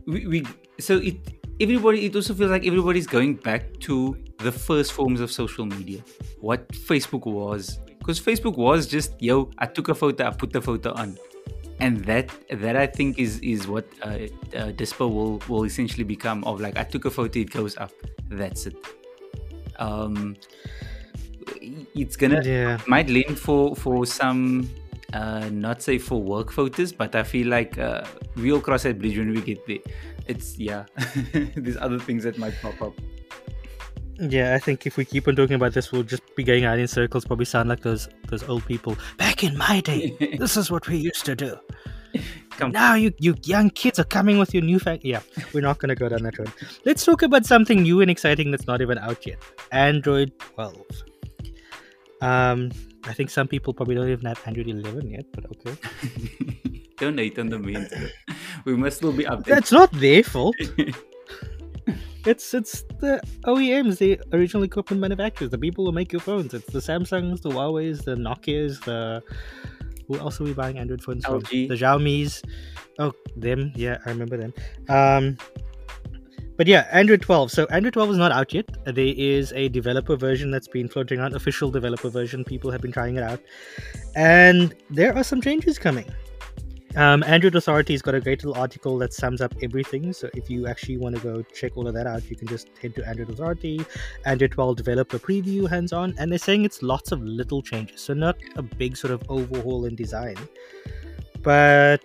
we, 0.05 0.27
we. 0.27 0.45
So 0.79 0.97
it 0.97 1.15
everybody. 1.61 2.05
It 2.05 2.15
also 2.15 2.33
feels 2.33 2.51
like 2.51 2.67
everybody's 2.67 3.07
going 3.07 3.35
back 3.35 3.79
to 3.81 4.17
the 4.39 4.51
first 4.51 4.91
forms 4.91 5.21
of 5.21 5.31
social 5.31 5.65
media. 5.65 6.03
What 6.41 6.67
Facebook 6.67 7.25
was, 7.25 7.79
because 7.99 8.19
Facebook 8.19 8.57
was 8.57 8.85
just 8.85 9.21
yo. 9.21 9.49
I 9.57 9.65
took 9.65 9.89
a 9.89 9.95
photo. 9.95 10.27
I 10.27 10.31
put 10.31 10.51
the 10.51 10.61
photo 10.61 10.93
on 10.93 11.17
and 11.83 12.05
that 12.05 12.31
that 12.49 12.75
I 12.77 12.87
think 12.87 13.19
is 13.19 13.39
is 13.39 13.67
what 13.67 13.85
uh, 14.01 14.07
uh, 14.55 14.71
Dispo 14.79 15.11
will 15.13 15.41
will 15.49 15.65
essentially 15.65 16.05
become 16.05 16.43
of 16.45 16.61
like 16.61 16.77
I 16.77 16.83
took 16.85 17.03
a 17.05 17.11
photo, 17.11 17.39
it 17.39 17.51
goes 17.51 17.75
up, 17.77 17.91
that's 18.29 18.65
it. 18.67 18.77
Um, 19.77 20.37
it's 21.93 22.15
gonna 22.15 22.41
yeah. 22.41 22.79
might 22.87 23.09
lean 23.09 23.35
for 23.35 23.75
for 23.75 24.05
some 24.05 24.69
uh, 25.11 25.49
not 25.51 25.81
say 25.81 25.97
for 25.97 26.21
work 26.21 26.51
photos, 26.51 26.93
but 26.93 27.15
I 27.15 27.23
feel 27.23 27.47
like 27.47 27.77
uh, 27.77 28.05
we'll 28.37 28.61
cross 28.61 28.83
that 28.83 28.99
bridge 28.99 29.17
when 29.17 29.31
we 29.31 29.41
get 29.41 29.67
there. 29.67 29.83
It's 30.25 30.57
yeah, 30.57 30.85
there's 31.33 31.77
other 31.77 31.99
things 31.99 32.23
that 32.23 32.37
might 32.37 32.55
pop 32.61 32.81
up. 32.81 32.93
Yeah, 34.19 34.53
I 34.53 34.59
think 34.59 34.85
if 34.85 34.97
we 34.97 35.05
keep 35.05 35.27
on 35.27 35.35
talking 35.35 35.55
about 35.55 35.73
this, 35.73 35.91
we'll 35.91 36.03
just 36.03 36.23
be 36.35 36.43
going 36.43 36.65
out 36.65 36.79
in 36.79 36.87
circles. 36.87 37.25
Probably 37.25 37.45
sound 37.45 37.69
like 37.69 37.81
those 37.81 38.07
those 38.27 38.43
old 38.47 38.65
people. 38.65 38.95
Back 39.17 39.43
in 39.43 39.57
my 39.57 39.81
day, 39.81 40.15
this 40.39 40.55
is 40.55 40.69
what 40.69 40.87
we 40.87 40.97
used 40.97 41.25
to 41.25 41.35
do. 41.35 41.57
Come. 42.51 42.71
Now 42.71 42.93
you 42.93 43.11
you 43.17 43.35
young 43.43 43.71
kids 43.71 43.97
are 43.97 44.03
coming 44.03 44.37
with 44.37 44.53
your 44.53 44.61
new 44.61 44.77
fa- 44.77 44.99
Yeah, 45.01 45.21
we're 45.53 45.61
not 45.61 45.79
gonna 45.79 45.95
go 45.95 46.09
down 46.09 46.21
that 46.23 46.37
road. 46.37 46.51
Let's 46.85 47.03
talk 47.03 47.23
about 47.23 47.45
something 47.45 47.81
new 47.81 48.01
and 48.01 48.11
exciting 48.11 48.51
that's 48.51 48.67
not 48.67 48.81
even 48.81 48.99
out 48.99 49.25
yet. 49.25 49.39
Android 49.71 50.31
12. 50.39 50.77
Um, 52.21 52.71
I 53.05 53.13
think 53.13 53.31
some 53.31 53.47
people 53.47 53.73
probably 53.73 53.95
don't 53.95 54.09
even 54.09 54.25
have 54.27 54.39
Android 54.45 54.67
11 54.69 55.09
yet, 55.09 55.25
but 55.33 55.45
okay. 55.45 55.75
don't 56.97 57.17
hate 57.17 57.39
on 57.39 57.49
the 57.49 57.57
means. 57.59 57.91
We 58.65 58.75
must 58.77 58.97
still 58.97 59.11
be 59.11 59.23
updated. 59.33 59.45
That's 59.45 59.71
not 59.71 59.91
their 59.91 60.23
fault. 60.23 60.55
It's 62.25 62.53
it's 62.53 62.83
the 62.99 63.21
OEMs, 63.43 63.97
the 63.97 64.19
original 64.31 64.63
equipment 64.63 65.01
manufacturers, 65.01 65.51
the 65.51 65.57
people 65.57 65.85
who 65.85 65.91
make 65.91 66.11
your 66.11 66.21
phones. 66.21 66.53
It's 66.53 66.71
the 66.71 66.79
Samsungs, 66.79 67.41
the 67.41 67.49
Huawei's, 67.49 68.05
the 68.05 68.15
Nokia's, 68.15 68.79
the 68.81 69.21
who 70.07 70.17
else 70.17 70.39
are 70.39 70.45
we 70.45 70.53
buying 70.53 70.77
Android 70.77 71.03
phones 71.03 71.25
LG. 71.25 71.47
from? 71.47 71.67
The 71.67 71.75
Xiaomi's. 71.75 72.41
Oh, 72.99 73.13
them. 73.35 73.71
Yeah, 73.75 73.97
I 74.05 74.09
remember 74.09 74.37
them. 74.37 74.53
Um, 74.87 75.37
but 76.55 76.67
yeah, 76.67 76.87
Android 76.91 77.21
12. 77.21 77.51
So 77.51 77.65
Android 77.65 77.93
12 77.93 78.11
is 78.11 78.17
not 78.17 78.31
out 78.31 78.53
yet. 78.53 78.69
There 78.85 79.13
is 79.17 79.51
a 79.53 79.69
developer 79.69 80.15
version 80.15 80.51
that's 80.51 80.67
been 80.67 80.87
floating 80.87 81.19
around, 81.19 81.35
official 81.35 81.71
developer 81.71 82.09
version. 82.09 82.43
People 82.43 82.69
have 82.71 82.81
been 82.81 82.91
trying 82.91 83.15
it 83.15 83.23
out, 83.23 83.39
and 84.15 84.73
there 84.89 85.15
are 85.17 85.23
some 85.23 85.41
changes 85.41 85.79
coming. 85.79 86.05
Um, 86.95 87.23
Android 87.23 87.55
Authority's 87.55 88.03
got 88.03 88.13
a 88.13 88.21
great 88.21 88.43
little 88.43 88.59
article 88.59 88.99
that 88.99 89.13
sums 89.13 89.41
up 89.41 89.53
everything. 89.63 90.13
So 90.13 90.29
if 90.35 90.49
you 90.49 90.67
actually 90.67 90.97
want 90.97 91.15
to 91.15 91.21
go 91.21 91.41
check 91.41 91.75
all 91.75 91.87
of 91.87 91.93
that 91.95 92.05
out, 92.05 92.29
you 92.29 92.35
can 92.35 92.47
just 92.47 92.69
head 92.79 92.93
to 92.95 93.07
Android 93.07 93.31
Authority, 93.31 93.83
Android 94.25 94.51
12 94.51 94.77
developer 94.77 95.17
preview, 95.17 95.67
hands 95.67 95.91
on, 95.91 96.13
and 96.19 96.31
they're 96.31 96.37
saying 96.37 96.65
it's 96.65 96.83
lots 96.83 97.11
of 97.11 97.23
little 97.23 97.63
changes. 97.63 98.01
So 98.01 98.13
not 98.13 98.37
a 98.55 98.61
big 98.61 98.95
sort 98.95 99.11
of 99.11 99.23
overhaul 99.27 99.85
in 99.85 99.95
design, 99.95 100.37
but 101.41 102.03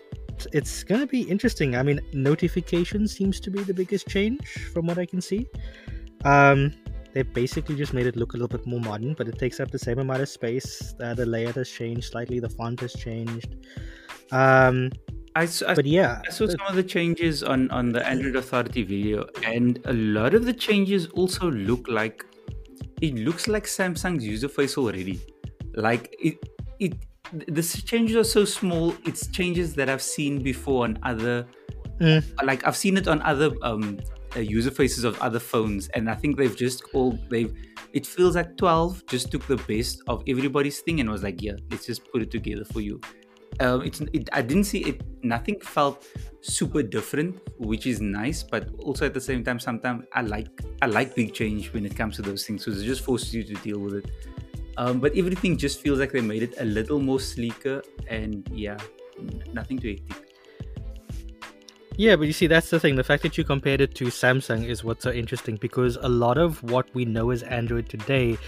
it's 0.52 0.84
going 0.84 1.02
to 1.02 1.06
be 1.06 1.22
interesting. 1.22 1.76
I 1.76 1.82
mean, 1.82 2.00
notification 2.14 3.06
seems 3.08 3.40
to 3.40 3.50
be 3.50 3.62
the 3.62 3.74
biggest 3.74 4.08
change 4.08 4.70
from 4.72 4.86
what 4.86 4.98
I 4.98 5.04
can 5.04 5.20
see. 5.20 5.48
Um, 6.24 6.72
they've 7.12 7.30
basically 7.32 7.76
just 7.76 7.92
made 7.92 8.06
it 8.06 8.16
look 8.16 8.32
a 8.32 8.36
little 8.36 8.48
bit 8.48 8.66
more 8.66 8.80
modern, 8.80 9.12
but 9.12 9.28
it 9.28 9.38
takes 9.38 9.60
up 9.60 9.70
the 9.70 9.78
same 9.78 9.98
amount 9.98 10.22
of 10.22 10.30
space. 10.30 10.94
Uh, 10.98 11.12
the 11.12 11.26
layout 11.26 11.56
has 11.56 11.68
changed 11.68 12.12
slightly, 12.12 12.40
the 12.40 12.48
font 12.48 12.80
has 12.80 12.94
changed. 12.94 13.56
Um, 14.30 14.90
I, 15.38 15.48
I, 15.66 15.74
but 15.74 15.86
yeah, 15.86 16.20
I 16.26 16.30
saw 16.30 16.46
some 16.46 16.66
of 16.66 16.74
the 16.74 16.82
changes 16.82 17.42
on 17.42 17.70
on 17.70 17.90
the 17.90 18.06
Android 18.06 18.36
Authority 18.36 18.82
video, 18.82 19.26
and 19.44 19.78
a 19.84 19.92
lot 19.92 20.34
of 20.34 20.44
the 20.44 20.52
changes 20.52 21.06
also 21.08 21.50
look 21.50 21.86
like 21.88 22.24
it 23.00 23.14
looks 23.14 23.46
like 23.46 23.64
Samsung's 23.64 24.26
user 24.26 24.48
face 24.48 24.76
already. 24.76 25.20
Like 25.74 26.14
it, 26.18 26.36
it 26.80 26.94
the 27.46 27.62
changes 27.62 28.16
are 28.16 28.24
so 28.24 28.44
small. 28.44 28.94
It's 29.04 29.28
changes 29.28 29.74
that 29.74 29.88
I've 29.88 30.02
seen 30.02 30.42
before 30.42 30.84
on 30.84 30.98
other, 31.04 31.46
mm. 32.00 32.24
like 32.44 32.66
I've 32.66 32.76
seen 32.76 32.96
it 32.96 33.06
on 33.06 33.22
other 33.22 33.52
um, 33.62 34.00
uh, 34.34 34.40
user 34.40 34.72
faces 34.72 35.04
of 35.04 35.20
other 35.20 35.38
phones, 35.38 35.88
and 35.88 36.10
I 36.10 36.14
think 36.14 36.36
they've 36.36 36.56
just 36.56 36.82
all 36.94 37.18
they've. 37.30 37.54
It 37.92 38.06
feels 38.06 38.34
like 38.34 38.56
12 38.56 39.06
just 39.06 39.30
took 39.30 39.46
the 39.46 39.56
best 39.56 40.02
of 40.08 40.22
everybody's 40.28 40.80
thing 40.80 41.00
and 41.00 41.08
was 41.08 41.22
like, 41.22 41.40
yeah, 41.40 41.54
let's 41.70 41.86
just 41.86 42.02
put 42.12 42.20
it 42.20 42.30
together 42.30 42.64
for 42.64 42.80
you 42.82 43.00
um, 43.60 43.82
it's 43.82 44.00
it, 44.00 44.28
I 44.32 44.42
didn't 44.42 44.64
see 44.64 44.80
it. 44.84 45.02
Nothing 45.22 45.58
felt 45.60 46.06
super 46.40 46.82
different, 46.82 47.40
which 47.58 47.86
is 47.86 48.00
nice. 48.00 48.42
But 48.42 48.68
also 48.78 49.06
at 49.06 49.14
the 49.14 49.20
same 49.20 49.44
time, 49.44 49.58
sometimes 49.58 50.04
I 50.12 50.22
like 50.22 50.48
I 50.82 50.86
like 50.86 51.14
big 51.14 51.34
change 51.34 51.72
when 51.72 51.84
it 51.84 51.96
comes 51.96 52.16
to 52.16 52.22
those 52.22 52.46
things 52.46 52.64
because 52.64 52.82
it 52.82 52.86
just 52.86 53.02
forces 53.02 53.34
you 53.34 53.44
to 53.44 53.54
deal 53.54 53.78
with 53.78 53.94
it. 53.94 54.10
Um, 54.76 55.00
but 55.00 55.16
everything 55.16 55.56
just 55.56 55.80
feels 55.80 55.98
like 55.98 56.12
they 56.12 56.20
made 56.20 56.42
it 56.42 56.54
a 56.60 56.64
little 56.64 57.00
more 57.00 57.18
sleeker, 57.18 57.82
and 58.08 58.48
yeah, 58.52 58.78
nothing 59.52 59.78
too 59.78 59.96
hectic. 59.96 60.24
Yeah, 61.96 62.14
but 62.14 62.28
you 62.28 62.32
see, 62.32 62.46
that's 62.46 62.70
the 62.70 62.78
thing. 62.78 62.94
The 62.94 63.02
fact 63.02 63.24
that 63.24 63.36
you 63.36 63.42
compared 63.42 63.80
it 63.80 63.96
to 63.96 64.04
Samsung 64.04 64.64
is 64.64 64.84
what's 64.84 65.02
so 65.02 65.10
interesting 65.10 65.56
because 65.56 65.96
a 66.00 66.08
lot 66.08 66.38
of 66.38 66.62
what 66.62 66.86
we 66.94 67.04
know 67.04 67.30
as 67.30 67.42
Android 67.42 67.88
today 67.88 68.38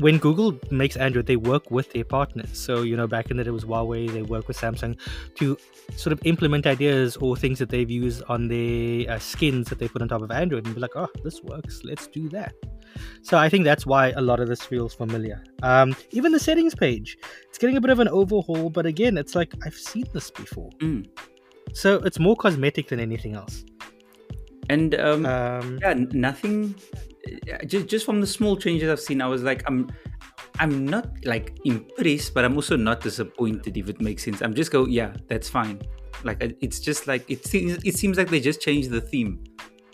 when 0.00 0.18
Google 0.18 0.58
makes 0.70 0.96
Android, 0.96 1.26
they 1.26 1.36
work 1.36 1.70
with 1.70 1.92
their 1.92 2.04
partners. 2.04 2.58
So, 2.58 2.82
you 2.82 2.96
know, 2.96 3.06
back 3.06 3.30
in 3.30 3.36
the 3.36 3.44
day 3.44 3.50
it 3.50 3.52
was 3.52 3.64
Huawei, 3.64 4.10
they 4.10 4.22
work 4.22 4.48
with 4.48 4.56
Samsung 4.56 4.98
to 5.36 5.56
sort 5.94 6.12
of 6.12 6.20
implement 6.24 6.66
ideas 6.66 7.16
or 7.18 7.36
things 7.36 7.58
that 7.58 7.68
they've 7.68 7.90
used 7.90 8.22
on 8.28 8.48
their 8.48 9.10
uh, 9.10 9.18
skins 9.18 9.68
that 9.68 9.78
they 9.78 9.88
put 9.88 10.02
on 10.02 10.08
top 10.08 10.22
of 10.22 10.30
Android 10.30 10.64
and 10.66 10.74
be 10.74 10.80
like, 10.80 10.96
oh, 10.96 11.08
this 11.22 11.42
works, 11.42 11.82
let's 11.84 12.06
do 12.06 12.28
that. 12.30 12.54
So 13.22 13.38
I 13.38 13.48
think 13.48 13.64
that's 13.64 13.86
why 13.86 14.10
a 14.10 14.20
lot 14.20 14.40
of 14.40 14.48
this 14.48 14.62
feels 14.62 14.94
familiar. 14.94 15.44
Um, 15.62 15.94
even 16.10 16.32
the 16.32 16.40
settings 16.40 16.74
page, 16.74 17.18
it's 17.48 17.58
getting 17.58 17.76
a 17.76 17.80
bit 17.80 17.90
of 17.90 18.00
an 18.00 18.08
overhaul, 18.08 18.70
but 18.70 18.86
again, 18.86 19.16
it's 19.16 19.34
like 19.34 19.54
I've 19.64 19.74
seen 19.74 20.04
this 20.12 20.30
before. 20.30 20.70
Mm. 20.78 21.08
So 21.72 21.96
it's 21.96 22.18
more 22.18 22.36
cosmetic 22.36 22.88
than 22.88 22.98
anything 22.98 23.34
else. 23.34 23.64
And 24.68 24.94
um, 24.94 25.26
Um, 25.26 25.78
yeah, 25.82 25.94
nothing. 26.12 26.74
Uh, 27.26 27.64
Just 27.64 27.86
just 27.86 28.06
from 28.06 28.20
the 28.20 28.26
small 28.26 28.56
changes 28.56 28.90
I've 28.90 29.00
seen, 29.00 29.20
I 29.20 29.26
was 29.26 29.42
like, 29.42 29.62
I'm, 29.66 29.90
I'm 30.58 30.86
not 30.86 31.08
like 31.24 31.58
impressed, 31.64 32.34
but 32.34 32.44
I'm 32.44 32.54
also 32.56 32.76
not 32.76 33.00
disappointed. 33.00 33.76
If 33.76 33.88
it 33.88 34.00
makes 34.00 34.24
sense, 34.24 34.40
I'm 34.40 34.54
just 34.54 34.70
go, 34.70 34.86
yeah, 34.86 35.12
that's 35.28 35.48
fine. 35.48 35.80
Like 36.24 36.56
it's 36.60 36.80
just 36.80 37.06
like 37.06 37.28
it 37.30 37.46
seems. 37.46 37.82
It 37.84 37.96
seems 37.96 38.18
like 38.18 38.28
they 38.28 38.40
just 38.40 38.60
changed 38.60 38.90
the 38.90 39.00
theme. 39.00 39.42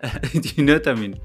Do 0.33 0.49
you 0.57 0.65
know 0.65 0.75
what 0.75 0.89
I 0.89 0.95
mean? 0.95 1.21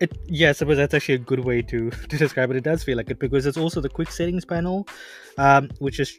It 0.00 0.16
yeah, 0.26 0.48
I 0.50 0.52
suppose 0.52 0.78
that's 0.78 0.94
actually 0.94 1.16
a 1.16 1.18
good 1.18 1.40
way 1.40 1.62
to 1.62 1.90
to 2.08 2.16
describe 2.16 2.50
it. 2.50 2.56
It 2.56 2.64
does 2.64 2.82
feel 2.82 2.96
like 2.96 3.10
it 3.10 3.18
because 3.18 3.46
it's 3.46 3.58
also 3.58 3.80
the 3.80 3.88
quick 3.88 4.10
settings 4.10 4.44
panel, 4.44 4.88
um, 5.36 5.68
which 5.78 6.00
is 6.00 6.16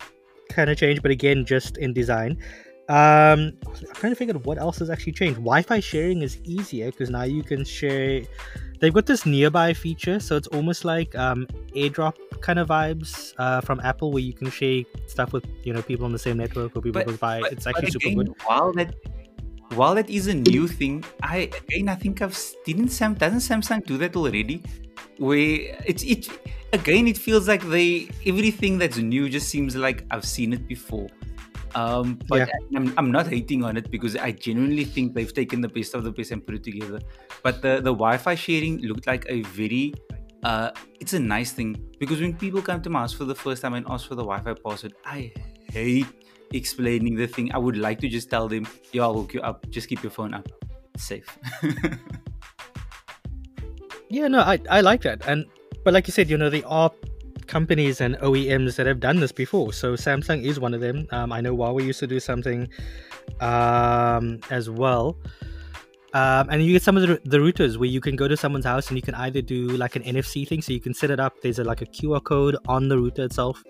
kind 0.50 0.70
of 0.70 0.78
changed, 0.78 1.02
but 1.02 1.12
again, 1.12 1.46
just 1.46 1.78
in 1.78 1.94
design. 1.94 2.38
Um, 2.92 3.54
I'm 3.64 3.94
trying 3.94 4.12
to 4.12 4.16
figure 4.18 4.36
out 4.36 4.46
what 4.46 4.58
else 4.58 4.80
has 4.80 4.90
actually 4.90 5.14
changed. 5.14 5.38
Wi-Fi 5.38 5.80
sharing 5.80 6.22
is 6.22 6.40
easier 6.44 6.92
because 6.92 7.10
now 7.10 7.24
you 7.24 7.42
can 7.42 7.64
share. 7.64 8.24
They've 8.82 8.94
got 8.94 9.06
this 9.06 9.26
nearby 9.26 9.74
feature, 9.74 10.20
so 10.20 10.36
it's 10.36 10.48
almost 10.48 10.84
like 10.84 11.16
um, 11.16 11.48
AirDrop 11.74 12.16
kind 12.42 12.60
of 12.60 12.68
vibes 12.68 13.34
uh, 13.38 13.62
from 13.62 13.80
Apple, 13.80 14.12
where 14.12 14.22
you 14.22 14.34
can 14.34 14.50
share 14.50 14.84
stuff 15.08 15.32
with 15.32 15.46
you 15.64 15.72
know 15.72 15.82
people 15.82 16.04
on 16.06 16.12
the 16.12 16.20
same 16.20 16.36
network 16.36 16.76
or 16.76 16.82
people 16.82 17.02
But- 17.06 17.20
by. 17.22 17.40
But- 17.40 17.54
it's 17.54 17.66
actually 17.66 17.92
super 17.92 18.24
good. 18.26 18.36
While 18.46 18.74
that, 18.74 18.94
while 19.76 19.96
that 19.96 20.10
is 20.10 20.28
a 20.28 20.34
new 20.34 20.68
thing, 20.68 21.06
I 21.24 21.50
again 21.64 21.88
I 21.88 21.96
think 21.96 22.22
I've 22.22 22.38
didn't 22.66 22.90
Sam 22.90 23.14
doesn't 23.14 23.40
Samsung 23.40 23.86
do 23.86 23.98
that 24.00 24.18
already? 24.18 24.64
Where 25.18 25.78
it's 25.86 26.04
it 26.04 26.28
again 26.74 27.08
it 27.08 27.18
feels 27.18 27.48
like 27.48 27.62
they 27.70 28.10
everything 28.26 28.80
that's 28.80 28.98
new 28.98 29.30
just 29.30 29.48
seems 29.48 29.78
like 29.78 30.04
I've 30.12 30.26
seen 30.26 30.52
it 30.52 30.68
before. 30.68 31.08
Um, 31.76 32.20
but 32.28 32.40
Yeah. 32.40 32.78
I'm, 32.78 32.94
I'm 32.98 33.12
not 33.12 33.28
hating 33.28 33.64
on 33.64 33.78
it 33.78 33.90
because 33.92 34.16
I 34.16 34.32
genuinely 34.32 34.84
think 34.84 35.14
they've 35.14 35.34
taken 35.34 35.62
the 35.62 35.68
best 35.70 35.94
of 35.94 36.04
the 36.04 36.12
best 36.12 36.32
and 36.32 36.46
put 36.46 36.56
it 36.56 36.64
together. 36.64 37.00
But 37.44 37.62
the, 37.62 37.76
the 37.76 37.94
Wi-Fi 37.94 38.36
sharing 38.36 38.80
looked 38.82 39.08
like 39.08 39.26
a 39.30 39.42
very 39.44 39.94
uh, 40.44 40.72
it's 41.00 41.14
a 41.14 41.20
nice 41.20 41.52
thing 41.52 41.78
because 42.00 42.20
when 42.20 42.36
people 42.36 42.62
come 42.64 42.82
to 42.82 42.90
my 42.90 43.02
house 43.02 43.14
for 43.14 43.26
the 43.26 43.36
first 43.36 43.62
time 43.62 43.76
and 43.76 43.86
ask 43.90 44.08
for 44.08 44.16
the 44.16 44.24
Wi-Fi 44.24 44.56
password, 44.66 44.94
I 45.06 45.32
hate 45.70 46.08
explaining 46.52 47.16
the 47.16 47.28
thing. 47.28 47.54
I 47.54 47.60
would 47.60 47.78
like 47.78 48.00
to 48.00 48.10
just 48.10 48.30
tell 48.30 48.48
them, 48.48 48.66
"Yo, 48.92 49.04
I'll 49.04 49.14
hook 49.14 49.36
you 49.36 49.42
up. 49.42 49.70
Just 49.70 49.88
keep 49.88 50.02
your 50.02 50.12
phone 50.12 50.34
up, 50.34 50.48
It's 50.96 51.04
safe." 51.04 51.38
Yeah, 54.10 54.28
no, 54.28 54.42
I, 54.42 54.60
I 54.70 54.82
like 54.82 55.04
that. 55.04 55.26
And 55.26 55.46
but 55.86 55.94
like 55.94 56.08
you 56.08 56.12
said, 56.12 56.30
you 56.30 56.38
know, 56.38 56.50
there 56.50 56.68
are 56.68 56.92
companies 57.52 58.00
and 58.00 58.16
OEMs 58.20 58.78
that 58.78 58.88
have 58.88 59.00
done 59.00 59.20
this 59.20 59.34
before. 59.34 59.74
So 59.74 59.94
Samsung 59.96 60.44
is 60.44 60.60
one 60.60 60.74
of 60.74 60.80
them. 60.80 61.06
Um, 61.12 61.34
I 61.34 61.42
know 61.42 61.56
Huawei 61.56 61.86
used 61.86 62.00
to 62.00 62.08
do 62.08 62.20
something 62.20 62.70
um, 63.42 64.40
as 64.50 64.70
well. 64.70 65.18
Um, 66.14 66.50
and 66.50 66.64
you 66.64 66.74
get 66.74 66.82
some 66.82 66.98
of 66.98 67.04
the, 67.08 67.20
the 67.26 67.38
routers 67.38 67.78
where 67.78 67.90
you 67.90 68.02
can 68.02 68.16
go 68.16 68.28
to 68.28 68.36
someone's 68.36 68.66
house 68.66 68.88
and 68.88 68.98
you 68.98 69.02
can 69.02 69.16
either 69.16 69.42
do 69.42 69.68
like 69.70 69.96
an 69.96 70.04
NFC 70.04 70.48
thing, 70.48 70.62
so 70.62 70.74
you 70.74 70.80
can 70.80 70.94
set 70.94 71.12
it 71.12 71.20
up. 71.20 71.42
There's 71.42 71.60
a, 71.60 71.64
like 71.64 71.82
a 71.82 71.86
QR 71.86 72.24
code 72.24 72.58
on 72.68 72.90
the 72.90 72.98
router 72.98 73.26
itself, 73.26 73.64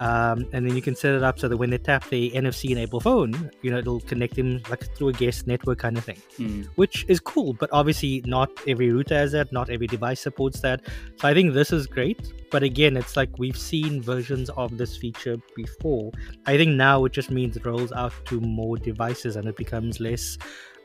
um, 0.00 0.46
and 0.52 0.66
then 0.68 0.74
you 0.76 0.82
can 0.82 0.94
set 0.94 1.14
it 1.14 1.22
up 1.22 1.38
so 1.38 1.48
that 1.48 1.56
when 1.56 1.70
they 1.70 1.78
tap 1.78 2.08
the 2.10 2.30
NFC 2.32 2.70
enabled 2.70 3.02
phone, 3.04 3.50
you 3.62 3.70
know 3.70 3.78
it'll 3.78 4.00
connect 4.00 4.34
them 4.36 4.60
like 4.70 4.84
through 4.94 5.08
a 5.08 5.12
guest 5.12 5.46
network 5.46 5.78
kind 5.78 5.96
of 5.96 6.04
thing 6.04 6.18
Mm. 6.38 6.66
which 6.76 7.04
is 7.08 7.18
cool, 7.20 7.54
but 7.54 7.70
obviously 7.72 8.22
not 8.26 8.50
every 8.66 8.90
router 8.90 9.14
has 9.14 9.32
that, 9.32 9.52
not 9.52 9.70
every 9.70 9.86
device 9.86 10.20
supports 10.20 10.60
that. 10.60 10.80
So 11.20 11.28
I 11.28 11.32
think 11.34 11.54
this 11.54 11.72
is 11.72 11.86
great, 11.86 12.32
but 12.50 12.62
again, 12.62 12.96
it's 12.96 13.16
like 13.16 13.38
we've 13.38 13.56
seen 13.56 14.02
versions 14.02 14.50
of 14.50 14.76
this 14.76 14.96
feature 14.96 15.36
before. 15.54 16.12
I 16.46 16.56
think 16.58 16.72
now 16.76 17.04
it 17.06 17.12
just 17.12 17.30
means 17.30 17.56
it 17.56 17.64
rolls 17.64 17.92
out 17.92 18.12
to 18.26 18.40
more 18.40 18.76
devices 18.76 19.36
and 19.36 19.48
it 19.48 19.56
becomes 19.56 19.98
less 20.00 20.36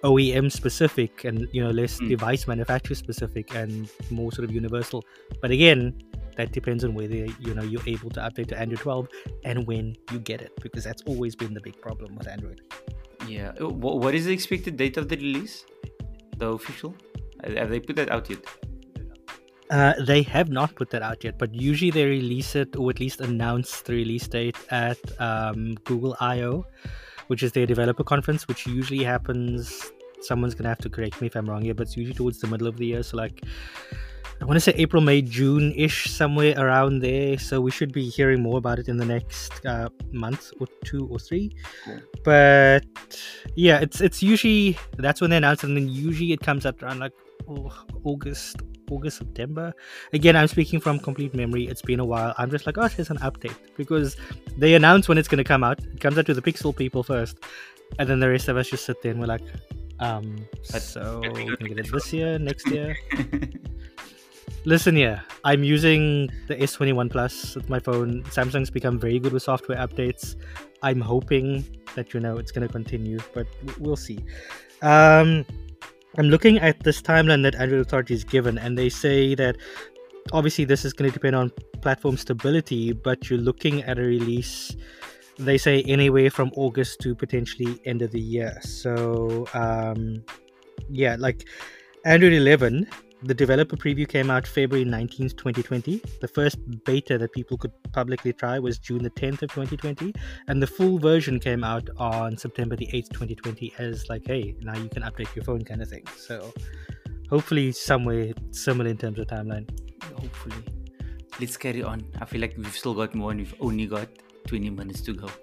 OEM 0.04 0.52
specific 0.52 1.26
and 1.26 1.48
you 1.52 1.64
know 1.64 1.70
less 1.70 2.00
Mm. 2.00 2.10
device 2.10 2.48
manufacturer 2.48 2.96
specific 2.96 3.54
and 3.56 3.90
more 4.10 4.32
sort 4.32 4.46
of 4.50 4.52
universal. 4.56 5.04
But 5.42 5.52
again, 5.52 5.94
that 6.42 6.52
depends 6.52 6.84
on 6.84 6.94
whether 6.94 7.16
you 7.16 7.54
know 7.54 7.62
you're 7.62 7.88
able 7.96 8.10
to 8.18 8.22
update 8.28 8.48
to 8.48 8.60
Android 8.60 8.80
12 8.80 9.08
and 9.46 9.68
when 9.68 9.96
you 10.12 10.20
get 10.20 10.42
it, 10.42 10.52
because 10.62 10.84
that's 10.84 11.04
always 11.04 11.36
been 11.36 11.54
the 11.54 11.62
big 11.62 11.80
problem 11.80 12.16
with 12.16 12.28
Android. 12.28 12.62
Yeah. 13.28 13.52
Uh, 13.62 13.70
what 13.70 14.16
is 14.16 14.26
the 14.26 14.34
expected 14.34 14.78
date 14.78 14.98
of 14.98 15.08
the 15.08 15.18
release? 15.18 15.66
The 16.38 16.48
official? 16.48 16.96
Have 17.44 17.70
they 17.70 17.80
put 17.80 17.96
that 17.98 18.12
out 18.12 18.30
yet? 18.30 18.44
Uh, 19.70 19.94
they 20.06 20.22
have 20.24 20.50
not 20.50 20.76
put 20.76 20.90
that 20.90 21.02
out 21.02 21.24
yet, 21.24 21.38
but 21.38 21.54
usually 21.54 21.92
they 21.92 22.06
release 22.06 22.56
it 22.56 22.76
or 22.76 22.90
at 22.90 23.00
least 23.00 23.22
announce 23.22 23.82
the 23.84 23.94
release 23.94 24.28
date 24.28 24.58
at 24.70 24.98
um, 25.22 25.76
Google 25.86 26.18
I/O, 26.20 26.66
which 27.28 27.44
is 27.44 27.52
their 27.54 27.66
developer 27.66 28.04
conference, 28.04 28.48
which 28.48 28.66
usually 28.66 29.04
happens. 29.04 29.92
Someone's 30.22 30.56
gonna 30.56 30.70
have 30.70 30.80
to 30.80 30.90
correct 30.90 31.22
me 31.22 31.28
if 31.28 31.36
I'm 31.36 31.50
wrong 31.50 31.62
here, 31.62 31.74
but 31.74 31.84
it's 31.84 31.96
usually 31.96 32.16
towards 32.16 32.40
the 32.40 32.48
middle 32.48 32.68
of 32.68 32.78
the 32.78 32.88
year. 32.88 33.04
So 33.04 33.18
like, 33.18 33.44
I 34.42 34.46
want 34.46 34.56
to 34.56 34.60
say 34.60 34.74
April, 34.78 35.04
May, 35.04 35.22
June 35.22 35.72
ish, 35.76 36.10
somewhere 36.10 36.58
around 36.58 37.02
there. 37.02 37.38
So 37.38 37.62
we 37.62 37.70
should 37.70 37.94
be 37.94 38.10
hearing 38.10 38.42
more 38.42 38.58
about 38.58 38.80
it 38.80 38.88
in 38.88 38.98
the 38.98 39.06
next 39.06 39.64
uh, 39.68 39.90
month 40.12 40.52
or 40.60 40.68
two 40.84 41.08
or 41.12 41.20
three. 41.20 41.56
Cool. 41.86 42.00
But 42.24 42.84
yeah, 43.56 43.80
it's 43.80 44.02
it's 44.02 44.24
usually 44.24 44.78
that's 44.98 45.22
when 45.22 45.30
they 45.30 45.38
announce 45.38 45.64
it, 45.64 45.68
and 45.68 45.78
then 45.78 45.88
usually 45.88 46.34
it 46.34 46.40
comes 46.40 46.66
out 46.66 46.82
around 46.82 47.00
like 47.00 47.14
oh, 47.48 47.72
August, 48.04 48.58
August, 48.90 49.20
September. 49.20 49.74
Again, 50.12 50.36
I'm 50.36 50.48
speaking 50.48 50.80
from 50.80 50.98
complete 50.98 51.36
memory. 51.36 51.68
It's 51.68 51.84
been 51.84 52.00
a 52.00 52.06
while. 52.06 52.34
I'm 52.40 52.50
just 52.50 52.66
like, 52.66 52.80
oh, 52.80 52.88
here's 52.88 53.12
an 53.12 53.20
update 53.20 53.56
because 53.78 54.18
they 54.58 54.74
announce 54.74 55.08
when 55.08 55.20
it's 55.20 55.28
going 55.28 55.38
to 55.38 55.44
come 55.44 55.64
out. 55.64 55.80
It 55.84 56.00
comes 56.00 56.18
out 56.18 56.26
to 56.26 56.34
the 56.34 56.42
Pixel 56.42 56.76
people 56.76 57.04
first, 57.04 57.38
and 58.00 58.10
then 58.10 58.20
the 58.20 58.30
rest 58.30 58.48
of 58.48 58.58
us 58.58 58.70
just 58.70 58.86
sit 58.86 59.04
there 59.04 59.12
and 59.12 59.20
we're 59.20 59.28
like, 59.28 59.44
um, 60.00 60.48
But- 60.72 60.82
so 60.82 61.22
we 61.22 61.46
we're 61.46 61.56
gonna 61.58 61.70
get 61.70 61.86
it 61.86 61.92
this 61.92 62.12
year, 62.12 62.40
next 62.40 62.68
year. 62.68 62.98
Listen 64.64 64.96
here, 64.96 65.24
I'm 65.44 65.64
using 65.64 66.30
the 66.48 66.56
S21 66.56 67.10
Plus 67.10 67.56
with 67.56 67.68
my 67.68 67.80
phone. 67.80 68.22
Samsung's 68.26 68.70
become 68.70 69.00
very 69.00 69.18
good 69.18 69.34
with 69.34 69.42
software 69.42 69.80
updates. 69.80 70.36
I'm 70.84 71.02
hoping 71.02 71.66
that 71.96 72.14
you 72.14 72.20
know 72.20 72.38
it's 72.38 72.52
going 72.52 72.68
to 72.68 72.72
continue, 72.72 73.18
but 73.34 73.48
we'll 73.80 73.96
see. 73.96 74.20
Um, 74.84 75.46
I'm 76.20 76.30
looking 76.30 76.60
at 76.60 76.84
this 76.84 77.02
timeline 77.02 77.42
that 77.42 77.56
Android 77.56 77.82
Authority 77.82 78.14
is 78.14 78.24
given, 78.24 78.60
and 78.60 78.78
they 78.78 78.88
say 78.88 79.34
that 79.34 79.58
obviously 80.32 80.64
this 80.64 80.86
is 80.86 80.94
going 80.94 81.10
to 81.10 81.14
depend 81.14 81.36
on 81.36 81.52
platform 81.82 82.16
stability, 82.16 82.94
but 82.94 83.32
you're 83.32 83.40
looking 83.40 83.82
at 83.82 83.98
a 83.98 84.04
release. 84.04 84.76
They 85.40 85.58
say 85.58 85.82
anywhere 85.84 86.30
from 86.30 86.52
August 86.56 87.00
to 87.02 87.16
potentially 87.16 87.82
end 87.86 88.04
of 88.04 88.12
the 88.12 88.22
year. 88.22 88.60
So 88.62 89.48
um, 89.56 90.24
yeah, 90.88 91.16
like 91.18 91.48
Android 92.06 92.34
11, 92.34 92.88
the 93.24 93.34
developer 93.34 93.76
preview 93.76 94.08
came 94.08 94.32
out 94.32 94.48
February 94.48 94.86
19th, 94.86 95.38
2020. 95.38 96.02
The 96.22 96.28
first 96.28 96.58
beta 96.86 97.18
that 97.18 97.32
people 97.32 97.58
could 97.58 97.72
publicly 97.92 98.34
try 98.34 98.58
was 98.58 98.80
June 98.80 99.04
the 99.04 99.12
10th 99.12 99.44
of 99.44 99.52
2020, 99.54 100.14
and 100.48 100.62
the 100.62 100.68
full 100.68 100.98
version 100.98 101.40
came 101.40 101.64
out 101.64 101.88
on 101.98 102.36
September 102.38 102.76
the 102.76 102.88
8th, 102.88 103.10
2020 103.10 103.74
as 103.78 104.10
like, 104.10 104.26
hey, 104.26 104.56
now 104.62 104.76
you 104.76 104.90
can 104.90 105.04
update 105.04 105.36
your 105.36 105.46
phone 105.46 105.64
kind 105.64 105.82
of 105.82 105.90
thing. 105.90 106.04
So 106.18 106.52
hopefully 107.30 107.72
somewhere 107.72 108.34
similar 108.52 108.90
in 108.90 108.98
terms 108.98 109.20
of 109.20 109.28
timeline. 109.28 109.70
Hopefully. 110.20 110.56
Let's 111.40 111.58
carry 111.58 111.84
on. 111.84 112.04
I 112.20 112.26
feel 112.26 112.42
like 112.42 112.56
we've 112.58 112.76
still 112.76 112.94
got 112.94 113.16
more 113.16 113.32
and 113.32 113.40
we've 113.40 113.56
only 113.60 113.86
got 113.86 114.08
20 114.48 114.70
minutes 114.72 115.02
to 115.02 115.14
go. 115.14 115.30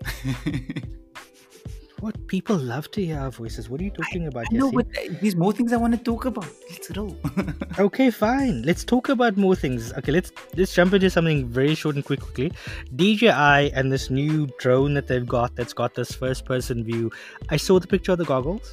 What 2.00 2.28
people 2.28 2.56
love 2.56 2.90
to 2.92 3.04
hear 3.04 3.18
our 3.18 3.30
voices. 3.30 3.68
What 3.68 3.80
are 3.80 3.84
you 3.84 3.90
talking 3.90 4.28
about? 4.28 4.44
no, 4.52 4.70
Yassine? 4.70 4.74
but 4.74 5.20
there's 5.20 5.34
more 5.34 5.52
things 5.52 5.72
I 5.72 5.76
want 5.78 5.94
to 5.94 6.02
talk 6.02 6.26
about. 6.26 6.46
Let's 6.70 6.90
roll. 6.96 7.16
Okay, 7.78 8.10
fine. 8.10 8.62
Let's 8.62 8.84
talk 8.84 9.08
about 9.08 9.36
more 9.36 9.54
things. 9.54 9.92
Okay, 9.92 10.10
let's 10.10 10.32
let's 10.56 10.74
jump 10.74 10.94
into 10.94 11.10
something 11.10 11.48
very 11.48 11.74
short 11.74 11.94
and 11.96 12.04
quick 12.04 12.20
quickly. 12.20 12.52
DJI 12.96 13.72
and 13.72 13.92
this 13.92 14.10
new 14.10 14.48
drone 14.58 14.94
that 14.94 15.06
they've 15.06 15.26
got 15.26 15.54
that's 15.56 15.72
got 15.72 15.94
this 15.94 16.12
first 16.12 16.44
person 16.44 16.84
view. 16.84 17.10
I 17.50 17.56
saw 17.56 17.78
the 17.78 17.86
picture 17.86 18.12
of 18.12 18.18
the 18.18 18.24
goggles, 18.24 18.72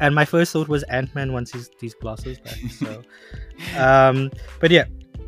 and 0.00 0.14
my 0.14 0.24
first 0.24 0.52
thought 0.52 0.68
was 0.68 0.82
Ant 0.84 1.14
Man 1.14 1.32
wants 1.32 1.52
his 1.52 1.70
these 1.80 1.94
glasses 1.94 2.38
back. 2.38 2.58
So, 2.70 3.02
um, 3.78 4.30
but 4.60 4.70
yeah, 4.70 4.84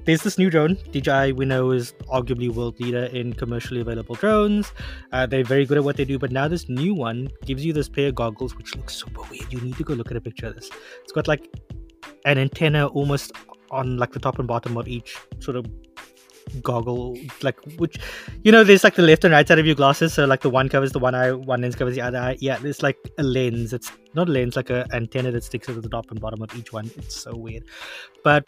there's 0.07 0.23
this 0.23 0.39
new 0.39 0.49
drone. 0.49 0.77
DJI 0.93 1.33
we 1.33 1.45
know 1.45 1.73
is 1.73 1.93
arguably 2.09 2.49
world 2.49 2.79
leader 2.81 3.05
in 3.07 3.33
commercially 3.33 3.81
available 3.81 4.15
drones. 4.15 4.73
Uh, 5.13 5.27
they're 5.27 5.45
very 5.45 5.67
good 5.67 5.79
at 5.79 5.85
what 5.85 5.97
they 5.97 6.05
do, 6.05 6.19
but 6.19 6.31
now 6.31 6.49
this 6.49 6.69
new 6.69 6.95
one 6.95 7.29
gives 7.45 7.65
you 7.65 7.73
this 7.73 7.89
pair 7.89 8.09
of 8.09 8.15
goggles 8.15 8.57
which 8.57 8.75
looks 8.77 8.95
super 8.95 9.23
weird. 9.31 9.53
You 9.53 9.61
need 9.61 9.77
to 9.77 9.85
go 9.85 9.95
look 9.95 10.11
at 10.11 10.17
a 10.17 10.21
picture 10.21 10.47
of 10.47 10.55
this. 10.55 10.71
It's 11.03 11.13
got 11.13 11.27
like 11.29 11.53
an 12.25 12.39
antenna 12.39 12.87
almost 12.87 13.33
on 13.71 13.97
like 13.97 14.13
the 14.13 14.21
top 14.21 14.39
and 14.39 14.47
bottom 14.47 14.77
of 14.77 14.87
each 14.87 15.19
sort 15.41 15.57
of 15.57 15.67
goggle 16.63 17.19
like 17.43 17.59
which 17.77 17.99
you 18.45 18.53
know 18.53 18.63
there's 18.63 18.85
like 18.85 18.95
the 18.95 19.03
left 19.03 19.25
and 19.25 19.33
right 19.33 19.49
side 19.49 19.59
of 19.59 19.67
your 19.67 19.75
glasses 19.75 20.15
so 20.15 20.25
like 20.25 20.43
the 20.43 20.49
one 20.49 20.69
covers 20.69 20.93
the 20.93 20.99
one 20.99 21.13
eye 21.13 21.33
one 21.33 21.61
lens 21.61 21.75
covers 21.75 21.97
the 21.97 22.01
other 22.01 22.19
eye 22.19 22.37
yeah 22.39 22.57
there's 22.59 22.85
like 22.85 22.97
a 23.19 23.23
lens 23.25 23.73
it's 23.73 23.91
not 24.15 24.29
a 24.29 24.33
lens 24.33 24.55
like 24.55 24.71
a 24.71 24.87
antenna 24.93 25.33
that 25.33 25.43
sticks 25.43 25.69
out 25.69 25.83
the 25.83 25.89
top 25.89 26.09
and 26.13 26.21
bottom 26.21 26.41
of 26.41 26.55
each 26.57 26.73
one 26.73 26.89
it's 26.97 27.17
so 27.17 27.35
weird 27.35 27.65
but 28.23 28.47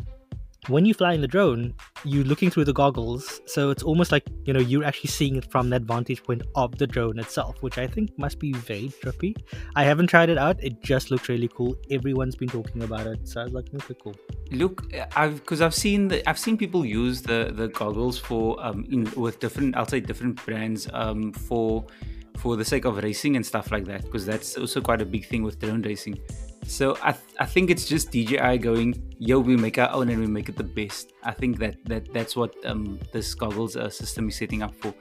when 0.66 0.84
you 0.84 0.92
fly 0.92 1.14
in 1.14 1.20
the 1.20 1.28
drone, 1.28 1.74
you're 2.04 2.24
looking 2.24 2.50
through 2.50 2.64
the 2.64 2.72
goggles, 2.72 3.40
so 3.46 3.70
it's 3.70 3.82
almost 3.82 4.12
like 4.12 4.24
you 4.44 4.52
know 4.52 4.60
you're 4.60 4.84
actually 4.84 5.08
seeing 5.08 5.36
it 5.36 5.50
from 5.50 5.70
that 5.70 5.82
vantage 5.82 6.22
point 6.22 6.42
of 6.56 6.76
the 6.76 6.86
drone 6.86 7.18
itself, 7.18 7.62
which 7.62 7.78
I 7.78 7.86
think 7.86 8.16
must 8.18 8.38
be 8.38 8.52
very 8.52 8.88
trippy. 9.02 9.34
I 9.76 9.84
haven't 9.84 10.08
tried 10.08 10.28
it 10.28 10.36
out; 10.36 10.62
it 10.62 10.82
just 10.82 11.10
looks 11.10 11.28
really 11.28 11.48
cool. 11.48 11.76
Everyone's 11.90 12.36
been 12.36 12.48
talking 12.48 12.82
about 12.82 13.06
it, 13.06 13.26
so 13.28 13.40
I 13.40 13.44
was 13.44 13.52
like, 13.52 13.66
okay, 13.72 13.94
cool. 14.02 14.16
Look, 14.50 14.92
I've 15.16 15.36
because 15.36 15.62
I've 15.62 15.74
seen 15.74 16.08
the 16.08 16.28
I've 16.28 16.38
seen 16.38 16.58
people 16.58 16.84
use 16.84 17.22
the 17.22 17.52
the 17.54 17.68
goggles 17.68 18.18
for 18.18 18.62
um 18.64 18.84
in 18.90 19.10
with 19.16 19.40
different 19.40 19.76
say 19.88 20.00
different 20.00 20.44
brands 20.44 20.88
um 20.92 21.32
for 21.32 21.86
for 22.36 22.56
the 22.56 22.64
sake 22.64 22.84
of 22.84 22.96
racing 23.02 23.36
and 23.36 23.44
stuff 23.44 23.72
like 23.72 23.84
that 23.86 24.04
because 24.04 24.24
that's 24.24 24.56
also 24.56 24.80
quite 24.80 25.00
a 25.00 25.06
big 25.06 25.26
thing 25.26 25.42
with 25.42 25.58
drone 25.58 25.82
racing. 25.82 26.18
So 26.68 26.98
I, 27.02 27.12
th- 27.12 27.24
I 27.40 27.46
think 27.46 27.70
it's 27.70 27.86
just 27.86 28.12
DJI 28.12 28.58
going, 28.58 29.14
yo, 29.18 29.38
we 29.38 29.56
make 29.56 29.78
our 29.78 29.90
own 29.90 30.10
and 30.10 30.20
we 30.20 30.26
make 30.26 30.50
it 30.50 30.56
the 30.56 30.64
best. 30.64 31.12
I 31.24 31.32
think 31.32 31.58
that, 31.58 31.76
that 31.86 32.12
that's 32.12 32.36
what 32.36 32.54
um, 32.66 33.00
this 33.10 33.34
goggles 33.34 33.74
uh, 33.74 33.88
system 33.88 34.28
is 34.28 34.36
setting 34.36 34.62
up 34.62 34.74
for. 34.74 34.92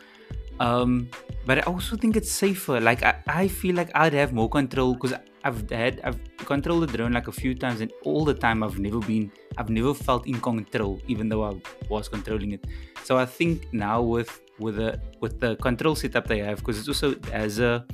Um, 0.62 1.10
but 1.46 1.60
I 1.60 1.62
also 1.62 1.98
think 1.98 2.16
it's 2.16 2.32
safer. 2.32 2.80
Like 2.80 3.04
I, 3.04 3.22
I 3.28 3.48
feel 3.50 3.76
like 3.76 3.92
I'd 3.94 4.14
have 4.14 4.32
more 4.32 4.50
control 4.50 4.94
because 4.94 5.14
I've 5.44 5.70
had 5.70 6.00
I've 6.06 6.20
controlled 6.38 6.88
the 6.88 6.98
drone 6.98 7.12
like 7.12 7.28
a 7.28 7.32
few 7.34 7.54
times 7.54 7.82
and 7.82 7.92
all 8.04 8.24
the 8.24 8.34
time 8.34 8.64
I've 8.64 8.80
never 8.80 9.00
been 9.00 9.30
I've 9.58 9.70
never 9.70 9.94
felt 9.94 10.26
in 10.26 10.40
control 10.40 11.02
even 11.08 11.28
though 11.28 11.44
I 11.44 11.54
was 11.90 12.08
controlling 12.08 12.54
it. 12.54 12.66
So 13.04 13.18
I 13.18 13.26
think 13.26 13.74
now 13.74 14.02
with 14.02 14.42
with 14.58 14.78
the 14.78 15.00
with 15.20 15.40
the 15.42 15.58
control 15.58 15.96
setup 15.96 16.28
they 16.28 16.40
have 16.40 16.60
because 16.60 16.80
it's 16.80 16.88
also 16.88 17.16
as 17.32 17.60
a 17.60 17.86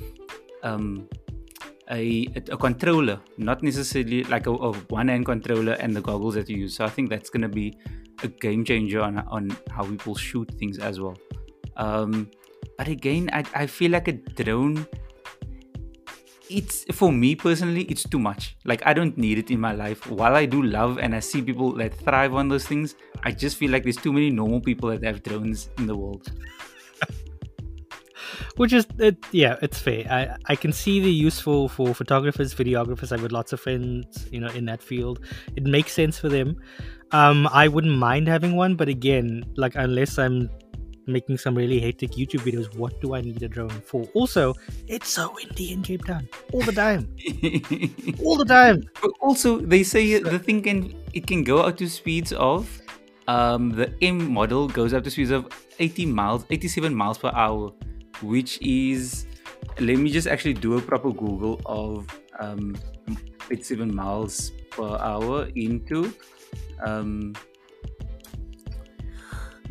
um 0.62 1.08
a, 1.90 2.26
a 2.50 2.56
controller, 2.56 3.20
not 3.38 3.62
necessarily 3.62 4.24
like 4.24 4.46
a, 4.46 4.50
a 4.52 4.72
one 4.88 5.08
hand 5.08 5.26
controller 5.26 5.72
and 5.74 5.94
the 5.94 6.00
goggles 6.00 6.34
that 6.34 6.48
you 6.48 6.56
use. 6.56 6.76
So 6.76 6.84
I 6.84 6.88
think 6.88 7.10
that's 7.10 7.30
going 7.30 7.42
to 7.42 7.48
be 7.48 7.76
a 8.22 8.28
game 8.28 8.64
changer 8.64 9.00
on, 9.00 9.18
on 9.18 9.56
how 9.70 9.84
people 9.84 10.14
shoot 10.14 10.50
things 10.58 10.78
as 10.78 11.00
well. 11.00 11.16
Um, 11.76 12.30
but 12.78 12.88
again, 12.88 13.30
I, 13.32 13.44
I 13.54 13.66
feel 13.66 13.90
like 13.90 14.08
a 14.08 14.12
drone. 14.12 14.86
It's 16.50 16.84
for 16.92 17.10
me 17.10 17.34
personally, 17.34 17.82
it's 17.84 18.02
too 18.04 18.18
much. 18.18 18.56
Like 18.64 18.82
I 18.86 18.92
don't 18.92 19.16
need 19.16 19.38
it 19.38 19.50
in 19.50 19.60
my 19.60 19.72
life. 19.72 20.06
While 20.10 20.36
I 20.36 20.44
do 20.44 20.62
love 20.62 20.98
and 20.98 21.14
I 21.14 21.20
see 21.20 21.40
people 21.40 21.72
that 21.76 21.94
thrive 21.94 22.34
on 22.34 22.48
those 22.48 22.66
things, 22.66 22.96
I 23.24 23.32
just 23.32 23.56
feel 23.56 23.70
like 23.70 23.82
there's 23.82 23.96
too 23.96 24.12
many 24.12 24.30
normal 24.30 24.60
people 24.60 24.90
that 24.90 25.02
have 25.04 25.22
drones 25.22 25.70
in 25.78 25.86
the 25.86 25.96
world 25.96 26.30
which 28.56 28.72
is 28.72 28.86
it, 28.98 29.16
yeah 29.32 29.56
it's 29.62 29.78
fair. 29.78 30.06
I 30.10 30.36
i 30.52 30.56
can 30.56 30.72
see 30.72 31.00
the 31.00 31.10
useful 31.10 31.68
for 31.68 31.94
photographers 31.94 32.54
videographers. 32.54 33.12
I've 33.12 33.22
got 33.22 33.32
lots 33.32 33.52
of 33.52 33.60
friends 33.60 34.28
you 34.30 34.40
know 34.40 34.48
in 34.48 34.64
that 34.66 34.82
field. 34.82 35.20
It 35.56 35.64
makes 35.64 35.92
sense 35.92 36.18
for 36.18 36.28
them. 36.28 36.56
Um 37.12 37.48
i 37.52 37.68
wouldn't 37.68 37.96
mind 37.96 38.28
having 38.28 38.56
one 38.56 38.74
but 38.74 38.88
again 38.88 39.44
like 39.56 39.74
unless 39.76 40.18
i'm 40.18 40.50
making 41.06 41.36
some 41.36 41.54
really 41.54 41.78
hectic 41.78 42.12
youtube 42.12 42.40
videos 42.40 42.74
what 42.76 42.98
do 43.00 43.14
i 43.14 43.20
need 43.20 43.42
a 43.42 43.48
drone 43.48 43.68
for? 43.68 44.08
Also 44.14 44.54
it's 44.88 45.08
so 45.08 45.32
windy 45.34 45.72
in 45.72 45.82
cape 45.82 46.04
town. 46.04 46.28
All 46.52 46.62
the 46.62 46.72
time. 46.72 47.14
All 48.24 48.36
the 48.36 48.46
time. 48.46 48.84
But 49.02 49.10
also 49.20 49.58
they 49.58 49.82
say 49.82 50.18
the 50.18 50.38
thing 50.38 50.62
can 50.62 50.94
it 51.12 51.26
can 51.26 51.44
go 51.44 51.62
out 51.62 51.78
to 51.78 51.88
speeds 51.88 52.32
of 52.32 52.80
um 53.28 53.70
the 53.70 53.92
m 54.02 54.32
model 54.32 54.68
goes 54.68 54.92
up 54.92 55.04
to 55.04 55.10
speeds 55.10 55.30
of 55.30 55.46
80 55.78 56.06
miles 56.06 56.44
87 56.50 56.94
miles 56.94 57.18
per 57.18 57.30
hour 57.34 57.72
which 58.22 58.60
is 58.62 59.26
let 59.80 59.98
me 59.98 60.10
just 60.10 60.26
actually 60.26 60.54
do 60.54 60.76
a 60.76 60.80
proper 60.80 61.10
Google 61.10 61.60
of 61.66 62.06
um, 62.38 62.76
87 63.50 63.94
miles 63.94 64.52
per 64.70 64.96
hour 64.98 65.48
into 65.54 66.12
um, 66.84 67.34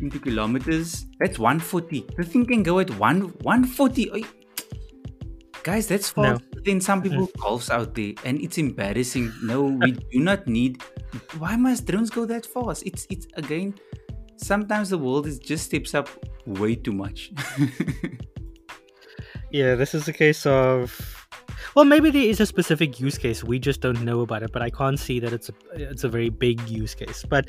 into 0.00 0.18
kilometers. 0.18 1.06
That's 1.18 1.38
140. 1.38 2.06
The 2.16 2.24
thing 2.24 2.46
can 2.46 2.62
go 2.62 2.78
at 2.78 2.90
one 2.98 3.32
140. 3.42 4.24
Guys, 5.62 5.86
that's 5.86 6.10
faster 6.10 6.44
no. 6.54 6.60
than 6.62 6.80
some 6.80 7.00
people 7.00 7.26
mm. 7.26 7.32
golfs 7.40 7.70
out 7.70 7.94
there, 7.94 8.12
and 8.24 8.38
it's 8.40 8.58
embarrassing. 8.58 9.32
No, 9.42 9.62
we 9.62 9.92
do 10.12 10.20
not 10.20 10.46
need. 10.46 10.82
Why 11.38 11.56
must 11.56 11.86
drones 11.86 12.10
go 12.10 12.26
that 12.26 12.44
fast? 12.44 12.82
It's 12.84 13.06
it's 13.08 13.26
again. 13.34 13.74
Sometimes 14.36 14.90
the 14.90 14.98
world 14.98 15.26
is 15.26 15.38
just 15.38 15.64
steps 15.64 15.94
up 15.94 16.08
way 16.44 16.74
too 16.74 16.92
much. 16.92 17.32
yeah, 19.54 19.76
this 19.76 19.94
is 19.94 20.08
a 20.08 20.12
case 20.12 20.46
of 20.46 21.28
well, 21.76 21.84
maybe 21.84 22.10
there 22.10 22.24
is 22.24 22.40
a 22.40 22.46
specific 22.46 22.98
use 22.98 23.16
case 23.16 23.44
we 23.44 23.60
just 23.60 23.80
don't 23.80 24.02
know 24.02 24.20
about 24.22 24.42
it, 24.42 24.50
but 24.52 24.62
I 24.62 24.70
can't 24.70 24.98
see 24.98 25.20
that 25.20 25.32
it's 25.32 25.48
a 25.48 25.54
it's 25.74 26.02
a 26.02 26.08
very 26.08 26.28
big 26.28 26.68
use 26.68 26.92
case. 26.92 27.24
But 27.24 27.48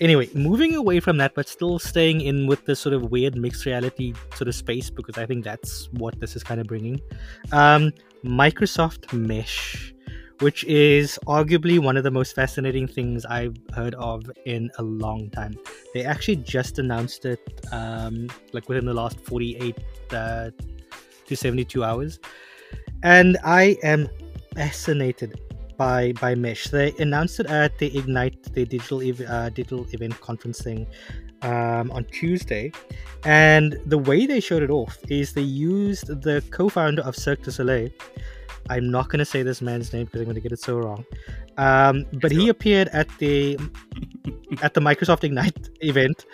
anyway, 0.00 0.30
moving 0.32 0.74
away 0.74 0.98
from 0.98 1.18
that, 1.18 1.34
but 1.34 1.46
still 1.46 1.78
staying 1.78 2.22
in 2.22 2.46
with 2.46 2.64
this 2.64 2.80
sort 2.80 2.94
of 2.94 3.10
weird 3.10 3.36
mixed 3.36 3.66
reality 3.66 4.14
sort 4.34 4.48
of 4.48 4.54
space 4.54 4.88
because 4.88 5.18
I 5.18 5.26
think 5.26 5.44
that's 5.44 5.90
what 5.92 6.18
this 6.20 6.36
is 6.36 6.42
kind 6.42 6.58
of 6.58 6.66
bringing. 6.66 7.02
Um, 7.52 7.92
Microsoft 8.24 9.12
Mesh, 9.12 9.92
which 10.40 10.64
is 10.64 11.18
arguably 11.26 11.78
one 11.78 11.98
of 11.98 12.04
the 12.04 12.10
most 12.10 12.34
fascinating 12.34 12.86
things 12.86 13.26
I've 13.26 13.58
heard 13.74 13.94
of 13.96 14.22
in 14.46 14.70
a 14.78 14.82
long 14.82 15.28
time. 15.28 15.54
They 15.92 16.02
actually 16.02 16.36
just 16.36 16.78
announced 16.78 17.26
it, 17.26 17.60
um, 17.72 18.30
like 18.54 18.70
within 18.70 18.86
the 18.86 18.94
last 18.94 19.20
forty-eight 19.20 19.76
uh, 20.12 20.50
to 21.32 21.36
seventy-two 21.36 21.82
hours 21.82 22.20
and 23.02 23.38
I 23.44 23.76
am 23.82 24.08
fascinated 24.54 25.40
by 25.76 26.12
by 26.20 26.34
Mesh. 26.34 26.64
They 26.68 26.92
announced 26.98 27.40
it 27.40 27.46
at 27.46 27.78
the 27.78 27.88
Ignite, 27.98 28.54
the 28.54 28.64
digital 28.64 29.00
ev- 29.02 29.28
uh, 29.36 29.48
digital 29.50 29.86
event 29.92 30.14
conferencing 30.20 30.86
um, 31.42 31.90
on 31.90 32.04
Tuesday, 32.04 32.72
and 33.24 33.78
the 33.86 33.98
way 33.98 34.26
they 34.26 34.40
showed 34.40 34.62
it 34.62 34.70
off 34.70 34.98
is 35.08 35.32
they 35.32 35.40
used 35.40 36.06
the 36.22 36.42
co-founder 36.50 37.02
of 37.02 37.16
Cirque 37.16 37.42
du 37.42 37.50
Soleil. 37.50 37.90
I'm 38.70 38.90
not 38.90 39.08
going 39.08 39.18
to 39.18 39.24
say 39.24 39.42
this 39.42 39.60
man's 39.60 39.92
name 39.92 40.04
because 40.04 40.20
I'm 40.20 40.26
going 40.26 40.36
to 40.36 40.40
get 40.40 40.52
it 40.52 40.60
so 40.60 40.78
wrong. 40.78 41.04
Um, 41.56 42.06
but 42.20 42.30
he 42.30 42.48
appeared 42.48 42.88
at 42.92 43.08
the 43.18 43.58
at 44.62 44.74
the 44.74 44.80
Microsoft 44.80 45.24
Ignite 45.24 45.70
event 45.80 46.26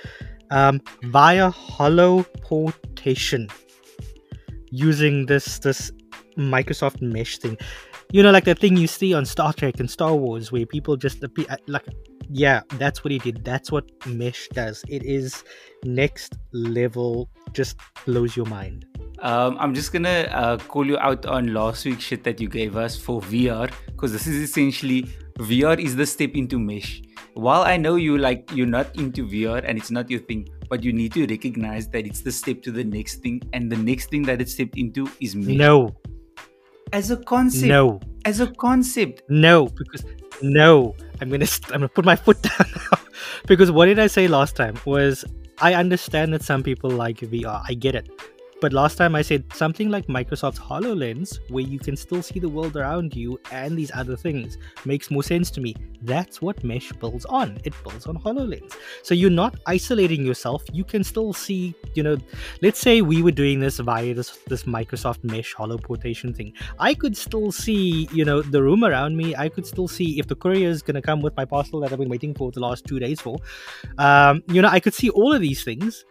um, 0.51 0.81
via 1.05 1.49
hollow 1.51 2.25
portation 2.43 3.51
using 4.71 5.27
this 5.27 5.59
this 5.59 5.91
Microsoft 6.37 7.03
Mesh 7.03 7.39
thing. 7.39 7.59
You 8.13 8.23
know, 8.23 8.31
like 8.31 8.45
the 8.45 8.55
thing 8.55 8.77
you 8.77 8.87
see 8.87 9.13
on 9.13 9.27
Star 9.27 9.53
Trek 9.53 9.81
and 9.81 9.91
Star 9.91 10.15
Wars, 10.15 10.51
where 10.51 10.65
people 10.65 10.97
just 10.97 11.23
appear, 11.23 11.45
uh, 11.51 11.57
like, 11.67 11.87
yeah, 12.31 12.63
that's 12.75 13.05
what 13.05 13.11
he 13.11 13.19
did. 13.19 13.45
That's 13.45 13.71
what 13.71 13.85
Mesh 14.07 14.49
does. 14.49 14.83
It 14.89 15.03
is 15.03 15.45
next 15.85 16.39
level, 16.53 17.29
just 17.53 17.77
blows 18.07 18.37
your 18.37 18.47
mind. 18.47 18.87
Um, 19.21 19.57
I'm 19.59 19.75
just 19.75 19.93
gonna 19.93 20.29
uh, 20.31 20.59
call 20.59 20.87
you 20.87 20.97
out 20.99 21.27
on 21.27 21.53
last 21.53 21.85
week's 21.85 22.05
shit 22.05 22.25
that 22.25 22.41
you 22.41 22.49
gave 22.49 22.77
us 22.77 22.97
for 22.97 23.21
VR, 23.21 23.71
because 23.87 24.13
this 24.13 24.27
is 24.27 24.37
essentially 24.37 25.03
VR 25.39 25.79
is 25.79 25.97
the 25.97 26.07
step 26.07 26.35
into 26.35 26.59
Mesh. 26.59 27.03
While 27.35 27.63
I 27.63 27.77
know 27.77 27.97
you 27.97 28.17
like 28.17 28.51
you're 28.53 28.67
not 28.67 28.95
into 28.97 29.27
VR 29.27 29.63
and 29.65 29.77
it's 29.77 29.91
not 29.91 30.11
your 30.11 30.21
thing, 30.21 30.49
but 30.69 30.83
you 30.83 30.93
need 30.93 31.13
to 31.15 31.27
recognize 31.27 31.89
that 31.89 32.07
it's 32.07 32.21
the 32.21 32.33
step 32.33 32.63
to 32.63 32.71
the 32.71 32.85
next 32.85 33.17
thing, 33.17 33.43
and 33.53 33.71
the 33.71 33.77
next 33.77 34.11
thing 34.11 34.23
that 34.23 34.41
it 34.41 34.49
stepped 34.49 34.77
into 34.77 35.11
is 35.21 35.35
Mesh. 35.35 35.57
No, 35.57 35.97
as 36.93 37.11
a 37.11 37.17
concept. 37.17 37.67
No. 37.67 38.01
As 38.25 38.41
a 38.41 38.47
concept. 38.47 39.23
No, 39.29 39.67
because 39.67 40.05
no. 40.43 40.95
I'm 41.21 41.31
gonna 41.31 41.47
I'm 41.67 41.81
gonna 41.81 41.89
put 41.89 42.05
my 42.05 42.17
foot 42.17 42.41
down 42.43 42.67
now. 42.93 42.99
because 43.47 43.71
what 43.71 43.87
did 43.87 43.99
I 43.99 44.07
say 44.07 44.29
last 44.29 44.57
time 44.57 44.77
was 44.85 45.25
I 45.61 45.75
understand 45.75 46.33
that 46.35 46.43
some 46.43 46.63
people 46.63 46.91
like 46.91 47.19
VR. 47.19 47.63
I 47.69 47.75
get 47.75 47.95
it. 47.95 48.09
But 48.61 48.73
last 48.73 48.97
time 48.97 49.15
I 49.15 49.23
said 49.23 49.45
something 49.53 49.89
like 49.89 50.07
Microsoft's 50.09 50.59
HoloLens, 50.59 51.39
where 51.49 51.63
you 51.63 51.79
can 51.79 51.97
still 51.97 52.23
see 52.23 52.41
the 52.41 52.49
world 52.49 52.77
around 52.77 53.15
you 53.15 53.41
and 53.53 53.79
these 53.79 53.93
other 53.95 54.17
things, 54.17 54.59
makes 54.85 55.11
more 55.11 55.23
sense 55.23 55.51
to 55.53 55.61
me. 55.61 55.77
That's 56.03 56.43
what 56.43 56.65
Mesh 56.65 56.91
builds 56.93 57.25
on. 57.27 57.61
It 57.65 57.73
builds 57.85 58.07
on 58.07 58.17
HoloLens. 58.19 58.77
So 59.05 59.15
you're 59.15 59.31
not 59.31 59.57
isolating 59.67 60.27
yourself. 60.27 60.65
You 60.73 60.83
can 60.83 61.05
still 61.05 61.33
see, 61.33 61.75
you 61.95 62.03
know, 62.03 62.17
let's 62.61 62.81
say 62.81 63.01
we 63.01 63.23
were 63.23 63.31
doing 63.31 63.61
this 63.61 63.79
via 63.79 64.13
this, 64.13 64.39
this 64.49 64.65
Microsoft 64.65 65.23
Mesh 65.23 65.55
holoportation 65.55 66.35
thing. 66.35 66.53
I 66.81 66.95
could 66.95 67.17
still 67.17 67.53
see, 67.53 68.09
you 68.13 68.25
know, 68.25 68.43
the 68.43 68.63
room 68.63 68.83
around 68.83 69.17
me. 69.17 69.37
I 69.37 69.49
could 69.49 69.67
still 69.67 69.87
see 69.87 70.19
if 70.19 70.27
the 70.27 70.35
courier 70.35 70.69
is 70.69 70.83
going 70.83 70.97
to 70.97 71.03
come 71.03 71.21
with 71.21 71.37
my 71.37 71.45
parcel 71.45 71.81
that 71.81 71.93
I've 71.93 71.99
been 71.99 72.09
waiting 72.09 72.35
for 72.35 72.51
the 72.51 72.61
last 72.61 72.87
two 72.87 72.99
days 72.99 73.21
for. 73.21 73.39
Um, 73.99 74.43
you 74.49 74.63
know, 74.63 74.69
I 74.69 74.81
could 74.81 74.95
see 74.95 75.11
all 75.11 75.33
of 75.33 75.41
these 75.41 75.63
things. 75.63 76.05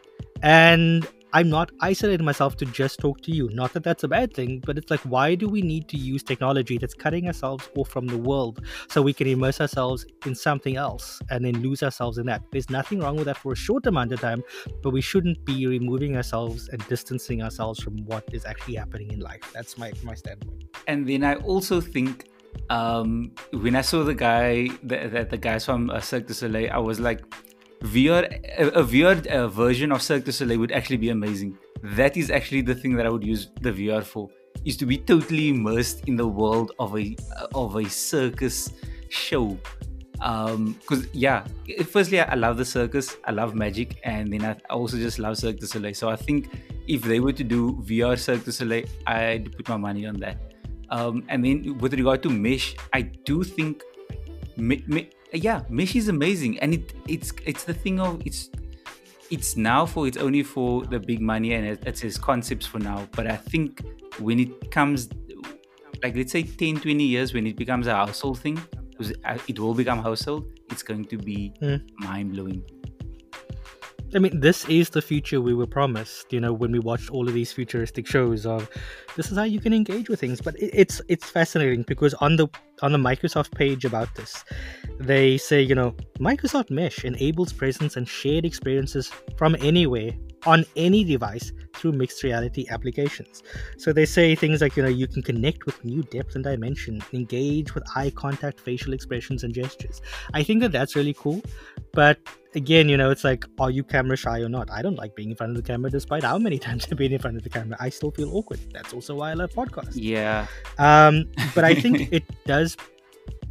And 0.44 1.08
I'm 1.34 1.50
not 1.50 1.72
isolating 1.82 2.26
myself 2.26 2.56
to 2.58 2.66
just 2.66 3.00
talk 3.00 3.22
to 3.22 3.32
you. 3.32 3.50
Not 3.52 3.74
that 3.74 3.84
that's 3.84 4.04
a 4.04 4.08
bad 4.08 4.34
thing, 4.34 4.64
but 4.66 4.78
it's 4.78 4.90
like, 4.90 5.02
why 5.02 5.36
do 5.36 5.50
we 5.50 5.62
need 5.62 5.88
to 5.90 5.98
use 5.98 6.24
technology 6.24 6.78
that's 6.78 6.94
cutting 6.94 7.28
ourselves 7.28 7.70
off 7.76 7.90
from 7.90 8.08
the 8.08 8.18
world 8.18 8.66
so 8.90 9.02
we 9.02 9.14
can 9.14 9.28
immerse 9.28 9.60
ourselves 9.60 10.06
in 10.26 10.34
something 10.36 10.78
else 10.78 11.22
and 11.30 11.44
then 11.44 11.62
lose 11.62 11.84
ourselves 11.84 12.18
in 12.18 12.26
that? 12.28 12.44
There's 12.52 12.70
nothing 12.70 13.00
wrong 13.02 13.18
with 13.18 13.26
that 13.26 13.38
for 13.38 13.52
a 13.52 13.56
short 13.56 13.86
amount 13.88 14.14
of 14.14 14.22
time, 14.22 14.42
but 14.82 14.92
we 14.92 15.02
shouldn't 15.02 15.44
be 15.44 15.68
removing 15.68 16.16
ourselves 16.16 16.70
and 16.70 16.86
distancing 16.88 17.44
ourselves 17.44 17.82
from 17.82 17.98
what 18.06 18.24
is 18.32 18.46
actually 18.46 18.76
happening 18.76 19.12
in 19.12 19.20
life. 19.20 19.52
That's 19.54 19.78
my, 19.78 19.92
my 20.04 20.16
standpoint. 20.16 20.64
And 20.88 21.08
then 21.08 21.24
I 21.24 21.36
also 21.36 21.82
think 21.82 22.30
um, 22.70 23.32
when 23.52 23.76
I 23.76 23.82
saw 23.82 24.04
the 24.04 24.16
guy, 24.16 24.70
the, 24.82 25.08
the, 25.08 25.28
the 25.30 25.38
guys 25.38 25.66
from 25.66 25.90
uh, 25.90 26.00
Cirque 26.00 26.28
du 26.28 26.34
Soleil, 26.34 26.72
I 26.72 26.78
was 26.78 27.00
like, 27.00 27.22
VR, 27.84 28.26
a, 28.58 28.84
VR 28.84 29.26
uh, 29.28 29.48
version 29.48 29.92
of 29.92 30.02
Cirque 30.02 30.26
du 30.26 30.32
Soleil 30.32 30.60
would 30.60 30.72
actually 30.72 30.98
be 30.98 31.10
amazing. 31.10 31.58
That 31.84 32.18
is 32.18 32.32
actually 32.32 32.62
the 32.62 32.74
thing 32.74 32.96
that 32.96 33.06
I 33.06 33.10
would 33.10 33.24
use 33.24 33.50
the 33.62 33.72
VR 33.72 34.04
for, 34.04 34.30
is 34.66 34.78
to 34.78 34.86
be 34.86 34.98
totally 34.98 35.50
immersed 35.50 36.08
in 36.08 36.16
the 36.16 36.28
world 36.28 36.72
of 36.80 36.98
a 36.98 37.16
of 37.54 37.76
a 37.76 37.88
circus 37.90 38.72
show. 39.10 39.58
Um, 40.20 40.74
because 40.82 41.08
yeah, 41.14 41.46
firstly 41.86 42.20
I 42.20 42.34
love 42.34 42.58
the 42.58 42.66
circus, 42.66 43.18
I 43.26 43.32
love 43.32 43.54
magic, 43.54 44.00
and 44.04 44.34
then 44.34 44.44
I 44.44 44.56
also 44.74 44.98
just 44.98 45.20
love 45.20 45.38
Cirque 45.38 45.60
du 45.60 45.68
Soleil. 45.68 45.94
So 45.94 46.10
I 46.10 46.16
think 46.16 46.50
if 46.88 47.04
they 47.04 47.20
were 47.20 47.34
to 47.34 47.44
do 47.44 47.74
VR 47.86 48.18
Cirque 48.18 48.44
du 48.44 48.52
Soleil, 48.52 48.86
I'd 49.06 49.56
put 49.56 49.70
my 49.70 49.78
money 49.78 50.08
on 50.08 50.16
that. 50.18 50.38
Um, 50.90 51.24
and 51.30 51.46
then 51.46 51.78
with 51.78 51.94
regard 51.94 52.24
to 52.24 52.30
mesh, 52.30 52.76
I 52.94 53.02
do 53.02 53.44
think 53.44 53.84
me, 54.56 54.84
me, 54.88 55.10
yeah 55.34 55.62
mesh 55.70 55.96
is 55.96 56.08
amazing 56.08 56.58
and 56.60 56.74
it 56.74 56.94
it's 57.08 57.34
it's 57.46 57.64
the 57.64 57.74
thing 57.74 58.00
of 58.00 58.22
it's 58.26 58.50
it's 59.30 59.58
now 59.58 59.86
for 59.86 60.08
it's 60.08 60.18
only 60.18 60.44
for 60.44 60.84
the 60.86 61.00
big 61.00 61.20
money 61.20 61.54
and 61.54 61.66
it, 61.66 61.84
it's 61.86 62.00
his 62.00 62.18
concepts 62.18 62.66
for 62.66 62.80
now 62.80 63.08
but 63.12 63.28
i 63.28 63.36
think 63.36 63.82
when 64.20 64.40
it 64.40 64.72
comes 64.72 65.10
like 66.04 66.16
let's 66.16 66.32
say 66.32 66.44
10 66.44 66.80
20 66.80 67.04
years 67.04 67.34
when 67.34 67.46
it 67.46 67.56
becomes 67.56 67.88
a 67.88 67.94
household 67.96 68.40
thing 68.40 68.60
it 69.48 69.60
will 69.60 69.74
become 69.74 70.00
household 70.00 70.46
it's 70.72 70.84
going 70.84 71.06
to 71.06 71.18
be 71.18 71.54
mm. 71.62 71.82
mind-blowing 72.00 72.64
I 74.16 74.20
mean, 74.20 74.40
this 74.40 74.68
is 74.70 74.90
the 74.90 75.02
future 75.02 75.42
we 75.42 75.54
were 75.54 75.68
promised. 75.68 76.32
You 76.32 76.40
know, 76.40 76.54
when 76.54 76.72
we 76.72 76.80
watched 76.80 77.10
all 77.10 77.28
of 77.28 77.34
these 77.34 77.52
futuristic 77.52 78.08
shows 78.08 78.46
of 78.46 78.70
this 79.16 79.32
is 79.32 79.38
how 79.38 79.44
you 79.44 79.60
can 79.60 79.74
engage 79.74 80.10
with 80.10 80.20
things. 80.20 80.42
But 80.42 80.56
it, 80.56 80.72
it's 80.74 81.02
it's 81.08 81.30
fascinating 81.30 81.84
because 81.84 82.14
on 82.16 82.38
the 82.38 82.48
on 82.82 82.94
the 82.94 82.98
Microsoft 82.98 83.52
page 83.52 83.84
about 83.84 84.14
this, 84.16 84.46
they 85.00 85.38
say 85.38 85.62
you 85.62 85.76
know 85.76 85.96
Microsoft 86.20 86.70
Mesh 86.70 87.04
enables 87.04 87.52
presence 87.52 87.98
and 87.98 88.08
shared 88.08 88.46
experiences 88.46 89.12
from 89.38 89.56
anywhere 89.60 90.12
on 90.48 90.66
any 90.78 91.04
device 91.04 91.52
through 91.76 91.92
mixed 91.92 92.24
reality 92.24 92.66
applications. 92.70 93.44
So 93.78 93.92
they 93.92 94.06
say 94.06 94.34
things 94.34 94.62
like, 94.62 94.78
you 94.78 94.82
know, 94.82 94.90
you 94.90 95.06
can 95.06 95.22
connect 95.22 95.66
with 95.66 95.84
new 95.84 96.04
depth 96.04 96.36
and 96.36 96.44
dimension, 96.44 97.04
engage 97.12 97.76
with 97.76 97.84
eye 97.96 98.10
contact, 98.10 98.62
facial 98.62 98.94
expressions, 98.94 99.44
and 99.44 99.54
gestures. 99.54 100.02
I 100.34 100.44
think 100.44 100.62
that 100.62 100.72
that's 100.72 100.96
really 100.96 101.14
cool. 101.14 101.42
But 101.92 102.18
again, 102.56 102.88
you 102.88 102.96
know, 102.96 103.12
it's 103.12 103.26
like, 103.26 103.46
are 103.60 103.70
you 103.70 103.84
camera 103.84 104.16
shy 104.16 104.40
or 104.40 104.48
not? 104.48 104.72
I 104.72 104.82
don't 104.82 104.96
like 104.96 105.16
being 105.16 105.32
in 105.32 105.36
front 105.36 105.52
of 105.52 105.58
the 105.58 105.68
camera, 105.68 105.92
despite 105.92 106.24
how 106.24 106.38
many 106.40 106.58
times 106.68 106.88
I've 106.90 106.98
been 106.98 107.12
in 107.12 107.20
front 107.20 107.36
of 107.36 107.44
the 107.44 107.50
camera. 107.50 107.76
I 107.80 107.90
still 107.90 108.12
feel 108.12 108.34
awkward. 108.34 108.60
That's 108.72 108.94
also 108.94 109.16
why 109.16 109.32
I 109.32 109.34
love 109.34 109.52
podcasts. 109.52 109.96
Yeah. 109.96 110.48
Um, 110.80 111.26
but 111.54 111.66
I 111.66 111.76
think 111.76 112.10
it 112.12 112.24
does 112.46 112.78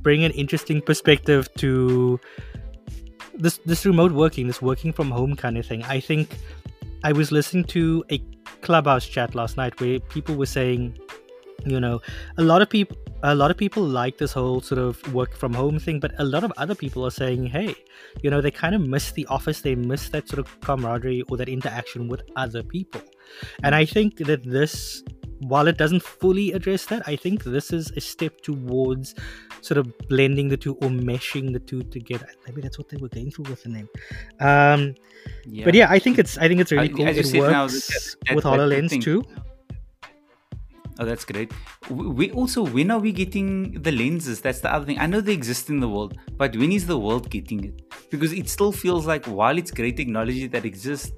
bring 0.00 0.24
an 0.24 0.32
interesting 0.32 0.80
perspective 0.80 1.52
to 1.54 2.18
this 3.34 3.58
this 3.66 3.84
remote 3.84 4.12
working, 4.12 4.46
this 4.46 4.62
working 4.62 4.92
from 4.92 5.10
home 5.10 5.36
kind 5.36 5.58
of 5.58 5.66
thing. 5.66 5.82
I 5.84 6.00
think 6.00 6.30
I 7.06 7.12
was 7.12 7.30
listening 7.30 7.62
to 7.66 8.04
a 8.10 8.20
clubhouse 8.62 9.06
chat 9.06 9.36
last 9.36 9.56
night 9.56 9.80
where 9.80 10.00
people 10.00 10.34
were 10.34 10.44
saying, 10.44 10.98
you 11.64 11.78
know, 11.78 12.00
a 12.36 12.42
lot 12.42 12.62
of 12.62 12.68
people 12.68 12.96
a 13.22 13.32
lot 13.32 13.52
of 13.52 13.56
people 13.56 13.84
like 13.84 14.18
this 14.18 14.32
whole 14.32 14.60
sort 14.60 14.80
of 14.80 15.14
work 15.14 15.36
from 15.36 15.54
home 15.54 15.78
thing, 15.78 16.00
but 16.00 16.12
a 16.18 16.24
lot 16.24 16.42
of 16.42 16.52
other 16.56 16.74
people 16.74 17.06
are 17.06 17.12
saying, 17.12 17.46
hey, 17.46 17.76
you 18.22 18.30
know, 18.30 18.40
they 18.40 18.50
kind 18.50 18.74
of 18.74 18.80
miss 18.80 19.12
the 19.12 19.24
office, 19.26 19.60
they 19.60 19.76
miss 19.76 20.08
that 20.08 20.28
sort 20.28 20.40
of 20.40 20.60
camaraderie 20.62 21.22
or 21.28 21.36
that 21.36 21.48
interaction 21.48 22.08
with 22.08 22.22
other 22.34 22.64
people. 22.64 23.00
And 23.62 23.72
I 23.72 23.84
think 23.84 24.16
that 24.26 24.42
this 24.42 25.04
while 25.40 25.68
it 25.68 25.76
doesn't 25.76 26.02
fully 26.02 26.52
address 26.52 26.86
that, 26.86 27.06
I 27.06 27.16
think 27.16 27.44
this 27.44 27.72
is 27.72 27.90
a 27.92 28.00
step 28.00 28.40
towards 28.40 29.14
sort 29.60 29.78
of 29.78 29.92
blending 30.08 30.48
the 30.48 30.56
two 30.56 30.74
or 30.76 30.88
meshing 30.88 31.52
the 31.52 31.58
two 31.58 31.82
together. 31.82 32.28
Maybe 32.46 32.60
that's 32.60 32.78
what 32.78 32.88
they 32.88 32.96
were 32.96 33.08
going 33.08 33.30
for 33.30 33.42
with 33.42 33.62
the 33.62 33.68
name. 33.68 33.88
Um, 34.40 34.94
yeah. 35.44 35.64
But 35.64 35.74
yeah, 35.74 35.88
I 35.90 35.98
think 35.98 36.18
it's 36.18 36.38
I 36.38 36.48
think 36.48 36.60
it's 36.60 36.72
really 36.72 36.90
I, 36.90 36.92
cool. 36.92 37.06
It 37.06 37.16
works 37.16 37.32
now, 37.32 37.66
that, 37.66 38.34
with 38.34 38.44
Hololens 38.44 39.02
too. 39.02 39.24
Oh, 40.98 41.04
that's 41.04 41.26
great. 41.26 41.52
We 41.90 42.30
also 42.30 42.64
when 42.64 42.90
are 42.90 42.98
we 42.98 43.12
getting 43.12 43.82
the 43.82 43.92
lenses? 43.92 44.40
That's 44.40 44.60
the 44.60 44.72
other 44.72 44.86
thing. 44.86 44.98
I 44.98 45.06
know 45.06 45.20
they 45.20 45.34
exist 45.34 45.68
in 45.68 45.80
the 45.80 45.88
world, 45.88 46.18
but 46.38 46.56
when 46.56 46.72
is 46.72 46.86
the 46.86 46.98
world 46.98 47.28
getting 47.30 47.64
it? 47.64 47.82
Because 48.10 48.32
it 48.32 48.48
still 48.48 48.72
feels 48.72 49.06
like 49.06 49.26
while 49.26 49.58
it's 49.58 49.70
great 49.70 49.96
technology 49.96 50.46
that 50.46 50.64
exists, 50.64 51.12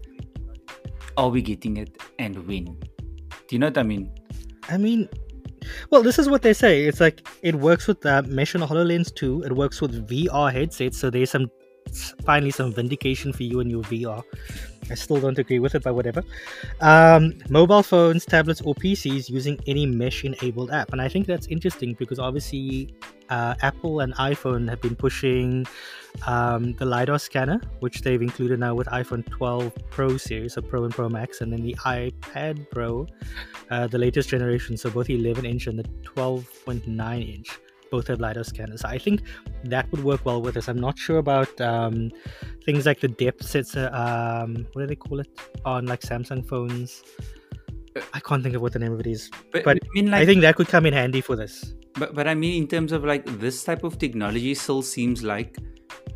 are 1.16 1.28
we 1.28 1.42
getting 1.42 1.76
it 1.76 1.96
and 2.18 2.44
when? 2.46 2.76
Do 3.48 3.56
you 3.56 3.58
know 3.58 3.68
what 3.68 3.78
I 3.78 3.82
mean? 3.82 4.10
I 4.68 4.76
mean, 4.76 5.08
well, 5.90 6.02
this 6.02 6.18
is 6.18 6.28
what 6.28 6.42
they 6.42 6.52
say. 6.52 6.84
It's 6.84 7.00
like 7.00 7.26
it 7.42 7.54
works 7.54 7.86
with 7.86 8.04
uh, 8.04 8.22
Mesh 8.26 8.54
HoloLens 8.54 9.14
2. 9.14 9.44
It 9.44 9.52
works 9.52 9.80
with 9.80 10.08
VR 10.08 10.52
headsets, 10.52 10.98
so 10.98 11.10
there's 11.10 11.30
some 11.30 11.50
finally 12.24 12.50
some 12.50 12.72
vindication 12.72 13.32
for 13.32 13.42
you 13.44 13.60
and 13.60 13.70
your 13.70 13.82
VR. 13.84 14.22
I 14.90 14.94
still 14.94 15.20
don't 15.20 15.38
agree 15.38 15.58
with 15.58 15.74
it, 15.74 15.82
but 15.82 15.94
whatever. 15.94 16.22
Um, 16.80 17.34
mobile 17.48 17.82
phones, 17.82 18.24
tablets, 18.24 18.60
or 18.60 18.74
PCs 18.74 19.28
using 19.28 19.58
any 19.66 19.86
mesh 19.86 20.24
enabled 20.24 20.70
app. 20.70 20.92
And 20.92 21.00
I 21.00 21.08
think 21.08 21.26
that's 21.26 21.46
interesting 21.46 21.94
because 21.94 22.18
obviously 22.18 22.94
uh, 23.30 23.54
Apple 23.62 24.00
and 24.00 24.14
iPhone 24.16 24.68
have 24.68 24.80
been 24.80 24.96
pushing 24.96 25.66
um, 26.26 26.74
the 26.74 26.84
LiDAR 26.84 27.18
scanner, 27.18 27.60
which 27.80 28.02
they've 28.02 28.20
included 28.20 28.58
now 28.60 28.74
with 28.74 28.86
iPhone 28.88 29.28
12 29.28 29.72
Pro 29.90 30.16
series, 30.16 30.54
so 30.54 30.62
Pro 30.62 30.84
and 30.84 30.94
Pro 30.94 31.08
Max, 31.08 31.40
and 31.40 31.52
then 31.52 31.62
the 31.62 31.74
iPad 31.84 32.68
Pro, 32.70 33.06
uh, 33.70 33.86
the 33.86 33.98
latest 33.98 34.28
generation, 34.28 34.76
so 34.76 34.90
both 34.90 35.06
the 35.06 35.14
11 35.14 35.44
inch 35.44 35.66
and 35.66 35.78
the 35.78 35.84
12.9 36.04 37.34
inch 37.34 37.58
both 37.90 38.08
have 38.08 38.20
lidar 38.20 38.44
scanners. 38.44 38.84
I 38.84 38.98
think 38.98 39.22
that 39.64 39.90
would 39.90 40.04
work 40.04 40.24
well 40.24 40.40
with 40.40 40.56
us. 40.56 40.68
I'm 40.68 40.78
not 40.78 40.98
sure 40.98 41.18
about 41.18 41.60
um, 41.60 42.10
things 42.64 42.86
like 42.86 43.00
the 43.00 43.08
depth 43.08 43.44
sensor. 43.44 43.90
Um, 43.92 44.66
what 44.72 44.82
do 44.82 44.86
they 44.86 44.96
call 44.96 45.20
it 45.20 45.28
on 45.64 45.86
like 45.86 46.00
Samsung 46.00 46.46
phones? 46.46 47.02
I 48.12 48.20
can't 48.20 48.42
think 48.42 48.54
of 48.54 48.62
what 48.62 48.72
the 48.72 48.78
name 48.78 48.92
of 48.92 49.00
it 49.00 49.06
is, 49.06 49.30
but, 49.52 49.64
but 49.64 49.76
I, 49.76 49.88
mean, 49.94 50.10
like, 50.10 50.22
I 50.22 50.26
think 50.26 50.42
that 50.42 50.56
could 50.56 50.68
come 50.68 50.86
in 50.86 50.92
handy 50.94 51.20
for 51.20 51.36
this. 51.36 51.74
But 51.94 52.14
but 52.14 52.28
I 52.28 52.34
mean, 52.34 52.62
in 52.62 52.68
terms 52.68 52.92
of 52.92 53.04
like 53.04 53.24
this 53.38 53.64
type 53.64 53.82
of 53.82 53.98
technology, 53.98 54.54
still 54.54 54.82
seems 54.82 55.22
like 55.24 55.56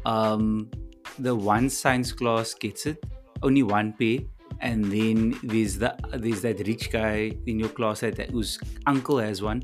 um, 0.07 0.71
the 1.19 1.35
one 1.35 1.69
science 1.69 2.13
class 2.13 2.55
gets 2.55 2.87
it, 2.87 3.05
only 3.43 3.63
one 3.63 3.95
pay, 3.95 4.29
and 4.61 4.85
then 4.85 5.39
there's 5.43 5.79
the 5.79 5.95
there's 6.13 6.43
that 6.43 6.61
rich 6.67 6.91
guy 6.91 7.33
in 7.47 7.59
your 7.59 7.69
class 7.69 8.01
that 8.01 8.31
whose 8.31 8.59
uncle 8.87 9.19
has 9.19 9.43
one, 9.43 9.63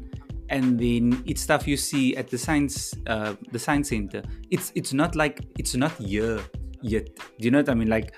and 0.50 0.78
then 0.78 1.22
it's 1.26 1.42
stuff 1.42 1.66
you 1.66 1.76
see 1.76 2.16
at 2.16 2.28
the 2.28 2.38
science 2.38 2.94
uh, 3.06 3.34
the 3.52 3.58
science 3.58 3.88
center. 3.90 4.22
It's 4.50 4.72
it's 4.74 4.92
not 4.92 5.14
like 5.14 5.40
it's 5.58 5.74
not 5.74 5.92
here 5.92 6.40
yet. 6.82 7.06
Do 7.38 7.44
you 7.44 7.50
know 7.50 7.58
what 7.58 7.68
i 7.68 7.74
mean? 7.74 7.88
Like 7.88 8.14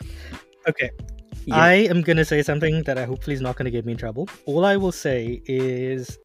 okay. 0.68 0.90
yeah. 1.46 1.56
i 1.56 1.72
am 1.72 2.02
gonna 2.02 2.24
say 2.24 2.42
something 2.42 2.82
that 2.82 2.98
i 2.98 3.04
hopefully 3.04 3.34
is 3.34 3.40
not 3.40 3.56
gonna 3.56 3.70
get 3.70 3.86
me 3.86 3.92
in 3.92 3.98
trouble. 3.98 4.28
All 4.46 4.64
i 4.64 4.76
will 4.76 4.92
say 4.92 5.42
is 5.46 6.18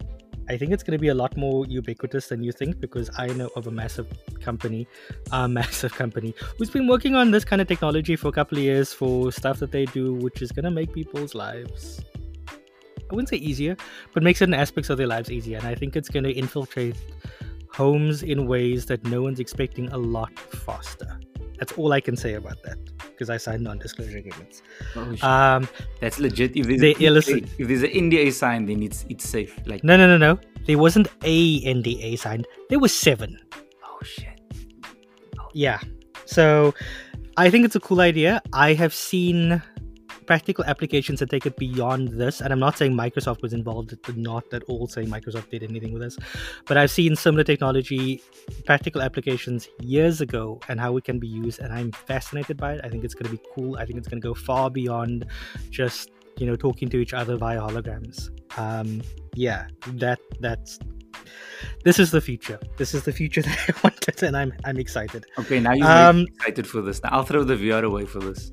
I 0.47 0.57
think 0.57 0.71
it's 0.71 0.83
going 0.83 0.91
to 0.91 1.01
be 1.01 1.07
a 1.07 1.13
lot 1.15 1.35
more 1.35 1.65
ubiquitous 1.65 2.27
than 2.27 2.43
you 2.43 2.51
think 2.51 2.79
because 2.79 3.09
I 3.17 3.27
know 3.27 3.49
of 3.55 3.65
a 3.65 3.71
massive 3.71 4.07
company, 4.41 4.87
a 5.31 5.47
massive 5.59 5.93
company 5.93 6.35
who's 6.57 6.69
been 6.69 6.87
working 6.87 7.15
on 7.15 7.31
this 7.31 7.43
kind 7.43 7.63
of 7.63 7.67
technology 7.67 8.15
for 8.15 8.27
a 8.27 8.31
couple 8.31 8.59
of 8.59 8.63
years 8.63 8.93
for 8.93 9.31
stuff 9.31 9.57
that 9.59 9.71
they 9.71 9.85
do, 9.85 10.13
which 10.13 10.43
is 10.43 10.51
going 10.51 10.65
to 10.65 10.69
make 10.71 10.93
people's 10.93 11.33
lives 11.33 12.01
I 13.11 13.15
wouldn't 13.15 13.29
say 13.29 13.37
easier, 13.37 13.77
but 14.13 14.23
make 14.23 14.37
certain 14.37 14.53
aspects 14.53 14.89
of 14.89 14.97
their 14.97 15.07
lives 15.07 15.31
easier. 15.31 15.57
And 15.57 15.67
I 15.67 15.75
think 15.75 15.95
it's 15.95 16.09
going 16.09 16.23
to 16.23 16.31
infiltrate 16.31 16.95
homes 17.71 18.23
in 18.23 18.47
ways 18.47 18.85
that 18.87 19.03
no 19.05 19.21
one's 19.21 19.39
expecting 19.39 19.91
a 19.91 19.97
lot 19.97 20.37
faster. 20.39 21.19
That's 21.57 21.73
all 21.73 21.93
I 21.93 22.01
can 22.01 22.17
say 22.17 22.33
about 22.33 22.61
that 22.63 22.77
because 23.11 23.29
I 23.29 23.37
signed 23.37 23.63
non-disclosure 23.63 24.17
agreements. 24.17 24.61
Oh, 24.95 25.27
um, 25.27 25.67
That's 26.01 26.19
legit. 26.19 26.55
If 26.55 26.67
there's, 26.67 26.81
they, 26.81 26.95
yeah, 26.95 27.11
listen, 27.11 27.47
if 27.57 27.67
there's 27.67 27.83
an 27.83 27.91
NDA 27.91 28.33
signed, 28.33 28.67
then 28.67 28.83
it's 28.83 29.05
it's 29.09 29.27
safe. 29.27 29.57
Like 29.65 29.83
no, 29.83 29.95
no, 29.95 30.07
no, 30.07 30.17
no. 30.17 30.39
There 30.65 30.77
wasn't 30.77 31.07
a 31.23 31.61
NDA 31.61 32.19
signed. 32.19 32.45
There 32.69 32.79
was 32.79 32.93
seven. 32.93 33.39
Oh 33.85 33.99
shit. 34.03 34.41
Oh. 35.39 35.47
Yeah. 35.53 35.79
So 36.25 36.73
I 37.37 37.49
think 37.49 37.65
it's 37.65 37.75
a 37.75 37.79
cool 37.79 38.01
idea. 38.01 38.41
I 38.51 38.73
have 38.73 38.93
seen 38.93 39.61
practical 40.25 40.63
applications 40.65 41.19
that 41.19 41.29
take 41.29 41.45
it 41.45 41.55
beyond 41.57 42.09
this. 42.09 42.41
And 42.41 42.51
I'm 42.51 42.59
not 42.59 42.77
saying 42.77 42.93
Microsoft 42.93 43.41
was 43.41 43.53
involved, 43.53 43.95
not 44.17 44.45
at 44.53 44.63
all 44.63 44.87
saying 44.87 45.07
Microsoft 45.07 45.49
did 45.49 45.63
anything 45.63 45.93
with 45.93 46.01
this, 46.01 46.17
but 46.65 46.77
I've 46.77 46.91
seen 46.91 47.15
similar 47.15 47.43
technology, 47.43 48.21
practical 48.65 49.01
applications 49.01 49.67
years 49.79 50.21
ago, 50.21 50.59
and 50.69 50.79
how 50.79 50.97
it 50.97 51.03
can 51.03 51.19
be 51.19 51.27
used. 51.27 51.59
And 51.59 51.73
I'm 51.73 51.91
fascinated 51.91 52.57
by 52.57 52.73
it. 52.73 52.81
I 52.83 52.89
think 52.89 53.03
it's 53.03 53.13
going 53.13 53.25
to 53.25 53.37
be 53.37 53.43
cool. 53.53 53.77
I 53.77 53.85
think 53.85 53.97
it's 53.97 54.07
going 54.07 54.21
to 54.21 54.27
go 54.27 54.33
far 54.33 54.69
beyond 54.69 55.25
just 55.69 56.11
you 56.37 56.45
know 56.45 56.55
talking 56.55 56.89
to 56.89 56.97
each 56.97 57.13
other 57.13 57.37
via 57.37 57.59
holograms. 57.59 58.29
Um, 58.57 59.01
yeah, 59.35 59.67
that 59.93 60.19
that's 60.39 60.79
this 61.83 61.99
is 61.99 62.11
the 62.11 62.21
future. 62.21 62.59
This 62.77 62.93
is 62.93 63.03
the 63.03 63.13
future 63.13 63.41
that 63.47 63.57
I 63.69 63.73
wanted, 63.83 64.23
and 64.23 64.35
I'm 64.37 64.53
I'm 64.65 64.77
excited. 64.77 65.25
Okay, 65.39 65.59
now 65.59 65.73
you're 65.73 65.87
Um, 65.87 66.21
excited 66.21 66.67
for 66.67 66.81
this. 66.81 67.01
Now 67.03 67.09
I'll 67.11 67.23
throw 67.23 67.43
the 67.43 67.55
VR 67.55 67.83
away 67.83 68.05
for 68.05 68.19
this. 68.19 68.51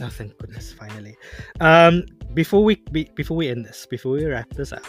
Oh, 0.00 0.08
thank 0.08 0.36
goodness, 0.38 0.72
finally. 0.72 1.16
Um, 1.60 2.04
before 2.34 2.64
we 2.64 2.76
be, 2.90 3.10
before 3.14 3.36
we 3.36 3.48
end 3.48 3.66
this, 3.66 3.86
before 3.86 4.12
we 4.12 4.24
wrap 4.24 4.48
this 4.50 4.72
up, 4.72 4.84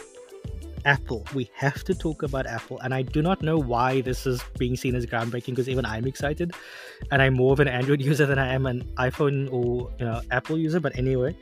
Apple. 0.86 1.26
We 1.34 1.49
have 1.55 1.84
to 1.86 1.93
talk 1.93 2.24
about 2.24 2.47
Apple, 2.47 2.80
and 2.80 2.93
I 2.93 3.01
do 3.01 3.22
not 3.22 3.41
know 3.41 3.57
why 3.57 4.01
this 4.01 4.26
is 4.26 4.41
being 4.57 4.76
seen 4.76 4.95
as 4.95 5.05
groundbreaking 5.05 5.47
because 5.47 5.70
even 5.70 5.86
I'm 5.86 6.07
excited, 6.07 6.53
and 7.12 7.22
I'm 7.22 7.34
more 7.34 7.53
of 7.53 7.59
an 7.59 7.68
Android 7.68 8.01
user 8.12 8.26
than 8.26 8.39
I 8.39 8.53
am 8.53 8.66
an 8.66 8.84
iPhone 8.97 9.51
or 9.51 9.91
you 9.99 10.05
know 10.05 10.22
Apple 10.32 10.57
user. 10.57 10.80
But 10.80 10.97
anyway, 10.97 11.36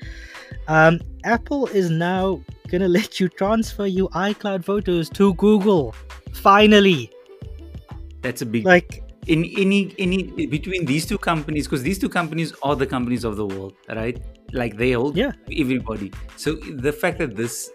um, 0.68 1.00
Apple 1.24 1.68
is 1.68 1.90
now 1.90 2.42
gonna 2.70 2.88
let 3.00 3.20
you 3.20 3.30
transfer 3.30 3.86
your 3.86 4.10
iCloud 4.10 4.64
photos 4.64 5.10
to 5.12 5.34
Google. 5.36 5.96
Finally, 6.34 7.12
That's 8.22 8.42
a 8.42 8.46
big 8.46 8.66
like 8.66 9.04
in 9.36 9.46
any 9.64 9.94
any 10.06 10.20
between 10.48 10.86
these 10.86 11.06
two 11.06 11.18
companies 11.18 11.68
because 11.68 11.84
these 11.84 12.00
two 12.00 12.10
companies 12.10 12.54
are 12.64 12.76
the 12.76 12.88
companies 12.88 13.24
of 13.24 13.36
the 13.38 13.46
world 13.46 13.74
right? 13.90 14.20
Like 14.54 14.78
they 14.78 14.92
hold 14.94 15.18
Yeah. 15.18 15.32
everybody. 15.64 16.12
So 16.36 16.56
the 16.88 16.92
fact 16.92 17.20
that 17.20 17.36
this 17.36 17.70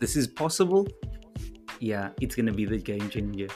this 0.00 0.16
is 0.16 0.26
possible 0.26 0.86
yeah 1.80 2.10
it's 2.20 2.34
gonna 2.34 2.52
be 2.52 2.64
the 2.66 2.78
game 2.78 3.08
changer 3.08 3.48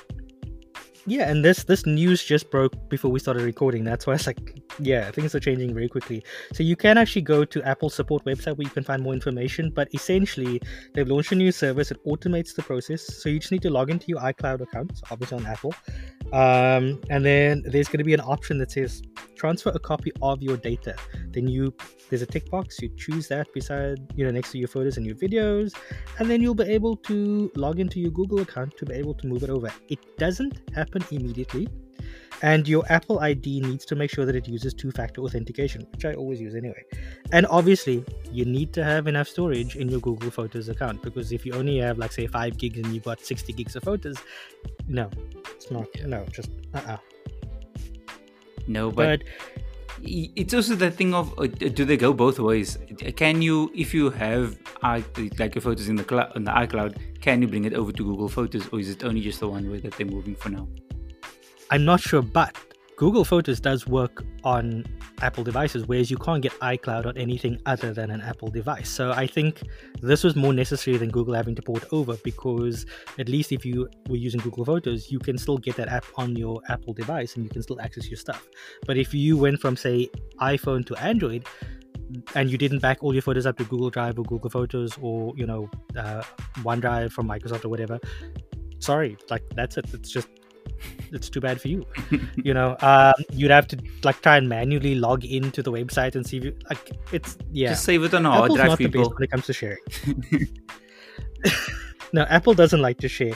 Yeah, 1.07 1.31
and 1.31 1.45
this 1.45 1.65
this 1.65 1.85
news 1.85 2.25
just 2.25 2.51
broke 2.51 2.89
before 2.89 3.11
we 3.11 3.21
started 3.21 3.43
recording. 3.43 3.85
That's 3.85 4.07
why 4.07 4.15
it's 4.15 4.27
like, 4.27 4.63
yeah, 4.79 5.11
things 5.11 5.35
are 5.35 5.41
changing 5.41 5.75
very 5.75 5.89
quickly. 5.89 6.25
So 6.55 6.63
you 6.63 6.77
can 6.77 6.97
actually 6.97 7.23
go 7.23 7.45
to 7.45 7.63
Apple 7.63 7.91
support 7.91 8.25
website 8.25 8.57
where 8.57 8.65
you 8.65 8.71
can 8.71 8.85
find 8.85 9.03
more 9.03 9.13
information. 9.13 9.71
But 9.71 9.89
essentially, 9.93 10.63
they've 10.95 11.07
launched 11.07 11.33
a 11.33 11.35
new 11.35 11.53
service. 11.53 11.91
It 11.91 12.03
automates 12.07 12.55
the 12.55 12.63
process. 12.63 13.23
So 13.23 13.29
you 13.29 13.39
just 13.39 13.53
need 13.53 13.63
to 13.63 13.71
log 13.71 13.91
into 13.91 14.07
your 14.09 14.21
iCloud 14.21 14.63
account, 14.63 15.03
obviously 15.11 15.39
on 15.39 15.47
Apple, 15.47 15.75
um, 16.33 17.01
and 17.11 17.25
then 17.25 17.63
there's 17.67 17.89
going 17.89 17.99
to 17.99 18.05
be 18.05 18.15
an 18.15 18.21
option 18.23 18.57
that 18.59 18.71
says 18.71 19.03
transfer 19.45 19.73
a 19.75 19.79
copy 19.79 20.11
of 20.23 20.43
your 20.43 20.57
data. 20.57 20.97
Then 21.35 21.47
you 21.47 21.73
there's 22.09 22.23
a 22.23 22.27
tick 22.35 22.51
box. 22.51 22.81
You 22.81 22.91
choose 22.97 23.29
that 23.29 23.53
beside 23.53 23.99
you 24.17 24.25
know 24.25 24.31
next 24.31 24.53
to 24.53 24.59
your 24.59 24.69
photos 24.69 24.97
and 24.97 25.07
your 25.07 25.17
videos, 25.17 25.75
and 26.19 26.31
then 26.31 26.41
you'll 26.41 26.61
be 26.65 26.71
able 26.79 26.97
to 27.09 27.17
log 27.55 27.79
into 27.79 28.01
your 28.01 28.11
Google 28.11 28.41
account 28.41 28.77
to 28.79 28.87
be 28.87 28.95
able 28.95 29.15
to 29.23 29.27
move 29.27 29.43
it 29.43 29.51
over. 29.51 29.71
It 29.89 30.01
doesn't 30.17 30.61
happen 30.75 31.05
immediately, 31.11 31.69
and 32.51 32.67
your 32.67 32.85
Apple 32.89 33.21
ID 33.21 33.61
needs 33.61 33.85
to 33.91 33.95
make 33.95 34.11
sure 34.11 34.25
that 34.25 34.37
it 34.43 34.49
uses 34.49 34.73
two 34.83 34.91
factor 34.91 35.21
authentication, 35.23 35.87
which 35.93 36.05
I 36.11 36.15
always 36.15 36.41
use 36.41 36.55
anyway. 36.55 36.83
And 37.33 37.47
obviously, 37.47 38.05
you 38.33 38.45
need 38.45 38.73
to 38.75 38.85
have 38.85 39.07
enough 39.07 39.29
storage 39.29 39.77
in 39.77 39.89
your 39.89 40.01
Google 40.01 40.31
Photos 40.31 40.69
account 40.69 41.03
because 41.03 41.33
if 41.33 41.47
you 41.47 41.53
only 41.53 41.79
have, 41.79 41.99
like, 41.99 42.13
say, 42.13 42.27
5 42.27 42.59
gigs 42.59 42.79
and 42.79 42.95
you've 42.95 43.05
got 43.05 43.21
60 43.21 43.53
gigs 43.53 43.77
of 43.77 43.85
photos, 43.85 44.17
no, 44.89 45.11
it's 45.55 45.71
not, 45.71 45.89
no, 46.07 46.25
just 46.39 46.51
uh 46.75 46.83
uh 46.95 46.97
no 48.67 48.91
but, 48.91 49.21
But 49.21 49.29
it's 50.03 50.53
also 50.53 50.75
the 50.75 50.91
thing 50.91 51.15
of 51.15 51.39
uh, 51.39 51.47
do 51.47 51.85
they 51.85 51.97
go 51.97 52.13
both 52.13 52.39
ways? 52.39 52.79
Can 53.17 53.41
you 53.43 53.71
if 53.75 53.95
you 53.95 54.11
have 54.11 54.59
like 54.83 55.55
your 55.55 55.63
photos 55.63 55.89
in 55.89 55.97
the 55.97 56.05
cloud 56.05 56.33
on 56.37 56.45
the 56.45 56.51
icloud 56.51 56.97
can 57.21 57.41
you 57.41 57.49
bring 57.49 57.65
it 57.65 57.73
over 57.73 57.91
to 57.91 58.05
google 58.05 58.29
photos 58.29 58.69
or 58.69 58.81
is 58.81 58.91
it 58.91 59.03
only 59.03 59.23
just 59.23 59.41
the 59.41 59.49
one 59.49 59.71
way 59.71 59.79
that 59.79 59.93
they're 59.95 60.07
moving 60.07 60.35
for 60.35 60.51
now? 60.51 60.69
I'm 61.71 61.85
not 61.85 62.01
sure, 62.01 62.21
but 62.21 62.55
Google 62.97 63.25
Photos 63.25 63.59
does 63.59 63.89
work 63.89 64.25
on 64.45 64.85
Apple 65.21 65.43
devices, 65.43 65.87
whereas 65.87 66.11
you 66.11 66.17
can't 66.17 66.43
get 66.43 66.53
iCloud 66.61 67.07
on 67.07 67.19
anything 67.19 67.61
other 67.67 67.93
than 67.93 68.11
an 68.11 68.21
Apple 68.21 68.49
device. 68.49 68.89
So 68.89 69.11
I 69.11 69.27
think 69.27 69.63
this 70.01 70.23
was 70.23 70.37
more 70.37 70.53
necessary 70.53 70.97
than 70.97 71.11
Google 71.11 71.35
having 71.35 71.57
to 71.57 71.63
port 71.63 71.85
over 71.91 72.17
because 72.23 72.87
at 73.19 73.29
least 73.29 73.51
if 73.51 73.65
you 73.65 73.89
were 74.09 74.17
using 74.17 74.41
Google 74.41 74.65
Photos, 74.65 75.11
you 75.11 75.19
can 75.19 75.37
still 75.39 75.59
get 75.59 75.75
that 75.77 75.89
app 75.89 76.05
on 76.17 76.37
your 76.37 76.61
Apple 76.69 76.93
device 76.93 77.35
and 77.35 77.45
you 77.45 77.51
can 77.51 77.63
still 77.63 77.81
access 77.81 78.09
your 78.09 78.17
stuff. 78.17 78.47
But 78.87 78.97
if 78.97 79.13
you 79.13 79.37
went 79.37 79.61
from, 79.61 79.77
say, 79.77 80.09
iPhone 80.41 80.87
to 80.87 80.97
Android, 80.97 81.47
and 82.35 82.51
you 82.51 82.59
didn't 82.59 82.79
back 82.79 82.99
all 83.03 83.13
your 83.13 83.23
photos 83.23 83.47
up 83.47 83.57
to 83.57 83.65
Google 83.65 83.91
Drive 83.91 84.19
or 84.19 84.25
Google 84.25 84.51
Photos 84.51 84.97
or 85.01 85.33
you 85.37 85.47
know 85.47 85.69
uh, 85.97 86.23
OneDrive 86.59 87.11
from 87.11 87.27
Microsoft 87.27 87.65
or 87.65 87.71
whatever, 87.71 87.99
sorry, 88.79 89.17
like 89.31 89.43
that's 89.57 89.79
it. 89.79 89.87
It's 89.93 90.11
just 90.11 90.29
it's 91.13 91.29
too 91.29 91.41
bad 91.41 91.61
for 91.61 91.69
you. 91.69 91.87
you 92.37 92.55
know, 92.55 92.77
um, 92.81 93.15
you'd 93.33 93.51
have 93.51 93.69
to 93.69 93.79
like 94.03 94.21
try 94.21 94.37
and 94.37 94.49
manually 94.49 94.95
log 94.95 95.25
into 95.25 95.63
the 95.63 95.73
website 95.73 96.15
and 96.15 96.27
see 96.27 96.39
if 96.39 96.45
you 96.45 96.57
like 96.69 96.91
it's 97.13 97.37
yeah. 97.53 97.71
just 97.71 97.85
save 97.85 98.03
it 98.05 98.15
on 98.15 98.25
hard 98.25 98.45
Apple's 98.45 98.59
drive 98.59 98.69
not 98.69 98.79
the 98.79 98.85
people 98.85 99.03
best 99.03 99.15
when 99.15 99.23
it 99.25 99.31
comes 99.31 99.47
to 99.47 99.53
sharing. 99.53 99.79
no, 102.13 102.23
Apple 102.23 102.55
doesn't 102.55 102.81
like 102.81 102.99
to 102.99 103.09
share. 103.09 103.35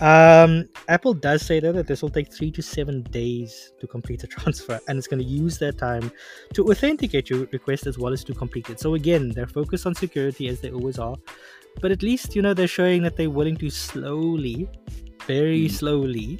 Um, 0.00 0.68
Apple 0.88 1.14
does 1.14 1.44
say 1.44 1.58
though 1.58 1.72
that 1.72 1.86
this 1.86 2.02
will 2.02 2.10
take 2.10 2.32
three 2.32 2.50
to 2.52 2.62
seven 2.62 3.02
days 3.02 3.72
to 3.80 3.86
complete 3.86 4.22
a 4.24 4.26
transfer, 4.26 4.78
and 4.88 4.98
it's 4.98 5.06
going 5.06 5.22
to 5.22 5.28
use 5.28 5.58
that 5.58 5.78
time 5.78 6.12
to 6.54 6.68
authenticate 6.70 7.30
your 7.30 7.46
request 7.52 7.86
as 7.86 7.98
well 7.98 8.12
as 8.12 8.22
to 8.24 8.34
complete 8.34 8.68
it. 8.70 8.80
So 8.80 8.94
again, 8.94 9.30
they're 9.30 9.46
focused 9.46 9.86
on 9.86 9.94
security 9.94 10.48
as 10.48 10.60
they 10.60 10.70
always 10.70 10.98
are, 10.98 11.16
but 11.80 11.90
at 11.90 12.02
least 12.02 12.36
you 12.36 12.42
know 12.42 12.54
they're 12.54 12.68
showing 12.68 13.02
that 13.02 13.16
they're 13.16 13.30
willing 13.30 13.56
to 13.58 13.70
slowly, 13.70 14.68
very 15.26 15.64
Mm. 15.66 15.70
slowly, 15.70 16.38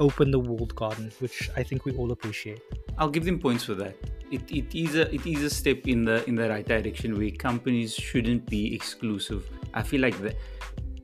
open 0.00 0.30
the 0.30 0.38
walled 0.38 0.74
garden, 0.74 1.10
which 1.20 1.50
I 1.56 1.62
think 1.62 1.84
we 1.84 1.92
all 1.96 2.10
appreciate. 2.12 2.60
I'll 2.98 3.10
give 3.10 3.24
them 3.24 3.38
points 3.38 3.64
for 3.64 3.74
that. 3.74 3.94
It, 4.30 4.42
it 4.50 4.74
is 4.74 4.94
a 4.96 5.12
it 5.14 5.26
is 5.26 5.42
a 5.42 5.50
step 5.50 5.86
in 5.86 6.04
the 6.04 6.24
in 6.28 6.34
the 6.34 6.48
right 6.48 6.66
direction 6.66 7.16
where 7.18 7.30
companies 7.30 7.94
shouldn't 7.94 8.46
be 8.46 8.74
exclusive. 8.74 9.48
I 9.74 9.82
feel 9.82 10.00
like 10.00 10.16
the 10.20 10.34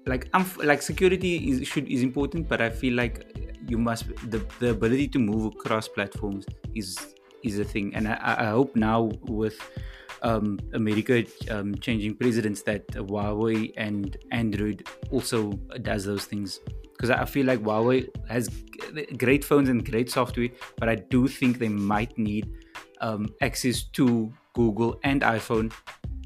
like 0.07 0.29
I'm 0.35 0.43
f- 0.43 0.59
like 0.65 0.83
security 0.83 1.51
is 1.51 1.67
should 1.69 1.87
is 1.89 2.03
important, 2.03 2.49
but 2.49 2.61
I 2.61 2.71
feel 2.71 2.95
like 2.95 3.27
you 3.69 3.79
must 3.79 4.09
the, 4.31 4.45
the 4.59 4.71
ability 4.71 5.09
to 5.09 5.19
move 5.19 5.45
across 5.55 5.87
platforms 5.87 6.47
is 6.75 7.15
is 7.45 7.59
a 7.59 7.65
thing, 7.65 7.95
and 7.95 8.09
I, 8.09 8.15
I 8.15 8.33
I 8.47 8.51
hope 8.51 8.75
now 8.75 9.11
with 9.29 9.59
um, 10.23 10.59
America 10.75 11.25
um, 11.51 11.75
changing 11.77 12.17
presidents 12.17 12.63
that 12.63 12.87
Huawei 12.89 13.73
and 13.77 14.17
Android 14.33 14.87
also 15.11 15.53
does 15.83 16.05
those 16.05 16.25
things 16.25 16.61
because 17.01 17.09
I 17.09 17.25
feel 17.25 17.47
like 17.47 17.61
Huawei 17.61 18.11
has 18.29 18.51
great 19.17 19.43
phones 19.43 19.71
and 19.71 19.91
great 19.91 20.11
software, 20.11 20.49
but 20.77 20.91
I 20.91 20.97
do 20.97 21.29
think 21.29 21.59
they 21.59 21.71
might 21.71 22.17
need 22.19 22.53
um, 23.01 23.35
access 23.41 23.85
to 23.95 24.31
Google 24.53 25.01
and 25.03 25.23
iPhone 25.23 25.73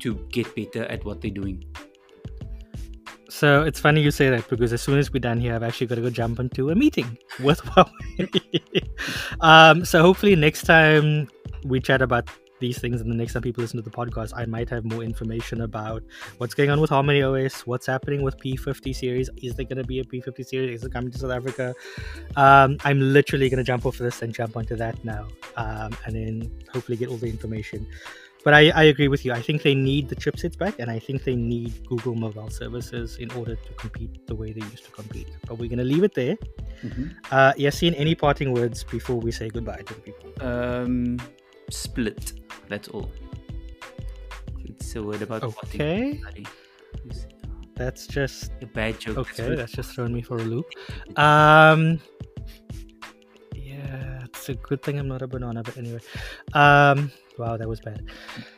to 0.01 0.15
get 0.33 0.53
better 0.57 0.85
at 0.87 1.05
what 1.05 1.21
they're 1.21 1.31
doing. 1.31 1.65
So 3.29 3.63
it's 3.63 3.79
funny 3.79 4.01
you 4.01 4.11
say 4.11 4.31
that 4.31 4.49
because 4.49 4.73
as 4.73 4.83
soon 4.83 4.99
as 4.99 5.13
we're 5.13 5.21
done 5.21 5.39
here, 5.39 5.55
I've 5.55 5.63
actually 5.63 5.87
got 5.87 5.95
to 5.95 6.01
go 6.01 6.11
jump 6.11 6.41
into 6.41 6.71
a 6.71 6.75
meeting 6.75 7.19
with 7.41 7.61
Huawei. 7.63 8.89
um, 9.43 9.85
so 9.85 10.03
hopefully 10.03 10.35
next 10.35 10.63
time 10.63 11.29
we 11.65 11.79
chat 11.79 12.03
about 12.03 12.29
these 12.61 12.79
things 12.79 13.01
and 13.01 13.11
the 13.11 13.15
next 13.15 13.33
time 13.33 13.43
people 13.43 13.63
listen 13.63 13.77
to 13.77 13.83
the 13.83 13.95
podcast, 13.95 14.33
I 14.35 14.47
might 14.47 14.69
have 14.71 14.85
more 14.85 15.03
information 15.03 15.63
about 15.63 16.03
what's 16.39 16.55
going 16.55 16.71
on 16.71 16.81
with 16.81 16.91
Harmony 16.91 17.23
OS, 17.23 17.67
what's 17.67 17.87
happening 17.87 18.23
with 18.23 18.39
P50 18.39 18.95
series. 18.95 19.31
Is 19.43 19.55
there 19.55 19.67
going 19.67 19.79
to 19.79 19.85
be 19.85 20.01
a 20.01 20.05
P50 20.05 20.47
series? 20.47 20.81
Is 20.81 20.85
it 20.87 20.93
coming 20.93 21.11
to 21.11 21.19
South 21.19 21.31
Africa? 21.31 21.75
Um, 22.37 22.79
I'm 22.85 23.01
literally 23.01 23.49
going 23.49 23.59
to 23.59 23.65
jump 23.65 23.87
off 23.87 23.99
this 23.99 24.23
and 24.23 24.33
jump 24.33 24.57
onto 24.57 24.77
that 24.77 25.05
now 25.05 25.27
um, 25.57 25.97
and 26.07 26.15
then 26.15 26.53
hopefully 26.73 26.97
get 26.97 27.09
all 27.09 27.17
the 27.17 27.29
information. 27.29 27.87
But 28.45 28.53
I, 28.53 28.71
I 28.71 28.83
agree 28.85 29.09
with 29.09 29.25
you. 29.25 29.33
I 29.33 29.41
think 29.41 29.63
they 29.63 29.75
need 29.75 30.11
the 30.11 30.17
chipsets 30.17 30.57
back, 30.59 30.79
and 30.79 30.91
I 30.91 30.99
think 30.99 31.25
they 31.25 31.35
need 31.35 31.73
Google 31.87 32.15
mobile 32.15 32.51
services 32.51 33.17
in 33.17 33.33
order 33.33 33.57
to 33.57 33.73
compete 33.79 34.27
the 34.27 34.35
way 34.35 34.53
they 34.53 34.61
used 34.61 34.85
to 34.85 34.91
compete. 34.91 35.29
But 35.49 35.55
we're 35.55 35.71
going 35.71 35.79
to 35.79 35.85
leave 35.85 36.05
it 36.05 36.15
there. 36.15 36.37
Uh, 37.31 37.55
Yassine, 37.55 37.95
any 37.97 38.15
parting 38.15 38.53
words 38.53 38.85
before 38.85 39.17
we 39.17 39.33
say 39.33 39.49
goodbye 39.49 39.81
to 39.87 39.95
the 39.95 40.01
people? 40.01 40.47
Um, 40.47 41.19
split. 41.71 42.33
That's 42.69 42.89
all. 42.89 43.11
It's 44.65 44.95
a 44.97 45.03
word 45.03 45.23
about. 45.23 45.43
Okay, 45.45 46.21
that's 47.77 48.07
just 48.07 48.53
A 48.63 48.67
bad 48.67 48.99
joke. 49.01 49.19
okay. 49.19 49.55
That's 49.55 49.73
just 49.73 49.95
thrown 49.95 50.13
me 50.15 50.23
for 50.23 50.37
a 50.39 50.43
loop. 50.43 50.67
Um, 51.17 52.01
yeah, 53.55 54.23
it's 54.25 54.49
a 54.49 54.55
good 54.55 54.83
thing 54.83 54.99
I'm 54.99 55.09
not 55.09 55.23
a 55.23 55.27
banana. 55.27 55.63
But 55.63 55.77
anyway, 55.77 56.01
um, 56.53 57.11
wow, 57.39 57.57
that 57.57 57.69
was 57.69 57.81
bad. 57.81 58.05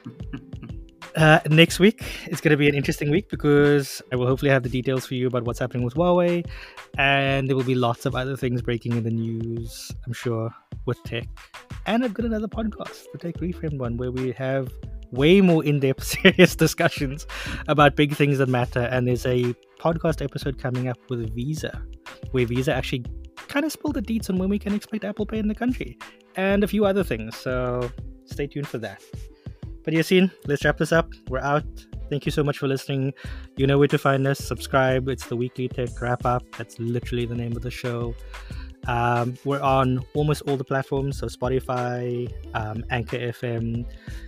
Uh, 1.17 1.41
next 1.49 1.79
week 1.79 2.05
is 2.27 2.43
going 2.43 2.51
to 2.51 2.59
be 2.59 2.69
an 2.69 2.75
interesting 2.75 3.11
week 3.11 3.31
because 3.31 4.03
I 4.13 4.17
will 4.17 4.27
hopefully 4.27 4.51
have 4.51 4.63
the 4.63 4.69
details 4.69 5.07
for 5.07 5.15
you 5.15 5.27
about 5.27 5.45
what's 5.45 5.59
happening 5.59 5.83
with 5.83 5.95
Huawei, 5.95 6.47
and 6.99 7.49
there 7.49 7.57
will 7.57 7.65
be 7.65 7.75
lots 7.75 8.05
of 8.05 8.15
other 8.15 8.37
things 8.37 8.61
breaking 8.61 8.93
in 8.93 9.03
the 9.03 9.11
news. 9.11 9.91
I'm 10.05 10.13
sure 10.13 10.55
with 10.85 11.03
tech, 11.05 11.27
and 11.87 12.05
I've 12.05 12.13
got 12.13 12.27
another 12.27 12.49
podcast, 12.49 13.05
the 13.13 13.19
Tech 13.19 13.37
Reframed 13.37 13.79
one, 13.79 13.97
where 13.97 14.13
we 14.13 14.33
have 14.33 14.71
way 15.11 15.41
more 15.41 15.65
in-depth, 15.65 16.05
serious 16.23 16.55
discussions 16.55 17.27
about 17.67 17.97
big 17.97 18.15
things 18.15 18.37
that 18.37 18.51
matter. 18.51 18.81
And 18.81 19.09
there's 19.09 19.25
a 19.25 19.55
podcast 19.81 20.23
episode 20.23 20.59
coming 20.59 20.87
up 20.87 20.99
with 21.09 21.35
Visa, 21.35 21.81
where 22.33 22.45
Visa 22.45 22.75
actually 22.75 23.07
kind 23.49 23.65
of 23.65 23.73
spilled 23.73 23.95
the 23.95 24.03
deets 24.03 24.29
on 24.29 24.37
when 24.37 24.51
we 24.51 24.59
can 24.59 24.75
expect 24.75 25.03
Apple 25.03 25.25
Pay 25.25 25.39
in 25.39 25.49
the 25.49 25.55
country, 25.55 25.97
and 26.37 26.63
a 26.63 26.69
few 26.69 26.85
other 26.85 27.03
things. 27.03 27.37
So 27.37 27.91
stay 28.27 28.47
tuned 28.47 28.69
for 28.69 28.77
that. 28.79 29.03
But 29.87 29.95
Yassine, 29.95 30.33
let's 30.47 30.65
wrap 30.65 30.79
this 30.79 30.91
up. 30.91 31.09
We're 31.29 31.39
out. 31.39 31.65
Thank 32.11 32.27
you 32.27 32.33
so 32.33 32.43
much 32.43 32.59
for 32.59 32.67
listening. 32.67 33.15
You 33.57 33.69
know 33.69 33.79
where 33.79 33.89
to 33.89 33.99
find 33.99 34.27
us. 34.27 34.41
Subscribe. 34.41 35.09
It's 35.09 35.27
the 35.27 35.37
weekly 35.37 35.69
tech 35.69 36.01
wrap 36.01 36.27
up. 36.27 36.43
That's 36.59 36.79
literally 36.81 37.25
the 37.25 37.37
name 37.37 37.53
of 37.53 37.63
the 37.63 37.71
show. 37.71 38.13
Um, 38.89 39.37
we're 39.45 39.61
on 39.61 40.05
almost 40.15 40.43
all 40.43 40.57
the 40.57 40.65
platforms, 40.65 41.19
so 41.19 41.27
Spotify, 41.27 42.33
um, 42.55 42.85
Anchor 42.91 43.17
FM, 43.19 43.87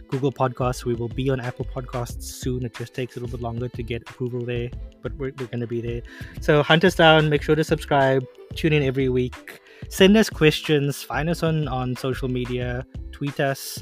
Google 0.09 0.33
Podcasts. 0.33 0.85
We 0.85 0.95
will 0.95 1.09
be 1.09 1.29
on 1.29 1.41
Apple 1.41 1.65
Podcasts 1.65 2.23
soon. 2.23 2.65
It 2.65 2.75
just 2.75 2.95
takes 2.95 3.17
a 3.17 3.21
little 3.21 3.37
bit 3.37 3.43
longer 3.43 3.69
to 3.69 3.83
get 3.83 4.03
approval 4.03 4.45
there, 4.45 4.71
but 5.03 5.13
we're, 5.15 5.33
we're 5.39 5.47
going 5.47 5.61
to 5.61 5.67
be 5.67 5.81
there. 5.81 6.03
So 6.41 6.63
hunt 6.63 6.85
us 6.85 6.95
down. 6.95 7.29
Make 7.29 7.43
sure 7.43 7.57
to 7.57 7.65
subscribe. 7.65 8.25
Tune 8.55 8.73
in 8.73 8.85
every 8.85 9.09
week. 9.09 9.61
Send 9.89 10.17
us 10.17 10.31
questions. 10.31 11.03
Find 11.03 11.29
us 11.29 11.43
on 11.43 11.67
on 11.67 11.97
social 11.97 12.29
media. 12.29 12.87
Tweet 13.13 13.41
us. 13.41 13.81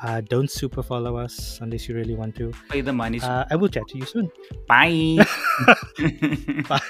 Uh, 0.00 0.20
don't 0.20 0.50
super 0.50 0.82
follow 0.82 1.16
us 1.16 1.58
unless 1.62 1.88
you 1.88 1.94
really 1.94 2.14
want 2.14 2.36
to. 2.36 2.52
Pay 2.68 2.80
the 2.82 2.92
money. 2.92 3.20
Uh, 3.20 3.44
I 3.50 3.56
will 3.56 3.68
chat 3.68 3.88
to 3.88 3.98
you 3.98 4.04
soon. 4.04 4.30
Bye. 4.68 5.18
Bye. 6.68 6.80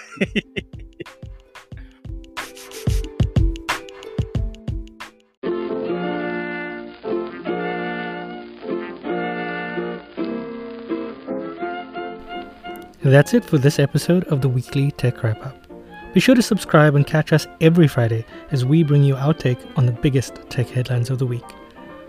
That's 13.07 13.35
it 13.35 13.45
for 13.45 13.57
this 13.57 13.79
episode 13.79 14.25
of 14.25 14.41
the 14.41 14.49
weekly 14.49 14.91
Tech 14.91 15.23
Wrap 15.23 15.47
Up. 15.47 15.67
Be 16.13 16.19
sure 16.19 16.35
to 16.35 16.43
subscribe 16.43 16.97
and 16.97 17.07
catch 17.07 17.33
us 17.33 17.47
every 17.61 17.87
Friday 17.87 18.27
as 18.51 18.65
we 18.65 18.83
bring 18.83 19.05
you 19.05 19.15
our 19.15 19.33
take 19.33 19.59
on 19.77 19.87
the 19.87 19.93
biggest 19.93 20.35
tech 20.49 20.69
headlines 20.69 21.09
of 21.09 21.21
the 21.21 21.27
week. 21.27 21.45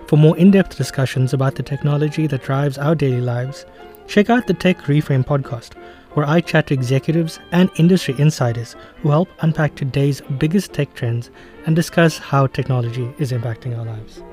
For 0.08 0.16
more 0.16 0.38
in 0.38 0.52
depth 0.52 0.78
discussions 0.78 1.34
about 1.34 1.56
the 1.56 1.64
technology 1.64 2.28
that 2.28 2.44
drives 2.44 2.78
our 2.78 2.96
daily 2.96 3.20
lives, 3.20 3.66
check 4.08 4.30
out 4.30 4.48
the 4.48 4.54
Tech 4.54 4.78
Reframe 4.84 5.26
podcast, 5.26 5.74
where 6.14 6.26
I 6.26 6.40
chat 6.40 6.68
to 6.68 6.74
executives 6.74 7.40
and 7.52 7.70
industry 7.76 8.16
insiders 8.18 8.78
who 9.02 9.10
help 9.10 9.28
unpack 9.42 9.76
today's 9.76 10.22
biggest 10.38 10.72
tech 10.72 10.94
trends 10.94 11.30
and 11.66 11.76
discuss 11.76 12.18
how 12.18 12.48
technology 12.48 13.14
is 13.20 13.34
impacting 13.34 13.78
our 13.78 13.84
lives. 13.84 14.24